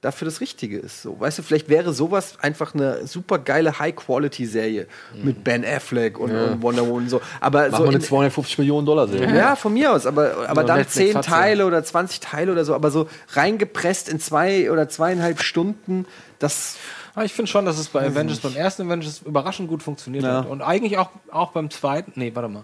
[0.00, 1.02] dafür das Richtige ist.
[1.02, 4.86] So, weißt du, vielleicht wäre sowas einfach eine super geile High-Quality-Serie
[5.22, 7.20] mit Ben Affleck und, und Wonder Woman und so.
[7.40, 9.36] Aber Machen so wir eine in- 250 Millionen Dollar Serie.
[9.36, 11.20] ja, von mir aus, aber, aber dann zehn ja.
[11.20, 16.06] Teile oder 20 Teile oder so, aber so reingepresst in zwei oder zweieinhalb Stunden,
[16.38, 16.76] das
[17.24, 20.38] ich finde schon, dass es bei Avengers, beim ersten Avengers überraschend gut funktioniert Ja.
[20.38, 20.46] hat.
[20.48, 22.62] Und eigentlich auch, auch beim zweiten, nee, warte mal,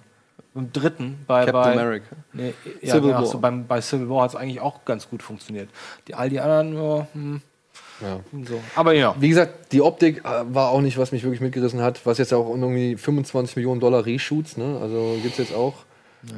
[0.56, 2.16] beim dritten, bei, Captain bei America.
[2.32, 3.26] Nee, ja, Civil ja, War.
[3.26, 5.68] So beim, bei Civil War hat es eigentlich auch ganz gut funktioniert.
[6.08, 7.40] Die, all die anderen, ja, hm,
[8.00, 8.20] Ja.
[8.44, 8.60] so.
[8.74, 9.14] Aber ja.
[9.20, 12.04] Wie gesagt, die Optik äh, war auch nicht, was mich wirklich mitgerissen hat.
[12.04, 14.78] Was jetzt auch irgendwie 25 Millionen Dollar Reshoots, ne?
[14.80, 15.74] Also gibt's jetzt auch.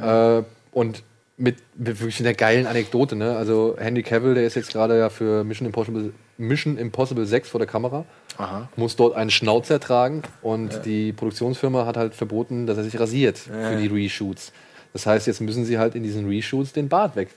[0.02, 0.42] Äh,
[0.72, 1.02] und
[1.36, 3.36] mit, mit wirklich einer geilen Anekdote, ne?
[3.36, 7.58] Also Henry Cavill, der ist jetzt gerade ja für Mission Impossible, Mission Impossible 6 vor
[7.58, 8.04] der Kamera.
[8.76, 13.36] Muss dort einen Schnauzer tragen und die Produktionsfirma hat halt verboten, dass er sich rasiert
[13.38, 14.52] für die Reshoots.
[14.92, 17.28] Das heißt, jetzt müssen sie halt in diesen Reshoots den Bart weg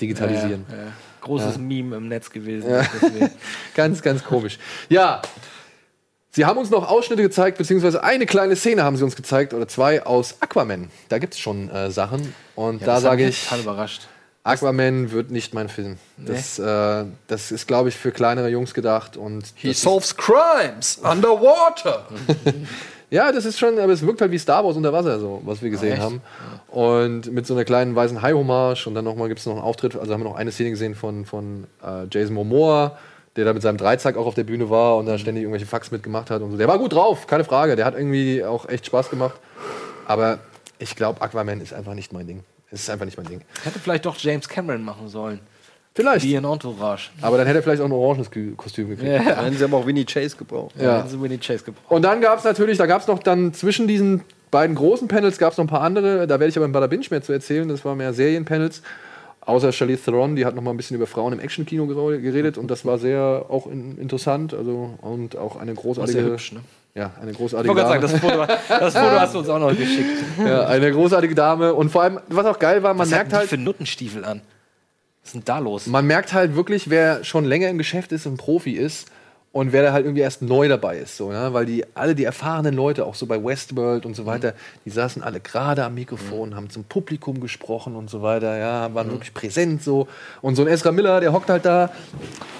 [0.00, 0.64] digitalisieren.
[0.70, 0.92] Ja, ja.
[1.22, 2.68] Großes Meme im Netz gewesen.
[3.74, 4.58] Ganz, ganz komisch.
[4.88, 5.20] Ja,
[6.30, 9.68] sie haben uns noch Ausschnitte gezeigt, beziehungsweise eine kleine Szene haben sie uns gezeigt, oder
[9.68, 10.90] zwei aus Aquaman.
[11.08, 12.34] Da gibt es schon äh, Sachen.
[12.54, 14.08] Und da Das hat sage ich, total überrascht.
[14.42, 15.98] Aquaman wird nicht mein Film.
[16.16, 19.16] Das, äh, das ist, glaube ich, für kleinere Jungs gedacht.
[19.16, 22.06] Und ist, solves crimes underwater.
[23.10, 25.60] ja, das ist schon, aber es wirkt halt wie Star Wars unter Wasser, so, was
[25.60, 26.02] wir gesehen echt?
[26.02, 26.22] haben.
[26.68, 29.94] Und mit so einer kleinen weißen Hai-Hommage und dann nochmal gibt es noch einen Auftritt,
[29.94, 32.96] also haben wir noch eine Szene gesehen von, von äh, Jason Momoa,
[33.36, 35.90] der da mit seinem Dreizack auch auf der Bühne war und da ständig irgendwelche Fax
[35.90, 36.56] mitgemacht hat und so.
[36.56, 37.76] Der war gut drauf, keine Frage.
[37.76, 39.34] Der hat irgendwie auch echt Spaß gemacht.
[40.06, 40.38] Aber
[40.78, 42.42] ich glaube, Aquaman ist einfach nicht mein Ding.
[42.70, 43.40] Es ist einfach nicht mein Ding.
[43.64, 45.40] Hätte vielleicht doch James Cameron machen sollen.
[45.94, 46.24] Vielleicht.
[46.24, 47.10] Wie in Entourage.
[47.20, 49.10] Aber dann hätte er vielleicht auch ein orangenes Kü- Kostüm gekriegt.
[49.10, 49.34] Ja.
[49.34, 50.74] Dann hätten sie aber auch Winnie Chase gebraucht.
[50.80, 50.98] Ja.
[50.98, 51.90] Hätten sie Winnie Chase gebraucht.
[51.90, 54.22] Und dann gab es natürlich, da gab es noch dann zwischen diesen
[54.52, 56.26] beiden großen Panels gab es noch ein paar andere.
[56.28, 57.68] Da werde ich aber im Bada Binge mehr zu erzählen.
[57.68, 58.82] Das waren mehr Serienpanels.
[59.40, 62.70] Außer Charlize Theron, die hat noch mal ein bisschen über Frauen im Actionkino geredet und
[62.70, 64.54] das war sehr auch in, interessant.
[64.54, 66.60] Also und auch eine großartige, Sehr hübsch, ne?
[66.94, 68.20] Ja, eine Ich großartige wollte gerade Dame.
[68.20, 70.24] sagen, das Foto, das Foto hast du uns auch noch geschickt.
[70.44, 73.48] ja, eine großartige Dame und vor allem, was auch geil war, man Was merkt halt,
[73.48, 74.40] für Nuttenstiefel an?
[75.22, 75.86] Was ist denn da los?
[75.86, 79.08] man merkt halt wirklich, wer schon länger im Geschäft ist und Profi ist
[79.52, 81.48] und wer da halt irgendwie erst neu dabei ist, so, ne?
[81.52, 84.54] weil die alle die erfahrenen Leute, auch so bei Westworld und so weiter,
[84.84, 89.10] die saßen alle gerade am Mikrofon, haben zum Publikum gesprochen und so weiter, ja, waren
[89.10, 90.06] wirklich präsent so.
[90.40, 91.90] Und so ein Ezra Miller, der hockt halt da,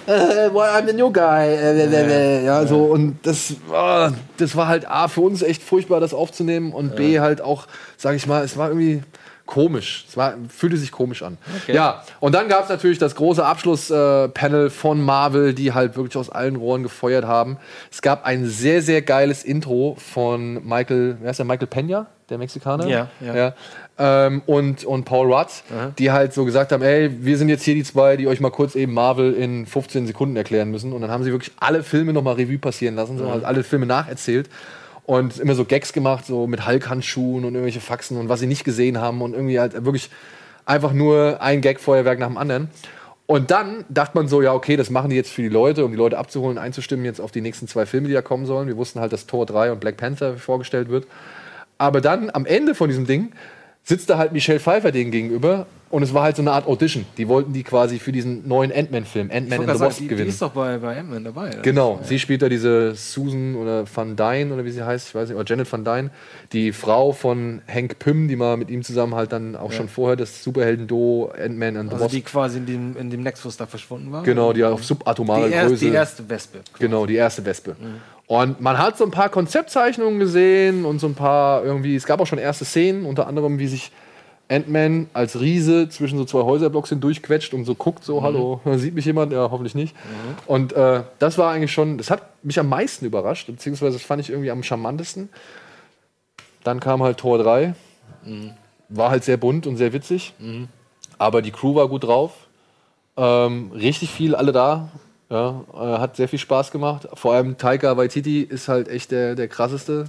[0.07, 2.87] äh, well, I'm the new guy, äh, äh, äh, ja, so.
[2.87, 7.21] Und das, ah, das war halt a für uns echt furchtbar, das aufzunehmen und b
[7.21, 7.69] halt auch,
[7.99, 9.03] sag ich mal, es war irgendwie
[9.51, 10.05] komisch.
[10.09, 11.37] Es war, fühlte sich komisch an.
[11.67, 16.17] Ja, und dann gab es natürlich das große Abschlusspanel äh, von Marvel, die halt wirklich
[16.17, 17.59] aus allen Rohren gefeuert haben.
[17.91, 21.47] Es gab ein sehr, sehr geiles Intro von Michael, wer ist der?
[21.47, 22.87] Michael Pena, der Mexikaner?
[22.87, 23.55] Ja, ja.
[23.99, 25.49] Ähm, und, und Paul Rudd,
[25.99, 28.51] die halt so gesagt haben, ey, wir sind jetzt hier die zwei, die euch mal
[28.51, 30.93] kurz eben Marvel in 15 Sekunden erklären müssen.
[30.93, 33.87] Und dann haben sie wirklich alle Filme nochmal Revue passieren lassen, so, halt alle Filme
[33.87, 34.49] nacherzählt
[35.11, 38.62] und immer so Gags gemacht, so mit Hulk-Handschuhen und irgendwelche Faxen und was sie nicht
[38.62, 40.09] gesehen haben und irgendwie halt wirklich
[40.66, 42.70] einfach nur ein Gag-Feuerwerk nach dem anderen.
[43.27, 45.91] Und dann dachte man so, ja, okay, das machen die jetzt für die Leute, um
[45.91, 48.69] die Leute abzuholen, einzustimmen jetzt auf die nächsten zwei Filme, die da kommen sollen.
[48.69, 51.09] Wir wussten halt, dass Tor 3 und Black Panther vorgestellt wird.
[51.77, 53.32] Aber dann am Ende von diesem Ding
[53.82, 57.05] sitzt da halt Michelle Pfeiffer denen gegenüber und es war halt so eine Art Audition.
[57.17, 60.29] Die wollten die quasi für diesen neuen Ant-Man-Film, Ant-Man and the Wasp, sagen, die, gewinnen.
[60.29, 61.51] ist doch bei, bei Ant-Man dabei.
[61.62, 65.29] Genau, sie spielt da diese Susan oder Van Dyne oder wie sie heißt, ich weiß
[65.29, 66.11] nicht, oder Janet Van Dyne,
[66.53, 70.17] die Frau von Hank Pym, die mal mit ihm zusammen halt dann auch schon vorher
[70.17, 72.15] das Superhelden-Duo Ant-Man and the Also Wasp.
[72.15, 74.23] die quasi in dem, in dem Nexus da verschwunden war.
[74.23, 75.85] genau, die auf subatomarer die, Größe.
[75.87, 76.61] die erste Wespe.
[76.79, 77.75] Genau, die erste Wespe.
[78.27, 82.21] Und man hat so ein paar Konzeptzeichnungen gesehen und so ein paar irgendwie, es gab
[82.21, 83.91] auch schon erste Szenen, unter anderem, wie sich
[84.51, 89.05] Ant-Man als Riese zwischen so zwei Häuserblocks hindurchquetscht und so guckt, so, hallo, sieht mich
[89.05, 89.33] jemand?
[89.33, 89.95] Ja, hoffentlich nicht.
[90.47, 94.21] Und äh, das war eigentlich schon, das hat mich am meisten überrascht, beziehungsweise das fand
[94.21, 95.29] ich irgendwie am charmantesten.
[96.65, 97.75] Dann kam halt Tor 3.
[98.89, 100.35] War halt sehr bunt und sehr witzig.
[101.19, 102.33] Aber die Crew war gut drauf.
[103.17, 104.91] Ähm, richtig viel, alle da.
[105.31, 107.07] Ja, äh, hat sehr viel Spaß gemacht.
[107.15, 110.07] Vor allem Taika Waititi ist halt echt der, der krasseste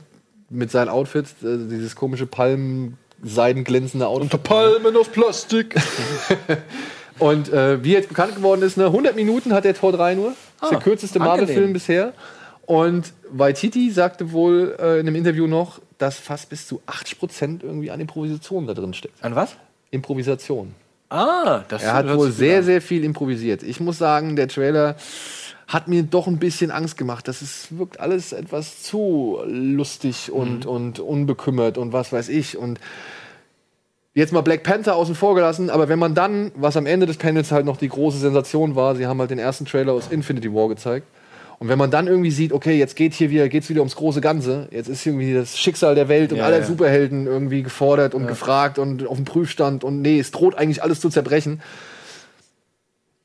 [0.50, 1.28] mit seinem Outfit.
[1.44, 2.26] Äh, dieses komische
[3.22, 4.44] Palmseidenglänzende Outfit.
[4.44, 5.76] Palmen aus Plastik.
[7.20, 10.34] Und äh, wie jetzt bekannt geworden ist, ne, 100 Minuten hat der Tor 3 nur.
[10.60, 11.40] Das ist der kürzeste angenehm.
[11.40, 12.14] Marvel-Film bisher.
[12.66, 17.92] Und Waititi sagte wohl äh, in einem Interview noch, dass fast bis zu 80% irgendwie
[17.92, 19.24] an Improvisation da drin steckt.
[19.24, 19.56] An was?
[19.92, 20.74] Improvisation.
[21.10, 22.64] Ah, das Er hat wohl sehr, an.
[22.64, 23.62] sehr viel improvisiert.
[23.64, 24.96] Ich muss sagen, der Trailer
[25.72, 27.30] hat mir doch ein bisschen Angst gemacht.
[27.30, 32.58] Das ist, wirkt alles etwas zu lustig und, und unbekümmert und was weiß ich.
[32.58, 32.80] Und
[34.14, 37.16] jetzt mal Black Panther außen vor gelassen, aber wenn man dann, was am Ende des
[37.16, 40.54] Panels halt noch die große Sensation war, sie haben halt den ersten Trailer aus Infinity
[40.54, 41.08] War gezeigt.
[41.58, 44.20] Und wenn man dann irgendwie sieht, okay, jetzt geht hier wieder, geht's wieder ums große
[44.20, 46.66] Ganze, jetzt ist irgendwie das Schicksal der Welt und Ja, aller ja.
[46.66, 51.00] Superhelden irgendwie gefordert und gefragt und auf dem Prüfstand und nee, es droht eigentlich alles
[51.00, 51.62] zu zerbrechen.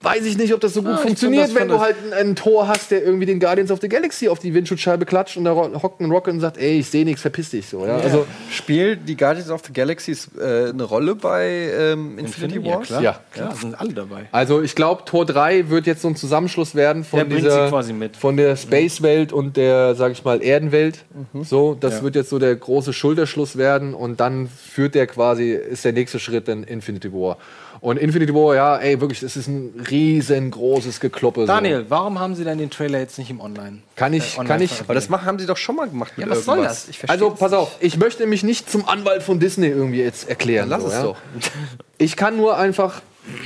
[0.03, 2.69] Weiß ich nicht, ob das so gut Ah, funktioniert, wenn du halt einen, einen Tor
[2.69, 6.01] hast, der irgendwie den Guardians of the Galaxy auf die Windschutzscheibe klatscht und da hockt
[6.03, 7.85] ein Rocket und sagt, ey, ich sehe nichts, verpiss dich so.
[7.87, 7.97] Ja?
[7.97, 12.87] Also Spielt die Guardians of the Galaxies äh, eine Rolle bei ähm, Infinity ja, Wars?
[12.89, 13.03] klar.
[13.03, 13.21] Ja.
[13.33, 14.27] klar, sind alle dabei.
[14.33, 17.95] Also ich glaube, Tor 3 wird jetzt so ein Zusammenschluss werden von Der dieser quasi
[17.95, 18.19] mit.
[18.19, 21.05] von der Space-Welt und der, sag ich mal, Erdenwelt.
[21.43, 22.03] So, das Ja.
[22.03, 26.19] wird jetzt so der große Schulterschluss werden und dann führt der quasi, ist der nächste
[26.19, 27.39] Schritt dann Infinity War.
[27.87, 31.43] Und Infinity War, ja, ey, wirklich, es ist ein riesengroßes Gekloppe.
[31.43, 31.47] so.
[31.47, 33.79] Daniel, warum haben Sie denn den Trailer jetzt nicht im Online?
[33.95, 36.13] Kann ich, äh, online kann ich, Aber das machen, haben sie doch schon mal gemacht.
[36.17, 36.89] Ja, mit was soll das?
[37.07, 40.69] Also pass auf, ich möchte mich nicht zum Anwalt von Disney irgendwie jetzt erklären.
[40.69, 41.03] Lass so, es ja?
[41.05, 41.17] doch.
[41.99, 43.03] Ich kann nur einfach,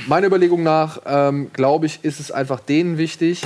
[0.07, 3.43] meiner Überlegung nach, ähm, glaube ich, ist es einfach denen wichtig,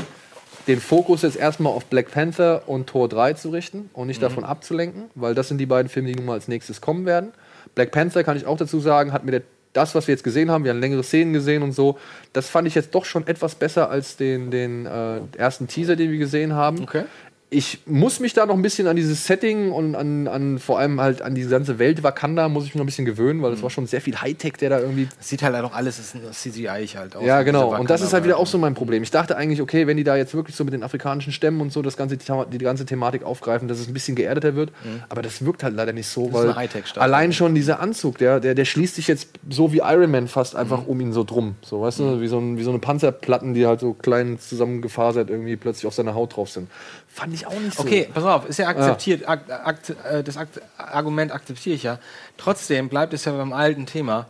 [0.68, 4.46] den Fokus jetzt erstmal auf Black Panther und Tor 3 zu richten und nicht davon
[4.46, 7.34] abzulenken, weil das sind die beiden Filme, die nun mal als nächstes kommen werden.
[7.76, 9.42] Black Panther, kann ich auch dazu sagen, hat mir der,
[9.76, 11.98] das, was wir jetzt gesehen haben, wir haben längere Szenen gesehen und so,
[12.34, 16.12] das fand ich jetzt doch schon etwas besser als den, den äh, ersten Teaser, den
[16.12, 16.82] wir gesehen haben.
[16.82, 17.04] Okay.
[17.52, 21.00] Ich muss mich da noch ein bisschen an dieses Setting und an, an vor allem
[21.00, 23.62] halt an diese ganze Welt Wakanda muss ich mich noch ein bisschen gewöhnen, weil das
[23.62, 26.88] war schon sehr viel Hightech, der da irgendwie Das sieht halt auch alles, ist CGI
[26.96, 27.24] halt aus.
[27.24, 27.78] ja, genau.
[27.80, 29.04] Und das ist halt wieder auch so mein Problem.
[29.04, 31.72] Ich dachte eigentlich, okay, wenn die da jetzt wirklich so mit den afrikanischen Stämmen und
[31.72, 34.72] so das ganze, die ganze Thematik aufgreifen, dass es ein bisschen geerdeter wird.
[35.10, 36.52] Aber das wirkt halt leider nicht so, weil
[36.96, 40.56] allein schon dieser Anzug, der, der, der schließt sich jetzt so wie Iron Man fast
[40.56, 41.56] einfach um ihn so drum.
[41.62, 45.30] So, weißt du, wie so, ein, wie so eine Panzerplatten, die halt so klein zusammengefasert
[45.30, 46.70] irgendwie plötzlich auf seiner Haut drauf sind.
[47.16, 47.84] Fand ich auch nicht so.
[47.84, 49.26] Okay, pass auf, ist ja akzeptiert.
[49.26, 51.98] Akt, akt, äh, das akt, Argument akzeptiere ich ja.
[52.36, 54.28] Trotzdem bleibt es ja beim alten Thema.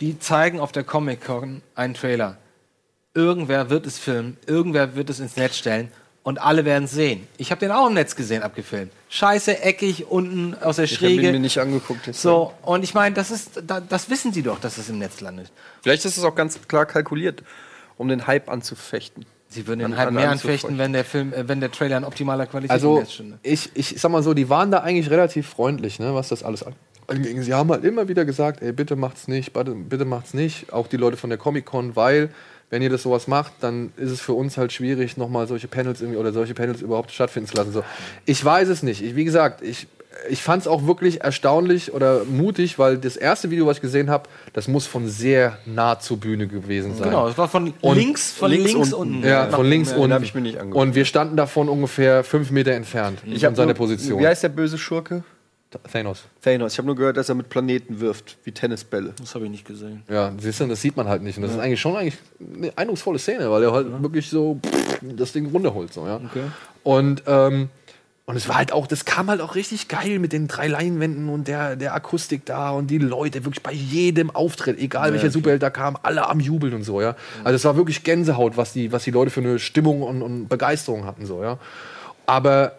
[0.00, 2.36] Die zeigen auf der Comic-Con einen Trailer.
[3.14, 5.90] Irgendwer wird es filmen, irgendwer wird es ins Netz stellen
[6.22, 7.26] und alle werden es sehen.
[7.36, 8.92] Ich habe den auch im Netz gesehen, abgefilmt.
[9.08, 11.40] Scheiße, eckig, unten aus der Ich habe ihn mir Schräge.
[11.40, 12.06] nicht angeguckt.
[12.06, 12.22] jetzt.
[12.22, 15.20] So, und ich meine, das ist, da, das wissen sie doch, dass es im Netz
[15.20, 15.50] landet.
[15.82, 17.42] Vielleicht ist es auch ganz klar kalkuliert,
[17.98, 19.26] um den Hype anzufechten.
[19.52, 22.04] Sie würden den An- halt mehr anfechten, wenn der Film, äh, wenn der Trailer in
[22.04, 23.38] optimaler Qualität Also, Netz stünde.
[23.42, 26.64] ich, ich sag mal so, die waren da eigentlich relativ freundlich, ne, was das alles
[27.08, 27.42] anging.
[27.42, 30.72] Sie haben halt immer wieder gesagt, ey, bitte macht's nicht, bitte, bitte macht's nicht.
[30.72, 32.30] Auch die Leute von der Comic-Con, weil,
[32.70, 36.00] wenn ihr das sowas macht, dann ist es für uns halt schwierig, nochmal solche Panels
[36.00, 37.72] irgendwie oder solche Panels überhaupt stattfinden zu lassen.
[37.72, 37.84] So.
[38.24, 39.02] Ich weiß es nicht.
[39.02, 39.86] Ich, wie gesagt, ich,
[40.28, 44.10] ich fand es auch wirklich erstaunlich oder mutig, weil das erste Video, was ich gesehen
[44.10, 47.10] habe, das muss von sehr nah zur Bühne gewesen sein.
[47.10, 49.16] Genau, es war von Und links, von links, links unten.
[49.16, 49.26] unten.
[49.26, 49.96] Ja, von links ja.
[49.96, 50.14] unten.
[50.14, 50.82] hab ich mir nicht angeguckt.
[50.82, 54.20] Und wir standen davon ungefähr fünf Meter entfernt Ich habe von seiner Position.
[54.20, 55.24] Wie heißt der böse Schurke?
[55.90, 56.24] Thanos.
[56.42, 56.72] Thanos.
[56.72, 59.14] Ich habe nur gehört, dass er mit Planeten wirft, wie Tennisbälle.
[59.18, 60.02] Das habe ich nicht gesehen.
[60.08, 61.36] Ja, siehst du, das sieht man halt nicht.
[61.36, 64.60] Und das ist eigentlich schon eigentlich eine eindrucksvolle Szene, weil er halt wirklich so
[65.00, 65.92] das Ding runterholt.
[65.92, 66.20] So, ja.
[66.82, 67.70] Und, ähm,
[68.24, 71.28] und es war halt auch, das kam halt auch richtig geil mit den drei Leinwänden
[71.28, 75.62] und der, der Akustik da und die Leute wirklich bei jedem Auftritt, egal welcher Superheld
[75.62, 77.16] da kam, alle am Jubeln und so, ja.
[77.42, 80.48] Also es war wirklich Gänsehaut, was die, was die Leute für eine Stimmung und, und
[80.48, 81.58] Begeisterung hatten, so, ja.
[82.24, 82.76] Aber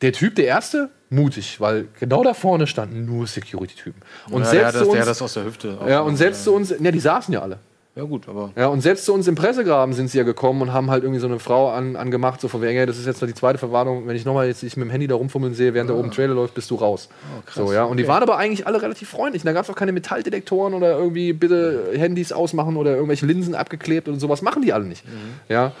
[0.00, 4.00] der Typ, der erste, mutig, weil genau da vorne standen nur Security-Typen.
[4.30, 5.78] Und ja, selbst der, hat das, zu der uns, hat das aus der Hüfte.
[5.88, 7.58] ja, und selbst zu uns, ja, die saßen ja alle.
[7.94, 8.52] Ja, gut, aber.
[8.56, 11.20] Ja, und selbst zu uns im Pressegraben sind sie ja gekommen und haben halt irgendwie
[11.20, 13.58] so eine Frau an, angemacht, so von wegen, ey, das ist jetzt noch die zweite
[13.58, 16.10] Verwarnung, wenn ich nochmal jetzt dich mit dem Handy da rumfummeln sehe, während da oben
[16.10, 17.10] Trailer läuft, bist du raus.
[17.54, 17.84] so, ja.
[17.84, 19.42] Und die waren aber eigentlich alle relativ freundlich.
[19.42, 23.54] Und da gab es auch keine Metalldetektoren oder irgendwie bitte Handys ausmachen oder irgendwelche Linsen
[23.54, 25.04] abgeklebt und sowas machen die alle nicht.
[25.50, 25.72] Ja.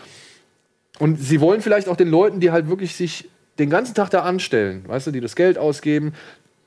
[0.98, 4.20] Und sie wollen vielleicht auch den Leuten, die halt wirklich sich den ganzen Tag da
[4.20, 6.12] anstellen, weißt du, die das Geld ausgeben,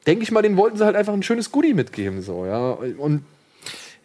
[0.07, 2.71] denke ich mal, denen wollten sie halt einfach ein schönes Goodie mitgeben, so, ja.
[2.97, 3.23] Und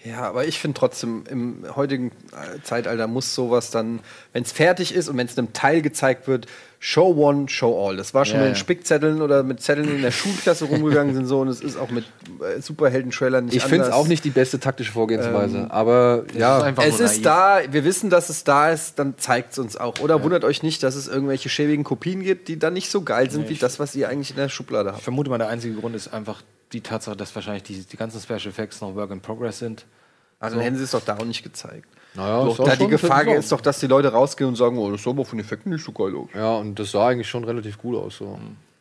[0.02, 4.01] Ja, aber ich finde trotzdem, im heutigen äh, Zeitalter muss sowas dann,
[4.32, 6.47] wenn es fertig ist und wenn es einem Teil gezeigt wird,
[6.78, 7.98] Show One, Show All.
[7.98, 8.59] Das war schon Ja, mit den ja.
[8.59, 11.90] Spickzetteln oder mit Zetteln die in der Schulklasse rumgegangen sind so und es ist auch
[11.90, 12.06] mit
[12.40, 16.66] äh, Superhelden-Trailern nicht ich finde es auch nicht die beste taktische Vorgehensweise, aber ja.
[16.66, 17.22] ist Es ist naiv.
[17.22, 19.98] da, wir wissen, dass es da ist, dann zeigt es uns auch.
[20.01, 23.31] Oder wundert euch nicht, dass es irgendwelche schäbigen Kopien gibt, die dann nicht so geil
[23.31, 25.05] sind wie das, was ihr eigentlich in der Schublade Ich habt.
[25.05, 26.40] vermute mal, der einzige Grund ist einfach
[26.72, 29.86] die Tatsache, dass wahrscheinlich die, die ganzen Special Effects noch Work in Progress sind.
[30.38, 31.86] Also dann hätten sie es doch da auch nicht gezeigt.
[32.14, 34.78] Naja, Doch, ist auch da die Gefahr ist doch, dass die Leute rausgehen und sagen,
[34.78, 36.28] oh, das sah aber von den Effekten nicht so geil aus.
[36.34, 38.16] Ja, und das sah eigentlich schon relativ gut aus.
[38.16, 38.38] So.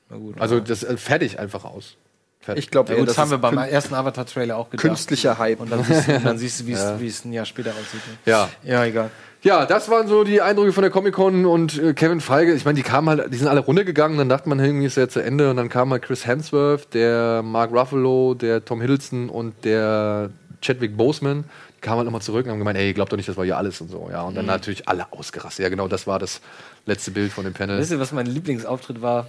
[0.09, 0.39] Na gut.
[0.39, 1.95] Also das äh, fertig einfach aus.
[2.39, 2.63] Fertig.
[2.63, 4.81] Ich glaube, Ja, das haben wir beim ersten Avatar-Trailer auch gedacht.
[4.87, 5.59] künstlicher Hype.
[5.59, 8.01] Und dann siehst du, dann siehst du wie es wie es ein Jahr später aussieht.
[8.07, 8.17] ne?
[8.31, 8.49] Ja.
[8.63, 9.11] Ja, egal.
[9.41, 12.53] Ja, das waren so die Eindrücke von der Comic-Con und äh, Kevin Feige.
[12.53, 15.07] Ich meine, die kamen halt, die sind alle runtergegangen, dann dachte man irgendwie ist ja
[15.07, 19.63] zu Ende und dann kam halt Chris Hemsworth, der Mark Ruffalo, der Tom Hiddleston und
[19.63, 20.29] der
[20.61, 21.45] Chadwick Boseman.
[21.77, 23.57] Die kamen halt nochmal zurück und haben gemeint, ey, glaubt doch nicht, das war hier
[23.57, 24.09] alles und so.
[24.11, 25.63] Ja, und dann natürlich alle ausgerastet.
[25.63, 26.41] Ja, genau, das war das
[26.85, 27.79] letzte Bild von dem Panel.
[27.79, 29.27] Wisst ihr, was mein Lieblingsauftritt war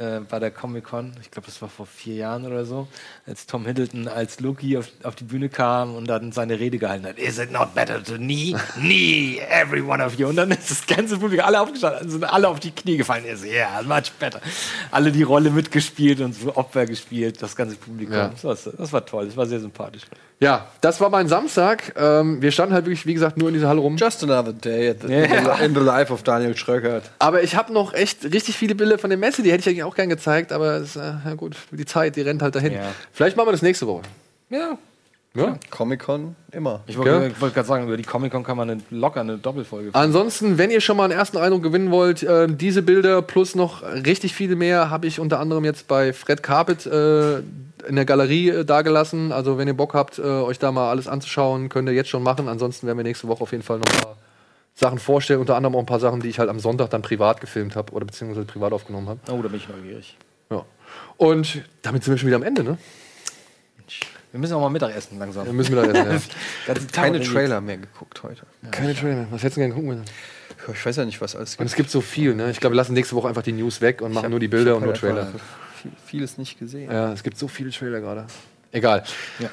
[0.00, 1.12] äh, bei der Comic-Con?
[1.20, 2.88] Ich glaube, das war vor vier Jahren oder so,
[3.26, 7.06] als Tom Hiddleton als Loki auf, auf die Bühne kam und dann seine Rede gehalten
[7.06, 7.18] hat.
[7.18, 8.56] Is it not better to knee?
[8.74, 10.28] knee, every one of you.
[10.28, 13.24] Und dann ist das ganze Publikum alle aufgestanden, sind alle auf die Knie gefallen.
[13.26, 14.40] Er so, yeah, much better.
[14.90, 18.14] Alle die Rolle mitgespielt und so Opfer gespielt, das ganze Publikum.
[18.14, 18.28] Ja.
[18.28, 20.02] Das, war, das war toll, das war sehr sympathisch.
[20.42, 21.92] Ja, das war mein Samstag.
[21.98, 23.98] Ähm, wir standen halt wirklich, wie gesagt, nur in dieser Halle rum.
[23.98, 25.56] Just another day at the, Ja.
[25.56, 27.10] in the life of Daniel Schröckert.
[27.18, 29.82] Aber ich habe noch echt richtig viele Bilder von der Messe, die hätte ich eigentlich
[29.84, 32.72] auch gern gezeigt, aber es, äh, ja gut, die Zeit, die rennt halt dahin.
[32.72, 32.92] Ja.
[33.12, 34.02] Vielleicht machen wir das nächste Woche.
[34.48, 34.78] Ja.
[35.34, 35.56] Ja?
[35.70, 36.82] Comic-Con immer.
[36.88, 40.58] Ich wollte wollte gerade sagen, über die Comic-Con kann man eine, locker eine Doppelfolge Ansonsten,
[40.58, 44.34] wenn ihr schon mal einen ersten Eindruck gewinnen wollt, äh, diese Bilder plus noch richtig
[44.34, 48.64] viele mehr habe ich unter anderem jetzt bei Fred Carpet äh, in der Galerie äh,
[48.64, 49.30] dagelassen.
[49.30, 52.24] Also wenn ihr Bock habt, äh, euch da mal alles anzuschauen, könnt ihr jetzt schon
[52.24, 52.48] machen.
[52.48, 54.16] Ansonsten werden wir nächste Woche auf jeden Fall noch paar
[54.74, 55.40] Sachen vorstellen.
[55.40, 57.92] Unter anderem auch ein paar Sachen, die ich halt am Sonntag dann privat gefilmt habe
[57.92, 59.20] oder beziehungsweise privat aufgenommen habe.
[59.30, 60.16] Oh, da bin ich neugierig.
[60.50, 60.64] Ja.
[61.16, 62.78] Und damit sind wir schon wieder am Ende, ne?
[64.32, 65.54] Wir müssen auch mal Mittagessen langsam.
[65.56, 66.30] Müssen wir da essen.
[66.68, 66.74] Ja.
[66.92, 67.20] Keine.
[67.20, 68.42] Trailer mehr geguckt heute.
[68.70, 69.26] Keine Trailer mehr.
[69.30, 70.04] Was hättest du gerne gucken müssen?
[70.72, 72.50] Ich weiß ja nicht, was alles Und es gibt so viel, ne?
[72.50, 74.76] Ich glaube, wir lassen nächste Woche einfach die News weg und machen nur die Bilder
[74.76, 75.32] und nur Trailer.
[75.82, 76.90] Viel, vieles nicht gesehen.
[76.90, 78.26] Ja, es gibt so viele Trailer gerade.
[78.70, 79.02] Egal.
[79.40, 79.50] Ja.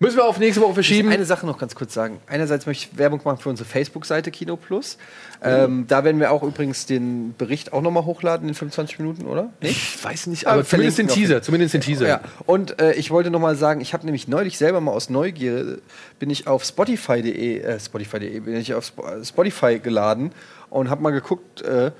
[0.00, 1.08] Müssen wir auf nächste Woche verschieben.
[1.08, 2.18] Eine Sache noch ganz kurz sagen.
[2.26, 4.98] Einerseits möchte ich Werbung machen für unsere Facebook-Seite Kino Plus.
[5.42, 9.50] Ähm, da werden wir auch übrigens den Bericht auch nochmal hochladen in 25 Minuten, oder?
[9.60, 11.42] Ich weiß nicht, Aber aber zumindest den Teaser.
[11.42, 12.08] Zumindest den Teaser.
[12.08, 15.10] Ja, und äh, ich wollte noch mal sagen, ich habe nämlich neulich selber mal aus
[15.10, 15.78] Neugier
[16.18, 20.32] bin ich auf Spotify.de, äh, Spotify.de, bin ich auf Sp Spotify geladen
[20.70, 21.90] und habe mal geguckt, äh, äh,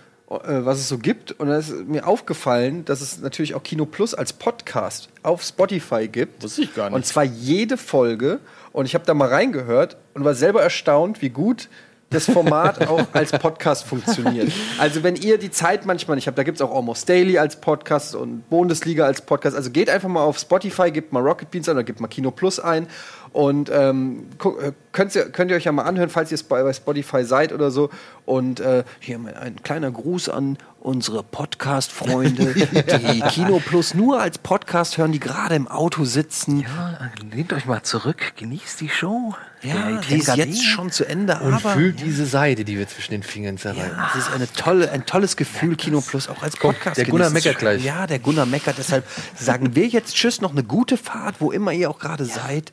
[0.44, 1.32] was es so gibt.
[1.32, 6.08] Und da ist mir aufgefallen, dass es natürlich auch Kino Plus als Podcast auf Spotify
[6.08, 6.42] gibt.
[6.42, 6.96] Wusste ich gar nicht.
[6.96, 8.40] Und zwar jede Folge.
[8.72, 11.68] Und ich habe da mal reingehört und war selber erstaunt, wie gut
[12.10, 14.52] das Format auch als Podcast funktioniert.
[14.78, 17.56] Also wenn ihr die Zeit manchmal nicht habt, da gibt es auch Almost Daily als
[17.60, 19.56] Podcast und Bundesliga als Podcast.
[19.56, 22.30] Also geht einfach mal auf Spotify, gebt mal Rocket Beans ein oder gebt mal Kino
[22.30, 22.86] Plus ein
[23.34, 24.28] und ähm,
[24.60, 27.52] äh, könnt, ihr, könnt ihr euch ja mal anhören, falls ihr bei, bei Spotify seid
[27.52, 27.90] oder so.
[28.24, 34.38] Und äh, hier mal ein kleiner Gruß an unsere Podcast-Freunde, die Kino Plus nur als
[34.38, 36.60] Podcast hören, die gerade im Auto sitzen.
[36.60, 39.34] Ja, lehnt euch mal zurück, genießt die Show.
[39.64, 43.12] Ja, die ist jetzt schon zu Ende, Und aber fühlt diese Seide, die wir zwischen
[43.12, 43.96] den Fingern zerreiben.
[44.12, 46.96] es ist eine tolle, ein tolles Gefühl, Kino Plus auch als Podcast.
[46.98, 47.82] der Gunnar meckert gleich.
[47.84, 48.78] Ja, der Gunnar meckert.
[48.78, 49.04] Deshalb
[49.36, 52.72] sagen wir jetzt Tschüss, noch eine gute Fahrt, wo immer ihr auch gerade seid.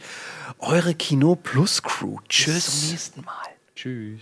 [0.59, 2.18] Eure Kino Plus Crew.
[2.30, 2.65] Tschüss.
[2.65, 3.47] Bis zum nächsten Mal.
[3.76, 4.22] Tschüss.